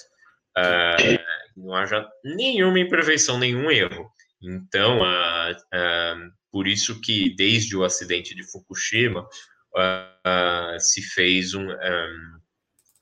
Uh, 0.58 1.20
não 1.58 1.76
haja 1.76 2.08
nenhuma 2.24 2.80
imperfeição, 2.80 3.38
nenhum 3.38 3.70
erro. 3.70 4.10
Então, 4.42 5.02
uh, 5.02 5.52
uh, 5.52 6.32
por 6.52 6.68
isso 6.68 7.02
que 7.02 7.36
desde 7.36 7.76
o 7.76 7.84
acidente 7.84 8.34
de 8.34 8.44
Fukushima 8.50 9.28
se 10.80 11.02
fez 11.02 11.54
um, 11.54 11.70
um 11.70 12.40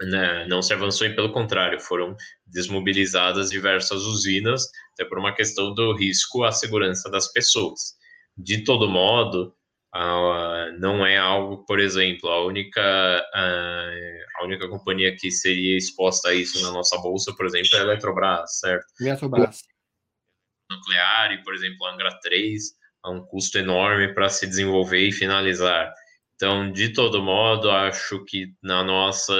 né, 0.01 0.45
não 0.47 0.61
se 0.61 0.73
avançou 0.73 1.07
e 1.07 1.15
pelo 1.15 1.31
contrário 1.31 1.79
foram 1.79 2.15
desmobilizadas 2.45 3.49
diversas 3.49 4.03
usinas 4.03 4.67
até 4.93 5.05
por 5.05 5.19
uma 5.19 5.33
questão 5.33 5.73
do 5.73 5.95
risco 5.95 6.43
à 6.43 6.51
segurança 6.51 7.09
das 7.09 7.31
pessoas. 7.31 7.95
De 8.35 8.63
todo 8.63 8.89
modo, 8.89 9.55
não 10.79 11.05
é 11.05 11.17
algo, 11.17 11.63
por 11.65 11.79
exemplo, 11.79 12.29
a 12.29 12.43
única, 12.45 12.81
a 13.33 14.43
única 14.43 14.67
companhia 14.67 15.15
que 15.15 15.29
seria 15.29 15.77
exposta 15.77 16.29
a 16.29 16.33
isso 16.33 16.61
na 16.63 16.71
nossa 16.71 16.97
bolsa, 16.97 17.33
por 17.35 17.45
exemplo, 17.45 17.69
é 17.73 17.77
a 17.77 17.83
Eletrobras, 17.83 18.59
certo? 18.59 18.85
Eletrobras. 18.99 19.61
Nuclear 20.71 21.31
e, 21.33 21.43
por 21.43 21.53
exemplo, 21.53 21.85
a 21.85 21.93
Angra 21.93 22.19
3 22.21 22.61
a 23.03 23.11
um 23.11 23.23
custo 23.25 23.57
enorme 23.57 24.13
para 24.13 24.29
se 24.29 24.47
desenvolver 24.47 25.07
e 25.07 25.11
finalizar. 25.11 25.93
Então, 26.35 26.71
de 26.71 26.91
todo 26.91 27.21
modo, 27.21 27.69
acho 27.69 28.23
que 28.25 28.47
na 28.63 28.83
nossa, 28.83 29.35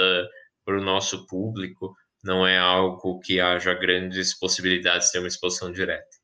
para 0.64 0.78
o 0.78 0.84
nosso 0.84 1.26
público, 1.26 1.94
não 2.22 2.46
é 2.46 2.58
algo 2.58 3.20
que 3.20 3.40
haja 3.40 3.74
grandes 3.74 4.32
possibilidades 4.32 5.08
de 5.08 5.12
ter 5.12 5.18
uma 5.18 5.28
exposição 5.28 5.70
direta. 5.70 6.16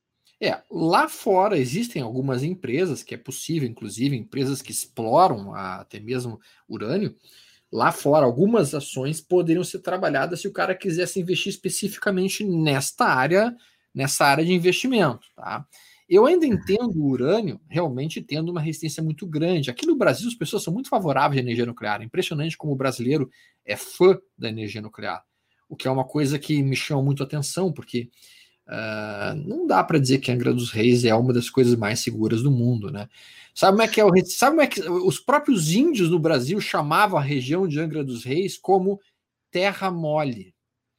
É, 0.43 0.59
lá 0.71 1.07
fora 1.07 1.59
existem 1.59 2.01
algumas 2.01 2.43
empresas 2.43 3.03
que 3.03 3.15
é 3.15 3.19
possível, 3.19 3.69
inclusive 3.69 4.17
empresas 4.17 4.63
que 4.63 4.73
exploram 4.73 5.55
até 5.55 6.01
mesmo 6.01 6.41
urânio, 6.67 7.15
lá 7.71 7.93
fora, 7.93 8.25
algumas 8.25 8.75
ações 8.75 9.21
poderiam 9.21 9.63
ser 9.63 9.81
trabalhadas 9.81 10.41
se 10.41 10.49
o 10.49 10.53
cara 10.53 10.75
quisesse 10.75 11.21
investir 11.21 11.51
especificamente 11.51 12.43
nesta 12.43 13.05
área, 13.05 13.55
nessa 13.95 14.25
área 14.25 14.45
de 14.45 14.53
investimento, 14.55 15.27
tá? 15.37 15.67
Eu 16.11 16.27
ainda 16.27 16.45
entendo 16.45 16.97
o 16.97 17.07
urânio 17.07 17.61
realmente 17.69 18.21
tendo 18.21 18.51
uma 18.51 18.61
resistência 18.61 19.01
muito 19.01 19.25
grande. 19.25 19.71
Aqui 19.71 19.87
no 19.87 19.95
Brasil, 19.95 20.27
as 20.27 20.35
pessoas 20.35 20.65
são 20.65 20.75
muito 20.75 20.89
favoráveis 20.89 21.39
à 21.39 21.41
energia 21.41 21.65
nuclear. 21.65 22.03
É 22.03 22.05
impressionante 22.05 22.59
como 22.59 22.73
o 22.73 22.77
brasileiro 22.77 23.31
é 23.65 23.77
fã 23.77 24.19
da 24.37 24.49
energia 24.49 24.83
nuclear, 24.83 25.23
o 25.69 25.77
que 25.77 25.87
é 25.87 25.91
uma 25.91 26.05
coisa 26.05 26.37
que 26.37 26.65
me 26.65 26.75
chama 26.75 27.01
muito 27.01 27.23
a 27.23 27.27
atenção, 27.27 27.73
porque 27.73 28.11
uh, 28.67 29.37
não 29.37 29.69
dá 29.69 29.85
para 29.85 30.01
dizer 30.01 30.19
que 30.19 30.33
Angra 30.33 30.53
dos 30.53 30.73
Reis 30.73 31.05
é 31.05 31.15
uma 31.15 31.33
das 31.33 31.49
coisas 31.49 31.77
mais 31.77 32.01
seguras 32.01 32.43
do 32.43 32.51
mundo, 32.51 32.91
né? 32.91 33.09
Sabe 33.55 33.77
como 33.77 33.83
é 33.83 33.89
que 33.89 34.01
é 34.01 34.05
o, 34.05 34.11
sabe 34.27 34.57
como 34.57 34.63
é 34.63 34.67
que 34.67 34.81
os 34.81 35.21
próprios 35.21 35.73
índios 35.73 36.11
no 36.11 36.19
Brasil 36.19 36.61
chamavam 36.61 37.21
a 37.21 37.23
região 37.23 37.69
de 37.69 37.79
Angra 37.79 38.03
dos 38.03 38.25
Reis 38.25 38.59
como 38.59 39.01
terra 39.49 39.93
mole? 39.93 40.53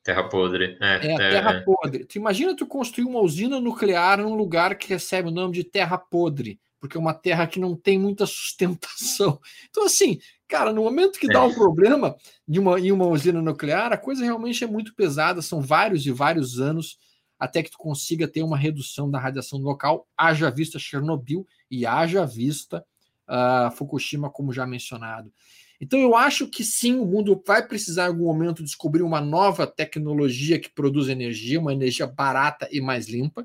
Terra 0.03 0.23
podre. 0.23 0.77
É, 0.81 1.07
é, 1.07 1.13
é 1.13 1.17
terra 1.17 1.51
é. 1.51 1.61
podre. 1.61 2.05
Tu 2.05 2.17
imagina 2.17 2.55
tu 2.55 2.65
construir 2.65 3.05
uma 3.05 3.19
usina 3.19 3.59
nuclear 3.59 4.19
num 4.19 4.35
lugar 4.35 4.75
que 4.75 4.89
recebe 4.89 5.29
o 5.29 5.31
nome 5.31 5.53
de 5.53 5.63
terra 5.63 5.97
podre, 5.97 6.59
porque 6.79 6.97
é 6.97 6.99
uma 6.99 7.13
terra 7.13 7.45
que 7.45 7.59
não 7.59 7.75
tem 7.75 7.99
muita 7.99 8.25
sustentação. 8.27 9.39
Então, 9.69 9.85
assim, 9.85 10.19
cara, 10.47 10.73
no 10.73 10.83
momento 10.83 11.19
que 11.19 11.27
dá 11.27 11.39
é. 11.39 11.43
um 11.43 11.53
problema 11.53 12.15
em 12.47 12.57
uma, 12.57 12.79
em 12.79 12.91
uma 12.91 13.07
usina 13.07 13.41
nuclear, 13.41 13.93
a 13.93 13.97
coisa 13.97 14.23
realmente 14.23 14.63
é 14.63 14.67
muito 14.67 14.95
pesada, 14.95 15.41
são 15.41 15.61
vários 15.61 16.05
e 16.05 16.11
vários 16.11 16.59
anos 16.59 16.97
até 17.41 17.63
que 17.63 17.71
tu 17.71 17.77
consiga 17.77 18.27
ter 18.27 18.43
uma 18.43 18.55
redução 18.55 19.09
da 19.09 19.19
radiação 19.19 19.57
local, 19.57 20.07
haja 20.15 20.51
vista 20.51 20.77
Chernobyl 20.77 21.43
e 21.71 21.87
haja 21.87 22.23
vista 22.23 22.85
uh, 23.27 23.71
Fukushima, 23.71 24.29
como 24.29 24.53
já 24.53 24.63
mencionado. 24.67 25.33
Então 25.81 25.99
eu 25.99 26.15
acho 26.15 26.47
que 26.47 26.63
sim, 26.63 26.99
o 26.99 27.05
mundo 27.05 27.41
vai 27.45 27.67
precisar 27.67 28.05
em 28.05 28.07
algum 28.09 28.25
momento 28.25 28.63
descobrir 28.63 29.01
uma 29.01 29.19
nova 29.19 29.65
tecnologia 29.65 30.59
que 30.59 30.69
produz 30.69 31.09
energia, 31.09 31.59
uma 31.59 31.73
energia 31.73 32.05
barata 32.05 32.69
e 32.71 32.79
mais 32.79 33.09
limpa. 33.09 33.43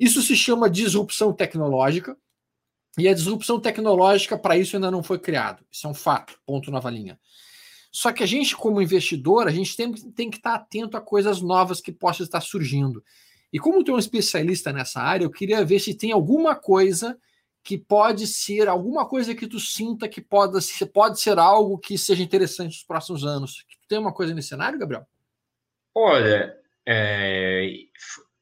Isso 0.00 0.22
se 0.22 0.34
chama 0.34 0.70
disrupção 0.70 1.30
tecnológica. 1.30 2.16
E 2.98 3.06
a 3.06 3.14
disrupção 3.14 3.60
tecnológica 3.60 4.36
para 4.38 4.56
isso 4.56 4.76
ainda 4.76 4.90
não 4.90 5.02
foi 5.02 5.18
criado. 5.18 5.64
Isso 5.70 5.86
é 5.86 5.90
um 5.90 5.94
fato, 5.94 6.38
ponto 6.46 6.70
nova 6.70 6.90
linha. 6.90 7.20
Só 7.90 8.12
que 8.12 8.22
a 8.22 8.26
gente, 8.26 8.56
como 8.56 8.80
investidor, 8.80 9.46
a 9.46 9.50
gente 9.50 9.76
tem, 9.76 9.92
tem 9.92 10.30
que 10.30 10.38
estar 10.38 10.54
atento 10.54 10.96
a 10.96 11.00
coisas 11.00 11.42
novas 11.42 11.80
que 11.80 11.92
possam 11.92 12.24
estar 12.24 12.40
surgindo. 12.40 13.04
E 13.52 13.58
como 13.58 13.84
tu 13.84 13.92
é 13.92 13.94
um 13.94 13.98
especialista 13.98 14.72
nessa 14.72 15.00
área, 15.00 15.24
eu 15.24 15.30
queria 15.30 15.62
ver 15.62 15.78
se 15.78 15.94
tem 15.94 16.12
alguma 16.12 16.54
coisa 16.54 17.18
que 17.62 17.78
pode 17.78 18.26
ser 18.26 18.68
alguma 18.68 19.08
coisa 19.08 19.34
que 19.34 19.46
tu 19.46 19.60
sinta 19.60 20.08
que 20.08 20.20
pode, 20.20 20.58
pode 20.92 21.20
ser 21.20 21.38
algo 21.38 21.78
que 21.78 21.96
seja 21.96 22.22
interessante 22.22 22.74
nos 22.74 22.84
próximos 22.84 23.24
anos. 23.24 23.64
Tem 23.88 23.98
uma 23.98 24.12
coisa 24.12 24.34
nesse 24.34 24.48
cenário, 24.48 24.78
Gabriel? 24.78 25.06
Olha, 25.94 26.56
é, 26.86 27.70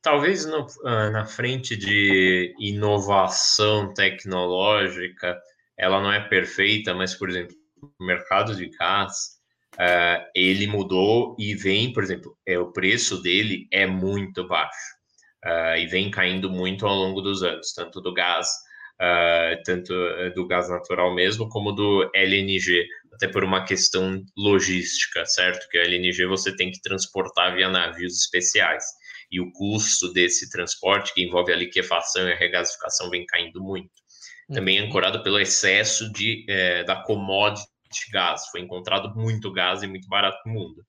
talvez 0.00 0.46
no, 0.46 0.66
ah, 0.84 1.10
na 1.10 1.26
frente 1.26 1.76
de 1.76 2.54
inovação 2.58 3.92
tecnológica, 3.92 5.38
ela 5.76 6.00
não 6.00 6.12
é 6.12 6.20
perfeita, 6.20 6.94
mas, 6.94 7.14
por 7.14 7.28
exemplo, 7.28 7.54
o 7.98 8.04
mercado 8.04 8.54
de 8.54 8.68
gás, 8.70 9.40
é, 9.78 10.26
ele 10.34 10.66
mudou 10.66 11.36
e 11.38 11.54
vem, 11.54 11.92
por 11.92 12.02
exemplo, 12.02 12.36
é, 12.46 12.58
o 12.58 12.72
preço 12.72 13.20
dele 13.22 13.66
é 13.70 13.86
muito 13.86 14.46
baixo. 14.46 14.98
É, 15.42 15.82
e 15.82 15.86
vem 15.86 16.10
caindo 16.10 16.50
muito 16.50 16.86
ao 16.86 16.94
longo 16.94 17.20
dos 17.20 17.42
anos, 17.42 17.72
tanto 17.72 18.00
do 18.00 18.12
gás 18.12 18.48
uh, 19.00 19.62
tanto 19.64 19.92
eh, 19.92 20.30
do 20.30 20.46
gás 20.46 20.68
natural 20.68 21.14
mesmo, 21.14 21.48
como 21.48 21.72
do 21.72 22.10
LNG, 22.14 22.86
até 23.14 23.26
por 23.26 23.42
uma 23.42 23.64
questão 23.64 24.22
logística, 24.36 25.24
certo? 25.24 25.66
Que 25.70 25.78
o 25.78 25.82
LNG 25.82 26.26
você 26.26 26.54
tem 26.54 26.70
que 26.70 26.80
transportar 26.82 27.54
via 27.54 27.68
navios 27.68 28.20
especiais. 28.20 28.84
E 29.32 29.40
o 29.40 29.50
custo 29.52 30.12
desse 30.12 30.50
transporte, 30.50 31.14
que 31.14 31.22
envolve 31.22 31.52
a 31.52 31.56
liquefação 31.56 32.28
e 32.28 32.32
a 32.32 32.36
regasificação, 32.36 33.08
vem 33.10 33.24
caindo 33.26 33.62
muito. 33.62 33.90
Também 34.52 34.78
é 34.78 34.80
ancorado 34.80 35.22
pelo 35.22 35.38
excesso 35.38 36.12
de, 36.12 36.44
é, 36.48 36.82
da 36.82 36.96
commodity 36.96 37.68
gás. 38.12 38.42
Foi 38.50 38.60
encontrado 38.60 39.14
muito 39.14 39.52
gás 39.52 39.82
e 39.82 39.86
muito 39.86 40.08
barato 40.08 40.38
no 40.44 40.52
mundo. 40.52 40.84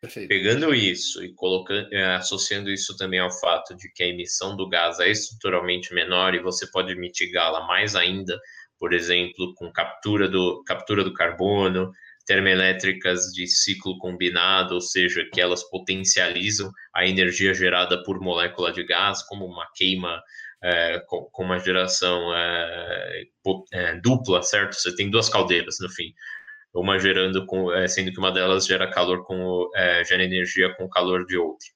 Perfeito. 0.00 0.28
Pegando 0.28 0.74
isso 0.74 1.24
e 1.24 1.32
colocando, 1.34 1.92
é, 1.92 2.16
associando 2.16 2.70
isso 2.70 2.96
também 2.96 3.18
ao 3.18 3.30
fato 3.30 3.74
de 3.74 3.90
que 3.92 4.02
a 4.02 4.08
emissão 4.08 4.54
do 4.56 4.68
gás 4.68 5.00
é 5.00 5.10
estruturalmente 5.10 5.94
menor 5.94 6.34
e 6.34 6.42
você 6.42 6.70
pode 6.70 6.94
mitigá-la 6.94 7.66
mais 7.66 7.96
ainda, 7.96 8.38
por 8.78 8.92
exemplo, 8.92 9.54
com 9.54 9.72
captura 9.72 10.28
do, 10.28 10.62
captura 10.64 11.02
do 11.02 11.14
carbono, 11.14 11.90
termoelétricas 12.26 13.32
de 13.32 13.46
ciclo 13.46 13.96
combinado, 13.98 14.74
ou 14.74 14.80
seja, 14.80 15.26
que 15.32 15.40
elas 15.40 15.62
potencializam 15.70 16.70
a 16.94 17.06
energia 17.06 17.54
gerada 17.54 18.02
por 18.02 18.20
molécula 18.20 18.72
de 18.72 18.84
gás, 18.84 19.22
como 19.22 19.46
uma 19.46 19.66
queima 19.74 20.20
é, 20.62 21.00
com, 21.06 21.28
com, 21.32 21.44
uma 21.44 21.58
geração 21.58 22.34
é, 22.34 23.24
dupla, 24.02 24.42
certo? 24.42 24.74
Você 24.74 24.94
tem 24.94 25.10
duas 25.10 25.28
caldeiras 25.28 25.76
no 25.80 25.88
fim 25.88 26.12
uma 26.80 26.98
gerando 26.98 27.44
com, 27.46 27.72
é, 27.72 27.88
sendo 27.88 28.12
que 28.12 28.18
uma 28.18 28.32
delas 28.32 28.66
gera 28.66 28.90
calor 28.90 29.24
com 29.24 29.68
é, 29.74 30.04
gera 30.04 30.22
energia 30.22 30.74
com 30.76 30.84
o 30.84 30.90
calor 30.90 31.24
de 31.26 31.36
outra. 31.36 31.66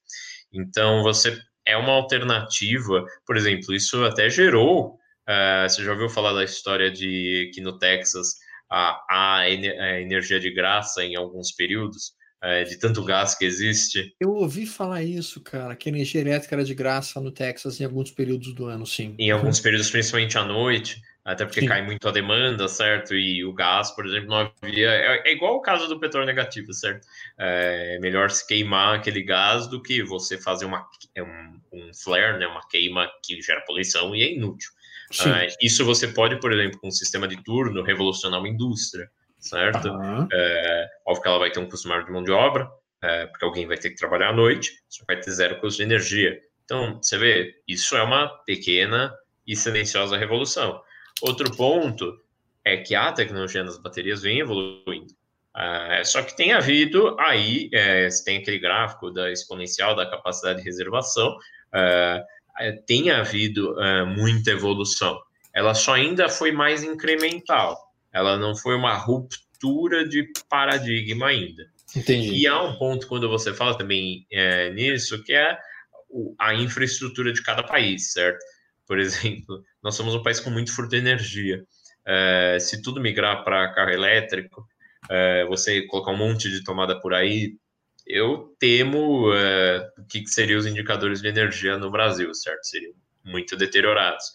Então 0.53 1.03
você 1.03 1.37
é 1.65 1.75
uma 1.77 1.93
alternativa, 1.93 3.05
por 3.25 3.37
exemplo, 3.37 3.73
isso 3.73 4.03
até 4.03 4.29
gerou. 4.29 4.97
É, 5.27 5.67
você 5.67 5.83
já 5.83 5.91
ouviu 5.91 6.09
falar 6.09 6.33
da 6.33 6.43
história 6.43 6.91
de 6.91 7.51
que 7.53 7.61
no 7.61 7.77
Texas 7.77 8.35
há, 8.69 9.01
há 9.09 9.49
energia 9.49 10.39
de 10.39 10.51
graça 10.51 11.03
em 11.03 11.15
alguns 11.15 11.51
períodos? 11.51 12.13
É, 12.43 12.63
de 12.63 12.79
tanto 12.79 13.03
gás 13.03 13.35
que 13.35 13.45
existe. 13.45 14.15
Eu 14.19 14.31
ouvi 14.31 14.65
falar 14.65 15.03
isso, 15.03 15.39
cara, 15.41 15.75
que 15.75 15.87
a 15.87 15.91
energia 15.91 16.21
elétrica 16.21 16.55
era 16.55 16.63
de 16.63 16.73
graça 16.73 17.21
no 17.21 17.31
Texas 17.31 17.79
em 17.79 17.83
alguns 17.83 18.09
períodos 18.09 18.55
do 18.55 18.65
ano, 18.65 18.83
sim. 18.83 19.15
Em 19.19 19.29
alguns 19.29 19.59
períodos, 19.59 19.91
principalmente 19.91 20.39
à 20.39 20.43
noite 20.43 20.99
até 21.23 21.45
porque 21.45 21.61
Sim. 21.61 21.67
cai 21.67 21.81
muito 21.83 22.07
a 22.07 22.11
demanda, 22.11 22.67
certo? 22.67 23.13
E 23.13 23.45
o 23.45 23.53
gás, 23.53 23.91
por 23.91 24.05
exemplo, 24.07 24.29
não 24.29 24.51
havia. 24.63 24.89
É, 24.89 25.29
é 25.29 25.31
igual 25.31 25.55
o 25.55 25.61
caso 25.61 25.87
do 25.87 25.99
petróleo 25.99 26.25
negativo, 26.25 26.73
certo? 26.73 27.07
É 27.37 27.99
melhor 27.99 28.31
se 28.31 28.45
queimar 28.47 28.95
aquele 28.95 29.21
gás 29.21 29.67
do 29.67 29.81
que 29.81 30.01
você 30.01 30.37
fazer 30.37 30.65
uma, 30.65 30.87
é 31.13 31.21
um, 31.21 31.59
um 31.71 31.93
flare, 31.93 32.39
né? 32.39 32.47
Uma 32.47 32.67
queima 32.67 33.09
que 33.23 33.39
gera 33.41 33.61
poluição 33.61 34.15
e 34.15 34.23
é 34.23 34.33
inútil. 34.33 34.71
Uh, 35.11 35.45
isso 35.61 35.85
você 35.85 36.07
pode, 36.07 36.39
por 36.39 36.53
exemplo, 36.53 36.79
com 36.79 36.87
um 36.87 36.91
sistema 36.91 37.27
de 37.27 37.35
turno, 37.43 37.83
revolucionar 37.83 38.39
uma 38.39 38.47
indústria, 38.47 39.09
certo? 39.37 39.89
Uhum. 39.89 40.27
É, 40.31 40.89
óbvio 41.05 41.21
que 41.21 41.27
ela 41.27 41.39
vai 41.39 41.51
ter 41.51 41.59
um 41.59 41.69
custo 41.69 41.87
maior 41.87 42.05
de 42.05 42.11
mão 42.11 42.23
de 42.23 42.31
obra, 42.31 42.69
é, 43.03 43.25
porque 43.27 43.43
alguém 43.43 43.67
vai 43.67 43.77
ter 43.77 43.89
que 43.89 43.97
trabalhar 43.97 44.29
à 44.29 44.33
noite, 44.33 44.71
só 44.87 45.03
vai 45.05 45.19
ter 45.19 45.29
zero 45.31 45.59
custo 45.59 45.77
de 45.77 45.83
energia. 45.83 46.39
Então, 46.63 46.97
você 47.01 47.17
vê, 47.17 47.55
isso 47.67 47.97
é 47.97 48.01
uma 48.01 48.29
pequena 48.45 49.13
e 49.45 49.55
silenciosa 49.55 50.17
revolução. 50.17 50.81
Outro 51.21 51.55
ponto 51.55 52.17
é 52.63 52.77
que 52.77 52.95
a 52.95 53.11
tecnologia 53.11 53.63
das 53.63 53.77
baterias 53.77 54.21
vem 54.21 54.39
evoluindo. 54.39 55.13
Uh, 55.55 56.05
só 56.05 56.21
que 56.21 56.35
tem 56.35 56.53
havido 56.53 57.17
aí, 57.19 57.69
é, 57.73 58.07
tem 58.23 58.37
aquele 58.37 58.57
gráfico 58.57 59.11
da 59.11 59.29
exponencial 59.31 59.95
da 59.95 60.09
capacidade 60.09 60.59
de 60.59 60.65
reservação, 60.65 61.29
uh, 61.31 62.75
tem 62.85 63.11
havido 63.11 63.73
uh, 63.73 64.05
muita 64.05 64.51
evolução. 64.51 65.19
Ela 65.53 65.73
só 65.73 65.95
ainda 65.95 66.29
foi 66.29 66.51
mais 66.51 66.83
incremental, 66.83 67.77
ela 68.13 68.37
não 68.37 68.55
foi 68.55 68.75
uma 68.75 68.93
ruptura 68.93 70.07
de 70.07 70.31
paradigma 70.49 71.27
ainda. 71.27 71.65
Entendi. 71.95 72.33
E 72.33 72.47
há 72.47 72.61
um 72.61 72.77
ponto 72.77 73.07
quando 73.07 73.27
você 73.27 73.53
fala 73.53 73.77
também 73.77 74.25
é, 74.31 74.69
nisso, 74.71 75.21
que 75.23 75.33
é 75.33 75.57
a 76.39 76.53
infraestrutura 76.53 77.33
de 77.33 77.43
cada 77.43 77.63
país, 77.63 78.13
certo? 78.13 78.43
Por 78.91 78.99
exemplo, 78.99 79.63
nós 79.81 79.95
somos 79.95 80.13
um 80.13 80.21
país 80.21 80.41
com 80.41 80.49
muito 80.49 80.75
furto 80.75 80.89
de 80.89 80.97
energia. 80.97 81.63
É, 82.05 82.57
se 82.59 82.81
tudo 82.81 82.99
migrar 82.99 83.41
para 83.45 83.73
carro 83.73 83.89
elétrico, 83.89 84.67
é, 85.09 85.45
você 85.45 85.83
colocar 85.83 86.11
um 86.11 86.17
monte 86.17 86.49
de 86.49 86.61
tomada 86.61 86.99
por 86.99 87.13
aí, 87.13 87.55
eu 88.05 88.53
temo 88.59 89.33
é, 89.33 89.89
o 89.97 90.03
que 90.03 90.27
seriam 90.27 90.59
os 90.59 90.65
indicadores 90.65 91.21
de 91.21 91.29
energia 91.29 91.77
no 91.77 91.89
Brasil, 91.89 92.33
certo? 92.33 92.65
Seriam 92.65 92.91
muito 93.23 93.55
deteriorados. 93.55 94.25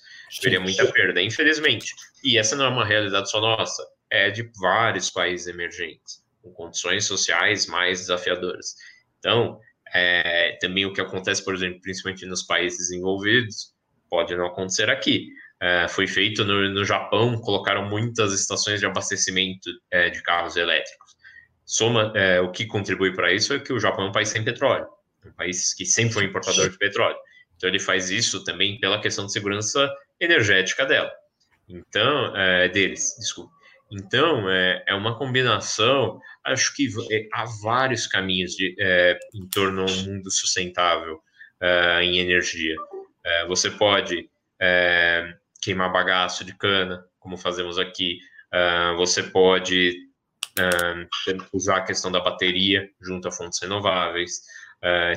Teria 0.40 0.58
muita 0.58 0.90
perda, 0.90 1.20
infelizmente. 1.20 1.92
E 2.24 2.38
essa 2.38 2.56
não 2.56 2.64
é 2.64 2.68
uma 2.68 2.86
realidade 2.86 3.30
só 3.30 3.42
nossa, 3.42 3.86
é 4.08 4.30
de 4.30 4.50
vários 4.58 5.10
países 5.10 5.48
emergentes, 5.48 6.24
com 6.42 6.50
condições 6.52 7.04
sociais 7.04 7.66
mais 7.66 7.98
desafiadoras. 7.98 8.74
Então, 9.18 9.60
é, 9.92 10.56
também 10.62 10.86
o 10.86 10.94
que 10.94 11.02
acontece, 11.02 11.44
por 11.44 11.54
exemplo, 11.54 11.78
principalmente 11.82 12.24
nos 12.24 12.42
países 12.42 12.78
desenvolvidos, 12.78 13.75
pode 14.08 14.34
não 14.36 14.46
acontecer 14.46 14.90
aqui. 14.90 15.28
É, 15.60 15.88
foi 15.88 16.06
feito 16.06 16.44
no, 16.44 16.68
no, 16.68 16.84
Japão, 16.84 17.40
colocaram 17.40 17.88
muitas 17.88 18.32
estações 18.32 18.78
de 18.78 18.86
abastecimento 18.86 19.70
é, 19.90 20.10
de 20.10 20.22
carros 20.22 20.56
elétricos. 20.56 21.16
Soma, 21.64 22.12
é, 22.14 22.40
o 22.40 22.50
que 22.50 22.66
contribui 22.66 23.14
para 23.14 23.32
isso 23.32 23.54
é 23.54 23.58
que 23.58 23.72
o 23.72 23.80
Japão 23.80 24.06
é 24.06 24.08
um 24.08 24.12
país 24.12 24.28
sem 24.28 24.44
petróleo, 24.44 24.86
um 25.24 25.32
país 25.32 25.74
que 25.74 25.84
sempre 25.86 26.12
foi 26.12 26.24
importador 26.24 26.68
de 26.68 26.76
petróleo. 26.76 27.16
Então 27.56 27.68
ele 27.68 27.80
faz 27.80 28.10
isso 28.10 28.44
também 28.44 28.78
pela 28.78 29.00
questão 29.00 29.24
de 29.24 29.32
segurança 29.32 29.90
energética 30.20 30.84
dela. 30.84 31.10
Então, 31.68 32.36
é, 32.36 32.68
deles, 32.68 33.16
desculpa. 33.18 33.56
Então, 33.90 34.50
é, 34.50 34.84
é 34.88 34.94
uma 34.94 35.16
combinação, 35.16 36.20
acho 36.44 36.74
que 36.74 36.88
é, 37.10 37.28
há 37.32 37.44
vários 37.62 38.06
caminhos 38.06 38.52
de, 38.52 38.74
é, 38.78 39.18
em 39.34 39.48
torno 39.48 39.82
a 39.82 39.84
um 39.84 40.02
mundo 40.02 40.30
sustentável 40.30 41.20
é, 41.60 42.02
em 42.02 42.18
energia. 42.18 42.76
É, 43.26 43.46
você 43.46 43.70
pode 43.70 44.30
é, 44.60 45.34
queimar 45.60 45.92
bagaço 45.92 46.44
de 46.44 46.54
cana, 46.56 47.04
como 47.18 47.36
fazemos 47.36 47.76
aqui, 47.76 48.18
é, 48.52 48.94
você 48.96 49.22
pode 49.22 50.06
usar 51.52 51.78
a 51.78 51.84
questão 51.84 52.10
da 52.10 52.18
bateria 52.18 52.88
junto 53.02 53.28
a 53.28 53.30
fontes 53.30 53.60
renováveis, 53.60 54.40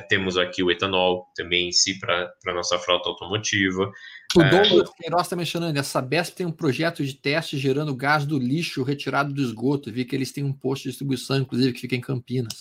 temos 0.06 0.36
aqui 0.36 0.62
o 0.62 0.70
etanol 0.70 1.26
também 1.34 1.68
em 1.68 1.72
si 1.72 1.98
para 1.98 2.30
a 2.46 2.52
nossa 2.52 2.78
frota 2.78 3.08
automotiva. 3.08 3.90
O 4.36 4.42
é. 4.42 4.50
Douglas 4.50 4.90
Queiroz 4.98 5.22
está 5.22 5.36
mencionando, 5.36 5.80
a 5.80 5.82
Sabesp 5.82 6.34
tem 6.34 6.44
um 6.44 6.52
projeto 6.52 7.02
de 7.02 7.14
teste 7.14 7.56
gerando 7.56 7.96
gás 7.96 8.26
do 8.26 8.38
lixo 8.38 8.82
retirado 8.82 9.32
do 9.32 9.40
esgoto. 9.40 9.90
Vi 9.90 10.04
que 10.04 10.14
eles 10.14 10.30
têm 10.30 10.44
um 10.44 10.52
posto 10.52 10.82
de 10.82 10.90
distribuição, 10.90 11.38
inclusive, 11.38 11.72
que 11.72 11.80
fica 11.80 11.96
em 11.96 12.02
Campinas. 12.02 12.52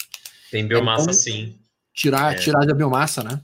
Tem 0.49 0.65
biomassa, 0.65 1.03
então, 1.03 1.13
sim. 1.13 1.59
Tirar, 1.93 2.33
é. 2.33 2.37
tirar 2.37 2.65
da 2.65 2.73
biomassa, 2.73 3.23
né? 3.23 3.41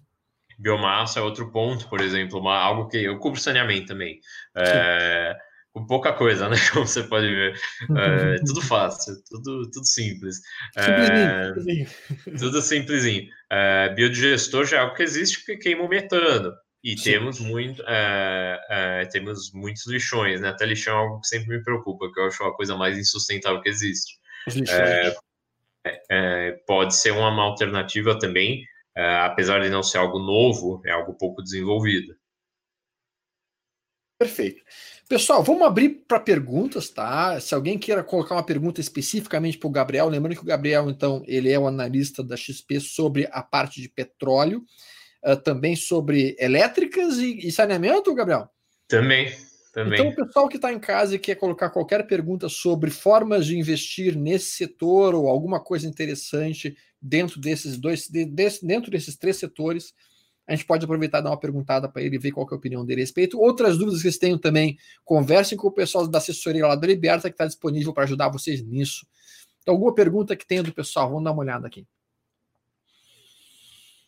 Biomassa 0.57 1.19
é 1.19 1.23
outro 1.23 1.51
ponto, 1.51 1.87
por 1.89 2.01
exemplo, 2.01 2.39
uma, 2.39 2.57
algo 2.57 2.87
que 2.87 2.97
eu 2.97 3.19
cubro 3.19 3.39
saneamento 3.39 3.87
também. 3.87 4.19
É, 4.55 5.35
com 5.75 5.85
pouca 5.85 6.13
coisa, 6.13 6.47
né? 6.47 6.55
Como 6.73 6.87
você 6.87 7.03
pode 7.03 7.27
ver. 7.27 7.59
É, 7.97 8.35
tudo 8.45 8.61
fácil, 8.61 9.15
tudo, 9.29 9.69
tudo 9.69 9.85
simples. 9.85 10.37
É, 10.77 11.53
tudo 12.39 12.61
simplesinho. 12.61 13.27
É, 13.51 13.89
biodigestor 13.89 14.65
já 14.65 14.77
é 14.77 14.79
algo 14.79 14.95
que 14.95 15.03
existe 15.03 15.39
porque 15.39 15.57
queima 15.57 15.83
o 15.83 15.89
metano. 15.89 16.53
E 16.81 16.95
temos 16.95 17.39
muito, 17.39 17.83
é, 17.87 18.61
é, 18.69 19.05
temos 19.07 19.51
muitos 19.51 19.87
lixões, 19.87 20.39
né? 20.39 20.49
Até 20.49 20.67
lixão 20.67 20.93
é 20.93 20.97
algo 20.97 21.19
que 21.19 21.27
sempre 21.27 21.57
me 21.57 21.63
preocupa, 21.63 22.11
que 22.13 22.19
eu 22.19 22.27
acho 22.27 22.43
a 22.43 22.55
coisa 22.55 22.77
mais 22.77 22.95
insustentável 22.95 23.59
que 23.59 23.69
existe. 23.69 24.19
É, 24.69 25.15
é, 26.11 26.51
pode 26.67 26.95
ser 26.95 27.09
uma 27.11 27.41
alternativa 27.41 28.17
também, 28.19 28.63
apesar 28.95 29.61
de 29.61 29.69
não 29.69 29.83
ser 29.83 29.97
algo 29.97 30.19
novo, 30.19 30.81
é 30.85 30.91
algo 30.91 31.13
pouco 31.13 31.41
desenvolvido. 31.43 32.15
Perfeito. 34.17 34.63
Pessoal, 35.09 35.43
vamos 35.43 35.61
abrir 35.61 36.05
para 36.07 36.19
perguntas, 36.19 36.89
tá? 36.89 37.39
Se 37.39 37.53
alguém 37.53 37.77
queira 37.77 38.03
colocar 38.03 38.33
uma 38.33 38.45
pergunta 38.45 38.79
especificamente 38.79 39.57
para 39.57 39.67
o 39.67 39.71
Gabriel, 39.71 40.07
lembrando 40.07 40.35
que 40.35 40.41
o 40.41 40.45
Gabriel, 40.45 40.89
então, 40.89 41.21
ele 41.27 41.51
é 41.51 41.59
o 41.59 41.67
analista 41.67 42.23
da 42.23 42.37
XP 42.37 42.79
sobre 42.79 43.27
a 43.31 43.43
parte 43.43 43.81
de 43.81 43.89
petróleo 43.89 44.63
uh, 45.23 45.35
também 45.35 45.75
sobre 45.75 46.35
elétricas 46.39 47.17
e, 47.17 47.47
e, 47.47 47.51
saneamento, 47.51 48.15
Gabriel? 48.15 48.49
Também, 48.87 49.31
também. 49.75 49.99
Então, 49.99 50.07
o 50.07 50.15
pessoal 50.15 50.47
que 50.47 50.55
está 50.55 50.71
em 50.71 50.79
casa 50.79 51.15
e 51.15 51.19
quer 51.19 51.35
colocar 51.35 51.69
qualquer 51.69 52.07
pergunta 52.07 52.47
sobre 52.47 52.89
formas 52.89 53.45
de 53.45 53.57
investir 53.57 54.17
nesse 54.17 54.51
setor 54.51 55.13
ou 55.13 55.27
alguma 55.27 55.59
coisa 55.59 55.85
interessante 55.85 56.77
dentro 57.01 57.41
desses 57.41 57.77
dois, 57.77 58.07
de, 58.07 58.23
desse, 58.23 58.65
dentro 58.65 58.89
desses 58.89 59.17
três 59.17 59.35
setores, 59.35 59.93
a 60.47 60.55
gente 60.55 60.65
pode 60.65 60.85
aproveitar 60.85 61.19
e 61.19 61.23
dar 61.23 61.31
uma 61.31 61.39
perguntada 61.39 61.89
para 61.89 62.01
ele 62.01 62.17
ver 62.17 62.31
qual 62.31 62.47
é 62.49 62.53
a 62.53 62.57
opinião 62.57 62.85
dele 62.85 63.01
a 63.01 63.03
respeito. 63.03 63.37
Outras 63.37 63.77
dúvidas 63.77 63.97
que 63.97 64.03
vocês 64.03 64.17
tenham 64.17 64.37
também, 64.37 64.77
conversem 65.03 65.57
com 65.57 65.67
o 65.67 65.71
pessoal 65.71 66.07
da 66.07 66.19
assessoria 66.19 66.65
lá 66.65 66.75
da 66.75 66.87
Liberta, 66.87 67.29
que 67.29 67.33
está 67.33 67.45
disponível 67.45 67.93
para 67.93 68.05
ajudar 68.05 68.29
vocês 68.29 68.63
nisso. 68.63 69.05
Então, 69.61 69.73
alguma 69.73 69.93
pergunta 69.93 70.37
que 70.37 70.47
tenha 70.47 70.63
do 70.63 70.73
pessoal, 70.73 71.09
vamos 71.09 71.25
dar 71.25 71.33
uma 71.33 71.41
olhada 71.41 71.67
aqui. 71.67 71.85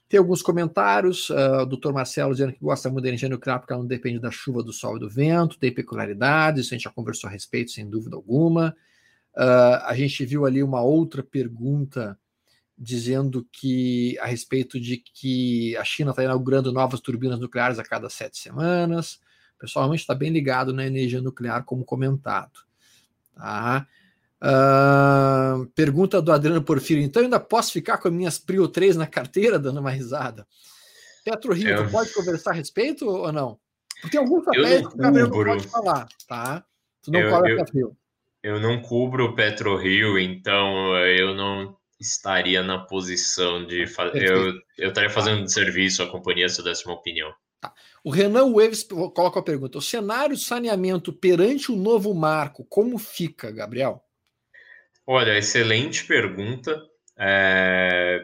Tem 0.09 0.17
alguns 0.17 0.41
comentários, 0.41 1.29
uh, 1.29 1.61
o 1.63 1.65
doutor 1.65 1.93
Marcelo 1.93 2.31
dizendo 2.31 2.53
que 2.53 2.61
gosta 2.61 2.89
muito 2.89 3.03
da 3.03 3.09
energia 3.09 3.27
nuclear 3.27 3.59
porque 3.59 3.73
ela 3.73 3.81
não 3.81 3.87
depende 3.87 4.19
da 4.19 4.31
chuva, 4.31 4.63
do 4.63 4.71
sol 4.71 4.95
e 4.95 4.99
do 4.99 5.09
vento, 5.09 5.59
tem 5.59 5.73
peculiaridades, 5.73 6.65
isso 6.65 6.73
a 6.73 6.77
gente 6.77 6.85
já 6.85 6.91
conversou 6.91 7.27
a 7.27 7.31
respeito, 7.31 7.71
sem 7.71 7.89
dúvida 7.89 8.15
alguma. 8.15 8.75
Uh, 9.35 9.83
a 9.83 9.93
gente 9.95 10.25
viu 10.25 10.45
ali 10.45 10.63
uma 10.63 10.81
outra 10.81 11.21
pergunta 11.21 12.17
dizendo 12.77 13.45
que 13.51 14.17
a 14.19 14.27
respeito 14.27 14.79
de 14.79 14.97
que 14.97 15.75
a 15.77 15.83
China 15.83 16.11
está 16.11 16.23
inaugurando 16.23 16.71
novas 16.71 17.01
turbinas 17.01 17.39
nucleares 17.39 17.79
a 17.79 17.83
cada 17.83 18.09
sete 18.09 18.37
semanas. 18.37 19.19
O 19.55 19.59
pessoal 19.59 19.85
realmente 19.85 20.01
está 20.01 20.13
bem 20.13 20.29
ligado 20.29 20.71
na 20.71 20.85
energia 20.85 21.19
nuclear, 21.19 21.63
como 21.65 21.83
comentado. 21.83 22.59
Tá? 23.35 23.87
Uh, 24.41 25.65
pergunta 25.73 26.21
do 26.21 26.31
Adriano 26.31 26.61
Porfírio. 26.61 27.03
Então, 27.03 27.23
ainda 27.23 27.39
posso 27.39 27.71
ficar 27.71 27.97
com 27.97 28.07
as 28.07 28.13
minhas 28.13 28.37
Prio 28.37 28.67
3 28.67 28.95
na 28.95 29.07
carteira, 29.07 29.57
dando 29.57 29.79
uma 29.79 29.89
risada? 29.89 30.47
Petro 31.23 31.53
Rio, 31.53 31.69
eu... 31.69 31.89
pode 31.89 32.13
conversar 32.13 32.51
a 32.51 32.53
respeito 32.53 33.07
ou 33.07 33.31
não? 33.31 33.59
Porque 34.01 34.17
tem 34.17 34.19
alguns 34.19 34.45
papéis 34.45 34.87
que 34.87 34.93
o 34.93 34.97
Gabriel 34.97 35.27
não 35.27 35.43
pode 35.43 35.67
falar, 35.67 36.07
tá? 36.27 36.63
Tu 37.01 37.11
não 37.11 37.19
eu, 37.19 37.29
cobre 37.31 37.53
eu, 37.53 37.57
Petro 37.57 37.97
Eu 38.43 38.59
não 38.59 38.81
cubro 38.81 39.25
o 39.25 39.35
Petro 39.35 39.75
Rio, 39.75 40.19
então 40.19 40.95
eu 40.97 41.33
não 41.33 41.75
estaria 41.99 42.61
na 42.61 42.79
posição 42.79 43.65
de 43.65 43.87
fazer. 43.87 44.23
Eu, 44.23 44.53
eu 44.77 44.89
estaria 44.89 45.09
fazendo 45.09 45.41
tá. 45.41 45.47
serviço 45.47 46.03
à 46.03 46.07
companhia 46.07 46.47
se 46.47 46.59
eu 46.59 46.65
desse 46.65 46.85
uma 46.85 46.93
opinião. 46.93 47.33
Tá. 47.59 47.73
O 48.03 48.11
Renan 48.11 48.45
Weves 48.53 48.83
coloca 48.83 49.39
a 49.39 49.43
pergunta: 49.43 49.79
o 49.79 49.81
cenário 49.81 50.35
de 50.35 50.43
saneamento 50.43 51.11
perante 51.11 51.71
o 51.71 51.75
novo 51.75 52.13
marco, 52.13 52.63
como 52.69 52.97
fica, 52.99 53.51
Gabriel? 53.51 54.03
Olha, 55.07 55.37
excelente 55.37 56.05
pergunta. 56.05 56.77
É... 57.17 58.21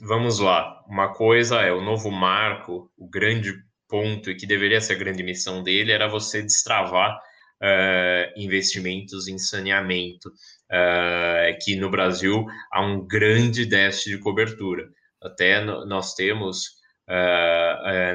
Vamos 0.00 0.40
lá. 0.40 0.84
Uma 0.88 1.14
coisa 1.14 1.60
é 1.60 1.72
o 1.72 1.80
novo 1.80 2.10
marco, 2.10 2.90
o 2.98 3.08
grande 3.08 3.54
ponto 3.88 4.28
e 4.30 4.34
que 4.34 4.46
deveria 4.46 4.80
ser 4.80 4.94
a 4.94 4.98
grande 4.98 5.22
missão 5.22 5.62
dele 5.62 5.92
era 5.92 6.08
você 6.08 6.42
destravar 6.42 7.16
uh, 7.16 8.32
investimentos 8.36 9.28
em 9.28 9.38
saneamento, 9.38 10.28
uh, 10.28 11.58
que 11.62 11.76
no 11.76 11.90
Brasil 11.90 12.44
há 12.72 12.80
um 12.80 13.06
grande 13.06 13.64
déficit 13.64 14.16
de 14.16 14.18
cobertura. 14.18 14.88
Até 15.22 15.60
nós 15.62 16.14
temos 16.14 16.79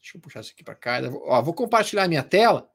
Deixa 0.00 0.16
eu 0.16 0.20
puxar 0.20 0.40
isso 0.40 0.52
aqui 0.52 0.64
para 0.64 0.74
cá. 0.74 1.00
Ó, 1.24 1.42
vou 1.42 1.54
compartilhar 1.54 2.04
a 2.04 2.08
minha 2.08 2.22
tela. 2.22 2.62
Tá? 2.62 2.70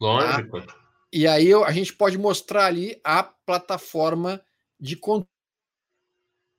Lógico. 0.00 0.64
Tá? 0.66 0.84
E 1.12 1.26
aí 1.28 1.46
eu, 1.46 1.64
a 1.64 1.70
gente 1.70 1.94
pode 1.94 2.18
mostrar 2.18 2.66
ali 2.66 3.00
a 3.04 3.22
plataforma 3.22 4.44
de 4.80 4.96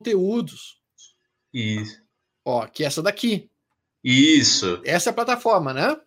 conteúdos. 0.01 0.81
Isso. 1.53 2.01
Ó, 2.45 2.65
que 2.67 2.83
é 2.83 2.87
essa 2.87 3.01
daqui. 3.01 3.51
Isso. 4.03 4.81
Essa 4.85 5.09
é 5.09 5.11
a 5.11 5.13
plataforma, 5.13 5.73
né? 5.73 5.99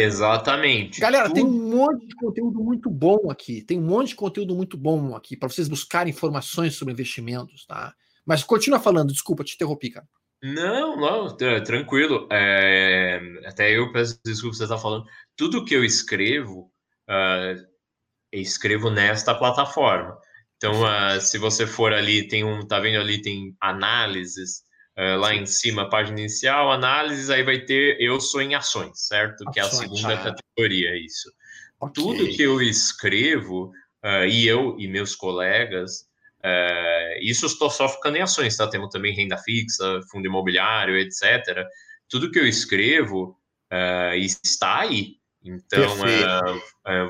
Exatamente. 0.00 1.00
Galera, 1.00 1.32
tem 1.32 1.44
um 1.44 1.70
monte 1.70 2.06
de 2.06 2.14
conteúdo 2.14 2.62
muito 2.62 2.88
bom 2.90 3.30
aqui. 3.30 3.62
Tem 3.62 3.78
um 3.78 3.86
monte 3.86 4.08
de 4.08 4.14
conteúdo 4.14 4.54
muito 4.54 4.76
bom 4.76 5.14
aqui 5.14 5.36
para 5.36 5.48
vocês 5.48 5.68
buscarem 5.68 6.12
informações 6.12 6.74
sobre 6.74 6.92
investimentos, 6.92 7.66
tá? 7.66 7.94
Mas 8.24 8.44
continua 8.44 8.78
falando, 8.78 9.12
desculpa, 9.12 9.42
te 9.42 9.54
interrompi, 9.54 9.90
cara. 9.90 10.06
Não, 10.42 10.96
não, 10.96 11.36
tranquilo. 11.64 12.28
É, 12.30 13.20
até 13.46 13.76
eu 13.76 13.90
peço 13.92 14.20
desculpa 14.24 14.56
você 14.56 14.64
está 14.64 14.78
falando. 14.78 15.04
Tudo 15.36 15.64
que 15.64 15.74
eu 15.74 15.84
escrevo, 15.84 16.70
uh, 17.08 17.58
eu 18.32 18.40
escrevo 18.40 18.90
nesta 18.90 19.34
plataforma. 19.34 20.16
Então, 20.56 20.82
uh, 20.82 21.20
se 21.20 21.38
você 21.38 21.66
for 21.66 21.92
ali, 21.92 22.28
tem 22.28 22.44
um, 22.44 22.66
tá 22.66 22.78
vendo 22.78 23.00
ali, 23.00 23.20
tem 23.20 23.56
análises, 23.60 24.62
Uh, 24.98 25.16
lá 25.16 25.32
em 25.32 25.46
cima, 25.46 25.88
página 25.88 26.18
inicial, 26.18 26.72
análises, 26.72 27.30
aí 27.30 27.44
vai 27.44 27.60
ter 27.60 27.96
eu 28.00 28.20
sou 28.20 28.42
em 28.42 28.56
ações, 28.56 29.06
certo? 29.06 29.48
Ações, 29.48 29.54
que 29.54 29.60
é 29.60 29.62
a 29.62 29.70
segunda 29.70 30.14
ah. 30.14 30.24
categoria, 30.24 30.96
isso. 30.96 31.30
Okay. 31.78 32.02
Tudo 32.02 32.28
que 32.34 32.42
eu 32.42 32.60
escrevo, 32.60 33.70
uh, 34.04 34.26
e 34.28 34.48
eu 34.48 34.74
e 34.76 34.88
meus 34.88 35.14
colegas, 35.14 36.00
uh, 36.40 37.18
isso 37.22 37.46
estou 37.46 37.70
só 37.70 37.88
ficando 37.88 38.16
em 38.16 38.22
ações, 38.22 38.56
tá? 38.56 38.68
Temos 38.68 38.88
também 38.88 39.14
renda 39.14 39.38
fixa, 39.38 40.00
fundo 40.10 40.26
imobiliário, 40.26 40.98
etc. 40.98 41.64
Tudo 42.08 42.32
que 42.32 42.40
eu 42.40 42.46
escrevo 42.46 43.38
está 44.20 44.80
aí. 44.80 45.18
Então, 45.44 45.94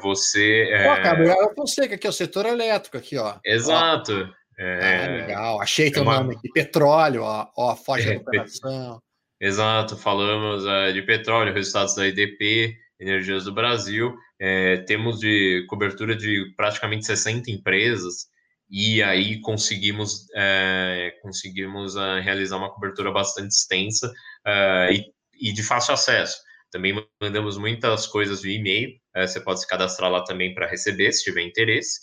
você. 0.03 0.69
Pô, 0.85 1.03
Gabriel 1.03 1.55
Fonseca, 1.55 1.95
aqui, 1.95 2.07
é 2.07 2.11
o 2.11 2.13
setor 2.13 2.45
elétrico, 2.45 2.99
aqui, 2.99 3.17
ó. 3.17 3.39
Exato. 3.43 4.29
Ó. 4.31 4.38
É, 4.59 5.05
ah, 5.05 5.09
legal. 5.09 5.61
Achei 5.61 5.91
teu 5.91 6.03
é 6.03 6.07
uma... 6.07 6.21
nome 6.21 6.35
aqui. 6.35 6.51
Petróleo, 6.51 7.23
ó, 7.23 7.49
ó 7.57 7.77
foge 7.77 8.09
é, 8.09 8.15
da 8.15 8.21
operação. 8.21 9.03
Exato, 9.41 9.97
falamos 9.97 10.65
uh, 10.65 10.93
de 10.93 11.01
petróleo, 11.03 11.55
resultados 11.55 11.95
da 11.95 12.09
IDP, 12.09 12.77
Energias 13.01 13.45
do 13.45 13.55
Brasil, 13.55 14.17
é, 14.41 14.79
temos 14.79 15.21
de 15.21 15.65
cobertura 15.69 16.17
de 16.17 16.53
praticamente 16.57 17.07
60 17.07 17.49
empresas 17.51 18.27
e 18.69 19.01
aí 19.01 19.41
conseguimos, 19.41 20.27
é, 20.35 21.15
conseguimos 21.23 21.95
uh, 21.95 22.21
realizar 22.21 22.57
uma 22.57 22.73
cobertura 22.73 23.13
bastante 23.13 23.53
extensa 23.53 24.09
uh, 24.09 24.93
e, 24.93 25.05
e, 25.41 25.53
de 25.53 25.63
fácil 25.63 25.95
acesso. 25.95 26.37
Também 26.73 27.01
mandamos 27.23 27.57
muitas 27.57 28.07
coisas 28.07 28.43
via 28.43 28.59
e-mail, 28.59 28.91
você 29.17 29.41
pode 29.41 29.61
se 29.61 29.67
cadastrar 29.67 30.11
lá 30.11 30.23
também 30.23 30.53
para 30.53 30.69
receber, 30.69 31.11
se 31.13 31.25
tiver 31.25 31.43
interesse, 31.43 31.99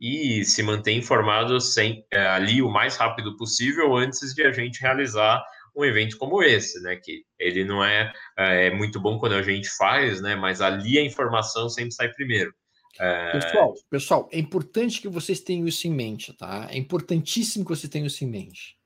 e 0.00 0.44
se 0.44 0.62
manter 0.62 0.92
informado 0.92 1.60
sem, 1.60 2.04
ali 2.12 2.62
o 2.62 2.70
mais 2.70 2.96
rápido 2.96 3.36
possível 3.36 3.96
antes 3.96 4.34
de 4.34 4.42
a 4.42 4.52
gente 4.52 4.80
realizar 4.80 5.44
um 5.76 5.84
evento 5.84 6.16
como 6.18 6.42
esse, 6.42 6.80
né? 6.82 6.96
Que 6.96 7.24
ele 7.38 7.64
não 7.64 7.84
é, 7.84 8.12
é 8.36 8.70
muito 8.70 9.00
bom 9.00 9.18
quando 9.18 9.34
a 9.34 9.42
gente 9.42 9.68
faz, 9.70 10.20
né? 10.20 10.34
Mas 10.34 10.60
ali 10.60 10.98
a 10.98 11.04
informação 11.04 11.68
sempre 11.68 11.92
sai 11.92 12.08
primeiro. 12.12 12.52
É... 12.98 13.32
Pessoal, 13.32 13.74
pessoal, 13.88 14.28
é 14.32 14.38
importante 14.38 15.00
que 15.00 15.08
vocês 15.08 15.40
tenham 15.40 15.68
isso 15.68 15.86
em 15.86 15.92
mente, 15.92 16.32
tá? 16.32 16.68
É 16.70 16.76
importantíssimo 16.76 17.64
que 17.64 17.70
vocês 17.70 17.90
tenham 17.90 18.06
isso 18.06 18.24
em 18.24 18.28
mente. 18.28 18.76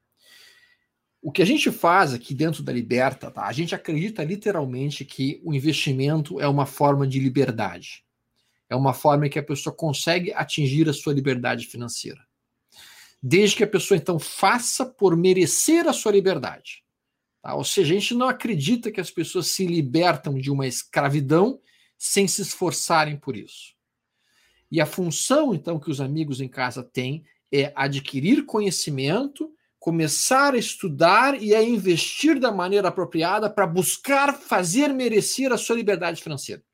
O 1.22 1.30
que 1.30 1.40
a 1.40 1.46
gente 1.46 1.70
faz 1.70 2.12
aqui 2.12 2.34
dentro 2.34 2.62
da 2.62 2.72
Liberta, 2.72 3.30
tá? 3.30 3.46
A 3.46 3.52
gente 3.52 3.74
acredita 3.74 4.24
literalmente 4.24 5.04
que 5.04 5.40
o 5.44 5.54
investimento 5.54 6.40
é 6.40 6.48
uma 6.48 6.66
forma 6.66 7.06
de 7.06 7.20
liberdade. 7.20 8.04
É 8.72 8.74
uma 8.74 8.94
forma 8.94 9.26
em 9.26 9.30
que 9.30 9.38
a 9.38 9.42
pessoa 9.42 9.76
consegue 9.76 10.32
atingir 10.32 10.88
a 10.88 10.94
sua 10.94 11.12
liberdade 11.12 11.66
financeira. 11.66 12.26
Desde 13.22 13.54
que 13.54 13.64
a 13.64 13.66
pessoa, 13.66 13.98
então, 13.98 14.18
faça 14.18 14.86
por 14.86 15.14
merecer 15.14 15.86
a 15.86 15.92
sua 15.92 16.10
liberdade. 16.10 16.82
Tá? 17.42 17.54
Ou 17.54 17.64
seja, 17.64 17.92
a 17.92 18.00
gente 18.00 18.14
não 18.14 18.30
acredita 18.30 18.90
que 18.90 18.98
as 18.98 19.10
pessoas 19.10 19.48
se 19.48 19.66
libertam 19.66 20.38
de 20.38 20.50
uma 20.50 20.66
escravidão 20.66 21.60
sem 21.98 22.26
se 22.26 22.40
esforçarem 22.40 23.14
por 23.14 23.36
isso. 23.36 23.74
E 24.70 24.80
a 24.80 24.86
função, 24.86 25.54
então, 25.54 25.78
que 25.78 25.90
os 25.90 26.00
amigos 26.00 26.40
em 26.40 26.48
casa 26.48 26.82
têm 26.82 27.26
é 27.52 27.74
adquirir 27.76 28.46
conhecimento, 28.46 29.52
começar 29.78 30.54
a 30.54 30.58
estudar 30.58 31.42
e 31.42 31.54
a 31.54 31.62
investir 31.62 32.40
da 32.40 32.50
maneira 32.50 32.88
apropriada 32.88 33.50
para 33.50 33.66
buscar 33.66 34.32
fazer 34.32 34.94
merecer 34.94 35.52
a 35.52 35.58
sua 35.58 35.76
liberdade 35.76 36.22
financeira. 36.22 36.64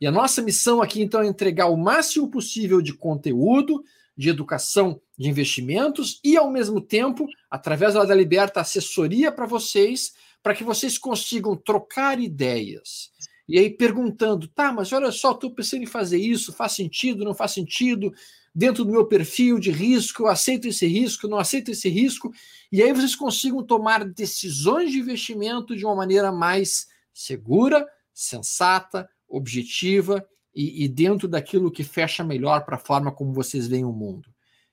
E 0.00 0.06
a 0.06 0.10
nossa 0.10 0.42
missão 0.42 0.82
aqui, 0.82 1.02
então, 1.02 1.22
é 1.22 1.26
entregar 1.26 1.66
o 1.66 1.76
máximo 1.76 2.30
possível 2.30 2.82
de 2.82 2.92
conteúdo, 2.92 3.82
de 4.16 4.28
educação, 4.28 5.00
de 5.16 5.28
investimentos 5.28 6.20
e, 6.24 6.36
ao 6.36 6.50
mesmo 6.50 6.80
tempo, 6.80 7.26
através 7.50 7.94
da 7.94 8.14
Liberta, 8.14 8.60
assessoria 8.60 9.30
para 9.30 9.46
vocês, 9.46 10.14
para 10.42 10.54
que 10.54 10.64
vocês 10.64 10.96
consigam 10.96 11.56
trocar 11.56 12.20
ideias, 12.20 13.10
e 13.48 13.58
aí 13.58 13.70
perguntando, 13.70 14.48
tá, 14.48 14.72
mas 14.72 14.92
olha 14.92 15.12
só, 15.12 15.32
estou 15.32 15.50
pensando 15.50 15.82
em 15.82 15.86
fazer 15.86 16.18
isso, 16.18 16.52
faz 16.52 16.72
sentido, 16.72 17.24
não 17.24 17.34
faz 17.34 17.52
sentido, 17.52 18.12
dentro 18.54 18.84
do 18.84 18.90
meu 18.90 19.06
perfil 19.06 19.58
de 19.58 19.70
risco, 19.70 20.22
eu 20.22 20.28
aceito 20.28 20.66
esse 20.66 20.86
risco, 20.86 21.28
não 21.28 21.38
aceito 21.38 21.70
esse 21.70 21.88
risco, 21.88 22.32
e 22.72 22.82
aí 22.82 22.92
vocês 22.92 23.14
consigam 23.14 23.62
tomar 23.62 24.04
decisões 24.04 24.90
de 24.90 24.98
investimento 24.98 25.76
de 25.76 25.84
uma 25.84 25.94
maneira 25.94 26.32
mais 26.32 26.88
segura, 27.12 27.86
sensata, 28.12 29.08
objetiva 29.28 30.26
e, 30.54 30.84
e 30.84 30.88
dentro 30.88 31.28
daquilo 31.28 31.70
que 31.70 31.84
fecha 31.84 32.24
melhor 32.24 32.64
para 32.64 32.76
a 32.76 32.80
forma 32.80 33.12
como 33.12 33.32
vocês 33.32 33.66
veem 33.68 33.84
o 33.84 33.92
mundo. 33.92 34.28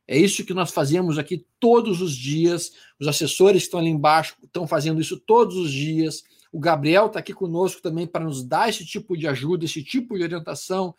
É 0.07 0.17
isso 0.17 0.45
que 0.45 0.53
nós 0.53 0.71
fazemos 0.71 1.17
aqui 1.17 1.45
todos 1.59 2.01
os 2.01 2.15
dias. 2.15 2.71
Os 2.99 3.07
assessores 3.07 3.63
que 3.63 3.67
estão 3.67 3.79
ali 3.79 3.89
embaixo 3.89 4.35
estão 4.43 4.67
fazendo 4.67 5.01
isso 5.01 5.19
todos 5.19 5.55
os 5.55 5.71
dias. 5.71 6.23
O 6.51 6.59
Gabriel 6.59 7.07
está 7.07 7.19
aqui 7.19 7.33
conosco 7.33 7.81
também 7.81 8.05
para 8.05 8.25
nos 8.25 8.43
dar 8.43 8.69
esse 8.69 8.85
tipo 8.85 9.17
de 9.17 9.27
ajuda, 9.27 9.65
esse 9.65 9.83
tipo 9.83 10.17
de 10.17 10.23
orientação. 10.23 10.93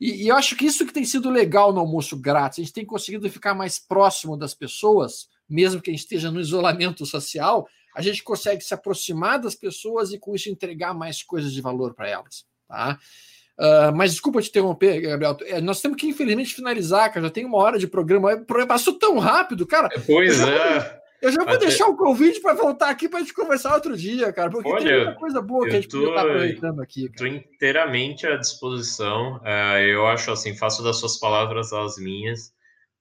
E, 0.00 0.24
e, 0.24 0.28
eu 0.28 0.36
acho 0.36 0.56
que 0.56 0.64
isso 0.64 0.86
que 0.86 0.92
tem 0.92 1.04
sido 1.04 1.30
legal 1.30 1.72
no 1.72 1.80
almoço 1.80 2.16
grátis. 2.16 2.58
A 2.58 2.62
gente 2.62 2.72
tem 2.72 2.86
conseguido 2.86 3.28
ficar 3.30 3.54
mais 3.54 3.78
próximo 3.78 4.36
das 4.36 4.54
pessoas, 4.54 5.28
mesmo 5.48 5.80
que 5.80 5.90
a 5.90 5.92
gente 5.92 6.02
esteja 6.02 6.30
no 6.30 6.40
isolamento 6.40 7.04
social, 7.04 7.68
a 7.94 8.02
gente 8.02 8.22
consegue 8.22 8.62
se 8.62 8.74
aproximar 8.74 9.40
das 9.40 9.54
pessoas 9.54 10.12
e 10.12 10.18
com 10.18 10.34
isso 10.34 10.48
entregar 10.48 10.94
mais 10.94 11.22
coisas 11.22 11.52
de 11.52 11.60
valor 11.60 11.94
para 11.94 12.08
elas. 12.08 12.44
Tá? 12.68 12.98
Uh, 13.58 13.92
mas 13.94 14.12
desculpa 14.12 14.40
te 14.40 14.50
interromper, 14.50 15.00
Gabriel. 15.00 15.36
É, 15.42 15.60
nós 15.60 15.80
temos 15.80 15.98
que, 15.98 16.06
infelizmente, 16.06 16.54
finalizar, 16.54 17.12
cara. 17.12 17.26
Já 17.26 17.30
tem 17.30 17.44
uma 17.44 17.58
hora 17.58 17.78
de 17.78 17.88
programa. 17.88 18.44
Passou 18.68 18.96
tão 18.96 19.18
rápido, 19.18 19.66
cara. 19.66 19.88
Pois 20.06 20.40
é. 20.40 20.98
Eu 21.20 21.32
já 21.32 21.42
vou 21.42 21.54
Até... 21.54 21.66
deixar 21.66 21.88
o 21.88 21.96
convite 21.96 22.40
para 22.40 22.54
voltar 22.54 22.90
aqui 22.90 23.08
para 23.08 23.18
a 23.18 23.22
gente 23.22 23.34
conversar 23.34 23.74
outro 23.74 23.96
dia, 23.96 24.32
cara, 24.32 24.48
porque 24.50 24.68
Olha, 24.68 24.84
tem 24.84 24.96
muita 25.04 25.14
coisa 25.18 25.42
boa 25.42 25.64
que 25.64 25.76
a 25.76 25.80
gente 25.80 25.96
está 25.96 26.20
aproveitando 26.20 26.80
aqui. 26.80 27.06
Estou 27.06 27.26
inteiramente 27.26 28.24
à 28.24 28.36
disposição. 28.36 29.38
Uh, 29.38 29.78
eu 29.80 30.06
acho 30.06 30.30
assim, 30.30 30.56
faço 30.56 30.82
das 30.84 30.96
suas 30.96 31.18
palavras 31.18 31.72
as 31.72 31.98
minhas. 31.98 32.52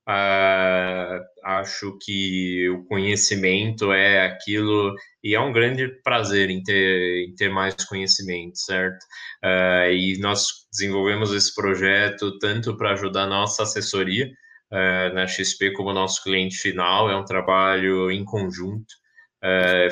Uh, 0.07 1.19
acho 1.43 1.97
que 2.01 2.69
o 2.69 2.85
conhecimento 2.85 3.91
é 3.91 4.25
aquilo 4.25 4.95
e 5.21 5.35
é 5.35 5.39
um 5.39 5.51
grande 5.51 5.89
prazer 6.01 6.49
em 6.49 6.63
ter, 6.63 7.27
em 7.27 7.35
ter 7.35 7.49
mais 7.49 7.75
conhecimento, 7.83 8.57
certo? 8.57 9.03
Uh, 9.43 9.91
e 9.91 10.17
nós 10.19 10.65
desenvolvemos 10.71 11.33
esse 11.33 11.53
projeto 11.53 12.39
tanto 12.39 12.77
para 12.77 12.93
ajudar 12.93 13.27
nossa 13.27 13.63
assessoria, 13.63 14.31
uh, 14.71 15.13
na 15.13 15.27
XP 15.27 15.73
como 15.73 15.91
nosso 15.91 16.23
cliente 16.23 16.55
final, 16.55 17.11
é 17.11 17.15
um 17.17 17.25
trabalho 17.25 18.09
em 18.09 18.23
conjunto. 18.23 18.95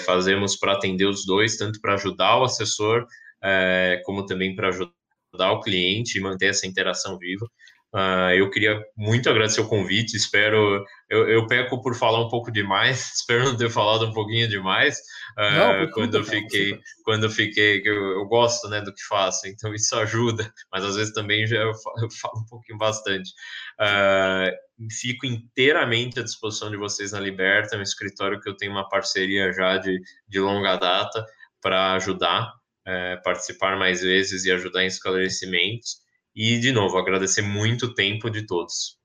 Fazemos 0.05 0.57
para 0.57 0.74
atender 0.74 1.05
os 1.05 1.26
dois, 1.26 1.55
tanto 1.55 1.80
para 1.80 1.93
ajudar 1.93 2.39
o 2.39 2.43
assessor, 2.43 3.05
como 4.03 4.26
também 4.26 4.55
para 4.55 4.70
ajudar 4.70 5.51
o 5.51 5.61
cliente 5.61 6.18
e 6.18 6.22
manter 6.22 6.47
essa 6.47 6.66
interação 6.68 7.18
viva. 7.18 7.47
Uh, 7.96 8.36
eu 8.36 8.50
queria 8.50 8.84
muito 8.98 9.30
agradecer 9.30 9.62
o 9.62 9.70
convite, 9.70 10.18
espero. 10.18 10.84
Eu, 11.10 11.30
eu, 11.30 11.48
peco 11.48 11.82
por 11.82 11.96
falar 11.96 12.20
um 12.20 12.28
pouco 12.28 12.52
demais, 12.52 13.14
espero 13.16 13.46
não 13.46 13.56
ter 13.56 13.70
falado 13.70 14.06
um 14.06 14.12
pouquinho 14.12 14.50
demais. 14.50 15.00
Uh, 15.38 15.84
não, 15.84 15.91
quando, 15.91 16.16
eu 16.16 16.24
fiquei, 16.26 16.78
quando 17.06 17.24
eu 17.24 17.30
fiquei, 17.30 17.82
eu, 17.86 17.96
eu, 17.96 18.26
gosto 18.26 18.68
né, 18.68 18.82
do 18.82 18.93
que 18.93 19.02
faço, 19.08 19.48
então 19.48 19.74
isso 19.74 19.96
ajuda, 19.96 20.52
mas 20.70 20.84
às 20.84 20.98
vezes 20.98 21.14
também 21.14 21.48
já 21.48 21.56
eu 21.56 21.74
falo, 21.74 21.96
eu 22.04 22.12
falo 22.12 22.41
um 22.41 22.46
pouquinho 22.46 22.78
bastante. 22.78 23.32
Uh, 23.80 24.52
fico 24.91 25.26
inteiramente 25.26 26.20
à 26.20 26.24
disposição 26.24 26.70
de 26.70 26.76
vocês 26.76 27.14
na 27.14 27.20
Liberta, 27.22 27.78
é 27.78 27.80
um 27.80 27.82
escritório 27.82 28.41
que 28.41 28.50
eu 28.50 28.58
tenho 28.58 28.74
uma 28.74 28.89
parceria 28.89 29.54
já 29.54 29.78
de, 29.78 30.02
de 30.28 30.39
longa 30.41 30.76
data 30.76 31.26
para 31.62 31.93
ajudar, 31.93 32.50
uh, 32.86 33.24
participar 33.24 33.78
mais 33.78 34.02
vezes 34.02 34.43
e 34.43 34.52
ajudar 34.52 34.84
em 34.84 34.88
esclarecimentos. 34.88 36.04
E, 36.36 36.60
de 36.60 36.72
novo, 36.72 36.98
agradecer 36.98 37.42
muito 37.42 37.88
o 37.88 37.94
tempo 37.94 38.30
de 38.30 38.46
todos. 38.46 38.98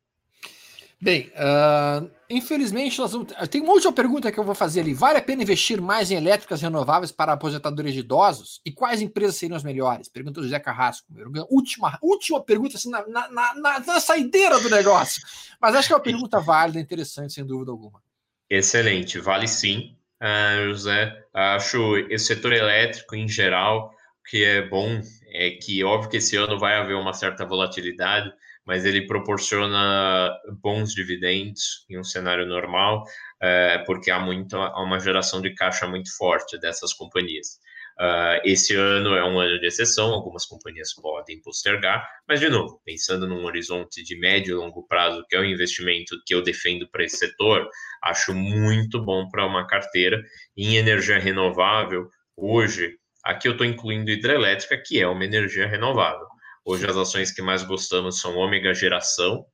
Bem, 1.03 1.33
uh, 1.35 2.11
infelizmente, 2.29 2.99
nós 2.99 3.13
vamos... 3.13 3.33
tem 3.49 3.63
uma 3.63 3.73
última 3.73 3.91
pergunta 3.91 4.31
que 4.31 4.39
eu 4.39 4.45
vou 4.45 4.55
fazer 4.55 4.81
ali. 4.81 4.93
Vale 4.93 5.17
a 5.17 5.23
pena 5.23 5.43
investir 5.43 5.81
mais 5.81 6.11
em 6.11 6.17
elétricas 6.17 6.61
renováveis 6.61 7.11
para 7.11 7.33
aposentadores 7.33 7.95
de 7.95 8.01
idosos? 8.01 8.61
E 8.67 8.71
quais 8.71 9.01
empresas 9.01 9.37
seriam 9.37 9.57
as 9.57 9.65
melhores? 9.65 10.11
Pergunta 10.11 10.41
o 10.41 10.43
José 10.43 10.59
Carrasco. 10.59 11.07
Última, 11.49 11.99
última 12.03 12.43
pergunta, 12.45 12.77
assim, 12.77 12.91
na, 12.91 13.07
na, 13.09 13.29
na, 13.31 13.81
na 13.81 14.01
saideira 14.01 14.61
do 14.61 14.69
negócio. 14.69 15.23
Mas 15.59 15.75
acho 15.75 15.89
que 15.89 15.95
é 15.95 15.97
uma 15.97 16.03
pergunta 16.03 16.39
válida, 16.45 16.79
interessante, 16.79 17.33
sem 17.33 17.47
dúvida 17.47 17.71
alguma. 17.71 18.03
Excelente, 18.51 19.19
vale 19.21 19.49
sim, 19.49 19.97
uh, 20.21 20.69
José. 20.69 21.25
Acho 21.33 21.97
esse 22.11 22.27
setor 22.27 22.53
elétrico, 22.53 23.17
em 23.17 23.27
geral, 23.27 23.95
que 24.29 24.45
é 24.45 24.69
bom 24.69 25.01
é 25.33 25.51
que 25.51 25.83
óbvio 25.85 26.11
que 26.11 26.17
esse 26.19 26.37
ano 26.37 26.59
vai 26.59 26.77
haver 26.77 26.97
uma 26.97 27.13
certa 27.13 27.45
volatilidade, 27.45 28.33
mas 28.67 28.85
ele 28.85 29.07
proporciona 29.07 30.31
bons 30.63 30.93
dividendos 30.93 31.85
em 31.89 31.99
um 31.99 32.05
cenário 32.05 32.47
normal, 32.47 33.05
é, 33.43 33.79
porque 33.87 34.11
há 34.11 34.21
muito 34.21 34.57
há 34.57 34.83
uma 34.83 35.01
geração 35.01 35.41
de 35.41 35.55
caixa 35.55 35.87
muito 35.87 36.15
forte 36.17 36.59
dessas 36.59 36.93
companhias. 36.93 37.59
Uh, 38.01 38.41
esse 38.45 38.75
ano 38.75 39.15
é 39.15 39.23
um 39.23 39.39
ano 39.39 39.61
de 39.61 39.67
exceção, 39.67 40.15
algumas 40.15 40.47
companhias 40.47 40.95
podem 40.95 41.39
postergar, 41.43 42.09
mas, 42.27 42.41
de 42.41 42.49
novo, 42.49 42.81
pensando 42.83 43.29
num 43.29 43.45
horizonte 43.45 44.03
de 44.03 44.19
médio 44.19 44.55
e 44.55 44.57
longo 44.57 44.87
prazo, 44.87 45.23
que 45.29 45.37
é 45.37 45.39
o 45.39 45.45
investimento 45.45 46.17
que 46.25 46.35
eu 46.35 46.43
defendo 46.43 46.89
para 46.91 47.05
esse 47.05 47.19
setor, 47.19 47.69
acho 48.03 48.33
muito 48.33 49.05
bom 49.05 49.29
para 49.29 49.45
uma 49.45 49.67
carteira 49.67 50.23
em 50.57 50.77
energia 50.77 51.19
renovável. 51.19 52.09
Hoje, 52.35 52.97
Aqui 53.25 53.49
eu 53.49 53.53
estou 53.53 53.67
incluindo 53.67 54.11
hidrelétrica, 54.11 54.81
que 54.85 55.01
é 55.01 55.07
uma 55.07 55.25
energia 55.25 55.67
renovável. 55.67 56.27
Hoje 56.65 56.87
as 56.87 56.97
ações 56.97 57.33
que 57.33 57.43
mais 57.43 57.63
gostamos 57.63 58.21
são 58.21 58.37
Ômega 58.37 58.73
Geração, 58.75 59.45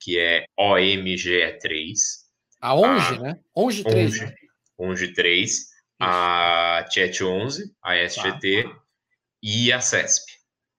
que 0.00 0.18
é 0.18 0.44
OMGE3. 0.58 1.92
A 2.60 2.74
ONGE, 2.74 3.14
a, 3.14 3.20
né? 3.20 3.40
ONGE 3.54 3.84
3. 3.84 4.12
ONGE, 4.12 4.24
né? 4.24 4.34
ONGE 4.78 5.14
3, 5.14 5.50
Isso. 5.50 5.66
a 6.00 6.84
TET 6.92 7.24
11, 7.24 7.74
a 7.82 7.96
SGT 7.96 8.64
tá. 8.64 8.82
e 9.42 9.72
a 9.72 9.80
CESP. 9.80 10.32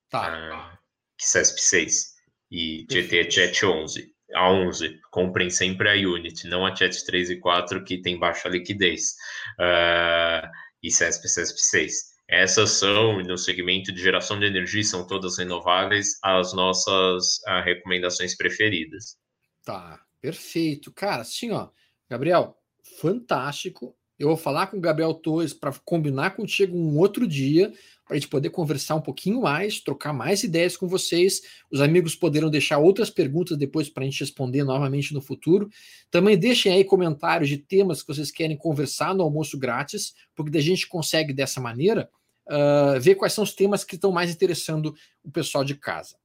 Tá. 0.10 0.28
A, 0.28 0.80
CESP 1.20 1.62
6 1.62 2.18
e 2.52 2.86
GT 2.90 3.20
é 3.20 3.26
TET 3.26 3.66
11. 3.66 4.14
a 4.34 4.52
11. 4.52 5.00
Comprem 5.12 5.50
sempre 5.50 5.90
a 5.90 5.94
Unity, 5.94 6.48
não 6.48 6.66
a 6.66 6.76
Chat 6.76 7.06
3 7.06 7.32
e 7.32 7.40
4, 7.40 7.84
que 7.84 8.02
tem 8.02 8.20
baixa 8.20 8.50
liquidez. 8.50 9.16
Uh, 9.60 10.48
e 10.84 10.92
CESP, 10.92 11.28
CESP 11.28 11.60
6. 11.60 12.17
Essas 12.30 12.72
são, 12.72 13.22
no 13.24 13.38
segmento 13.38 13.92
de 13.92 14.02
geração 14.02 14.38
de 14.38 14.46
energia, 14.46 14.84
são 14.84 15.08
todas 15.08 15.38
renováveis, 15.38 16.20
as 16.22 16.54
nossas 16.54 17.38
uh, 17.48 17.64
recomendações 17.64 18.36
preferidas. 18.36 19.18
Tá, 19.64 20.02
perfeito. 20.20 20.92
Cara, 20.92 21.22
assim, 21.22 21.52
ó, 21.52 21.70
Gabriel, 22.10 22.58
fantástico. 23.00 23.98
Eu 24.20 24.30
vou 24.30 24.38
falar 24.38 24.68
com 24.68 24.78
o 24.78 24.82
Gabriel 24.82 25.14
Torres 25.14 25.54
para 25.54 25.72
combinar 25.86 26.32
contigo 26.32 26.76
um 26.76 26.98
outro 26.98 27.28
dia, 27.28 27.72
para 28.04 28.16
a 28.16 28.20
gente 28.20 28.30
poder 28.30 28.50
conversar 28.50 28.96
um 28.96 29.02
pouquinho 29.02 29.42
mais, 29.42 29.80
trocar 29.80 30.12
mais 30.12 30.44
ideias 30.44 30.76
com 30.76 30.88
vocês. 30.88 31.42
Os 31.70 31.82
amigos 31.82 32.16
poderão 32.16 32.50
deixar 32.50 32.80
outras 32.80 33.10
perguntas 33.10 33.58
depois 33.58 33.90
para 33.90 34.04
a 34.04 34.06
gente 34.06 34.22
responder 34.22 34.64
novamente 34.64 35.14
no 35.14 35.22
futuro. 35.22 35.70
Também 36.10 36.38
deixem 36.38 36.74
aí 36.74 36.84
comentários 36.84 37.50
de 37.50 37.58
temas 37.58 38.02
que 38.02 38.08
vocês 38.08 38.32
querem 38.32 38.58
conversar 38.58 39.14
no 39.14 39.24
almoço 39.24 39.58
grátis, 39.58 40.16
porque 40.36 40.58
a 40.58 40.62
gente 40.62 40.88
consegue 40.88 41.34
dessa 41.34 41.62
maneira 41.62 42.10
uh, 42.48 43.00
ver 43.00 43.16
quais 43.16 43.34
são 43.34 43.44
os 43.44 43.54
temas 43.54 43.84
que 43.84 43.96
estão 43.96 44.12
mais 44.12 44.32
interessando 44.32 44.96
o 45.24 45.30
pessoal 45.30 45.64
de 45.64 45.76
casa. 45.76 46.16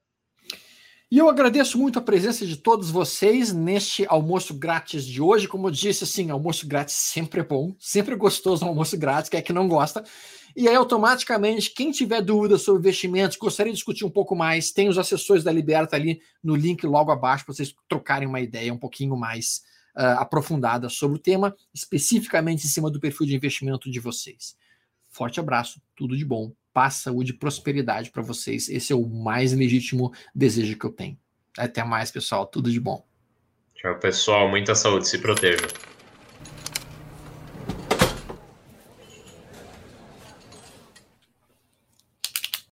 E 1.09 1.19
eu 1.19 1.29
agradeço 1.29 1.79
muito 1.79 2.01
a 2.01 2.03
presença 2.03 2.45
de 2.45 2.57
todos 2.57 2.91
vocês 2.91 3.53
neste 3.53 4.05
almoço 4.09 4.59
grátis 4.59 5.07
de 5.07 5.23
hoje. 5.23 5.47
Como 5.47 5.69
eu 5.69 5.71
disse, 5.71 6.03
assim, 6.03 6.31
almoço 6.31 6.67
grátis 6.67 6.97
sempre 6.97 7.41
é 7.41 7.45
bom, 7.45 7.77
sempre 7.79 8.15
é 8.15 8.19
gostoso 8.19 8.65
um 8.65 8.69
almoço 8.69 8.99
grátis, 8.99 9.31
quem 9.31 9.39
é 9.39 9.43
que 9.43 9.53
não 9.53 9.69
gosta. 9.69 10.03
E 10.57 10.67
aí, 10.67 10.75
automaticamente, 10.75 11.71
quem 11.71 11.93
tiver 11.93 12.23
dúvidas 12.23 12.63
sobre 12.63 12.81
investimentos, 12.81 13.37
gostaria 13.37 13.73
de 13.73 13.77
discutir 13.77 14.05
um 14.05 14.11
pouco 14.11 14.35
mais, 14.35 14.73
tem 14.73 14.89
os 14.89 14.99
assessores 14.99 15.45
da 15.45 15.53
Liberta 15.53 15.95
ali 15.95 16.21
no 16.43 16.57
link 16.57 16.85
logo 16.85 17.13
abaixo 17.13 17.45
para 17.45 17.55
vocês 17.55 17.73
trocarem 17.89 18.27
uma 18.27 18.41
ideia 18.41 18.75
um 18.75 18.79
pouquinho 18.79 19.17
mais 19.17 19.61
uh, 19.97 20.19
aprofundada 20.19 20.89
sobre 20.89 21.17
o 21.19 21.21
tema, 21.21 21.55
especificamente 21.73 22.67
em 22.67 22.69
cima 22.69 22.91
do 22.91 23.01
perfil 23.01 23.27
de 23.27 23.35
investimento 23.35 23.91
de 23.91 23.99
vocês. 23.99 24.57
Forte 25.09 25.41
abraço, 25.41 25.81
tudo 25.97 26.17
de 26.17 26.25
bom, 26.25 26.53
paz, 26.73 26.95
saúde 26.95 27.33
e 27.33 27.37
prosperidade 27.37 28.11
para 28.11 28.23
vocês. 28.23 28.69
Esse 28.69 28.93
é 28.93 28.97
o 28.97 29.07
mais 29.07 29.53
legítimo 29.53 30.13
desejo 30.35 30.79
que 30.79 30.85
eu 30.85 30.93
tenho. 30.93 31.19
Até 31.57 31.83
mais, 31.83 32.11
pessoal, 32.11 32.47
tudo 32.47 32.71
de 32.71 32.79
bom. 32.79 33.03
Tchau, 33.75 33.99
pessoal, 33.99 34.49
muita 34.49 34.75
saúde, 34.75 35.09
se 35.09 35.19
proteja. 35.19 35.67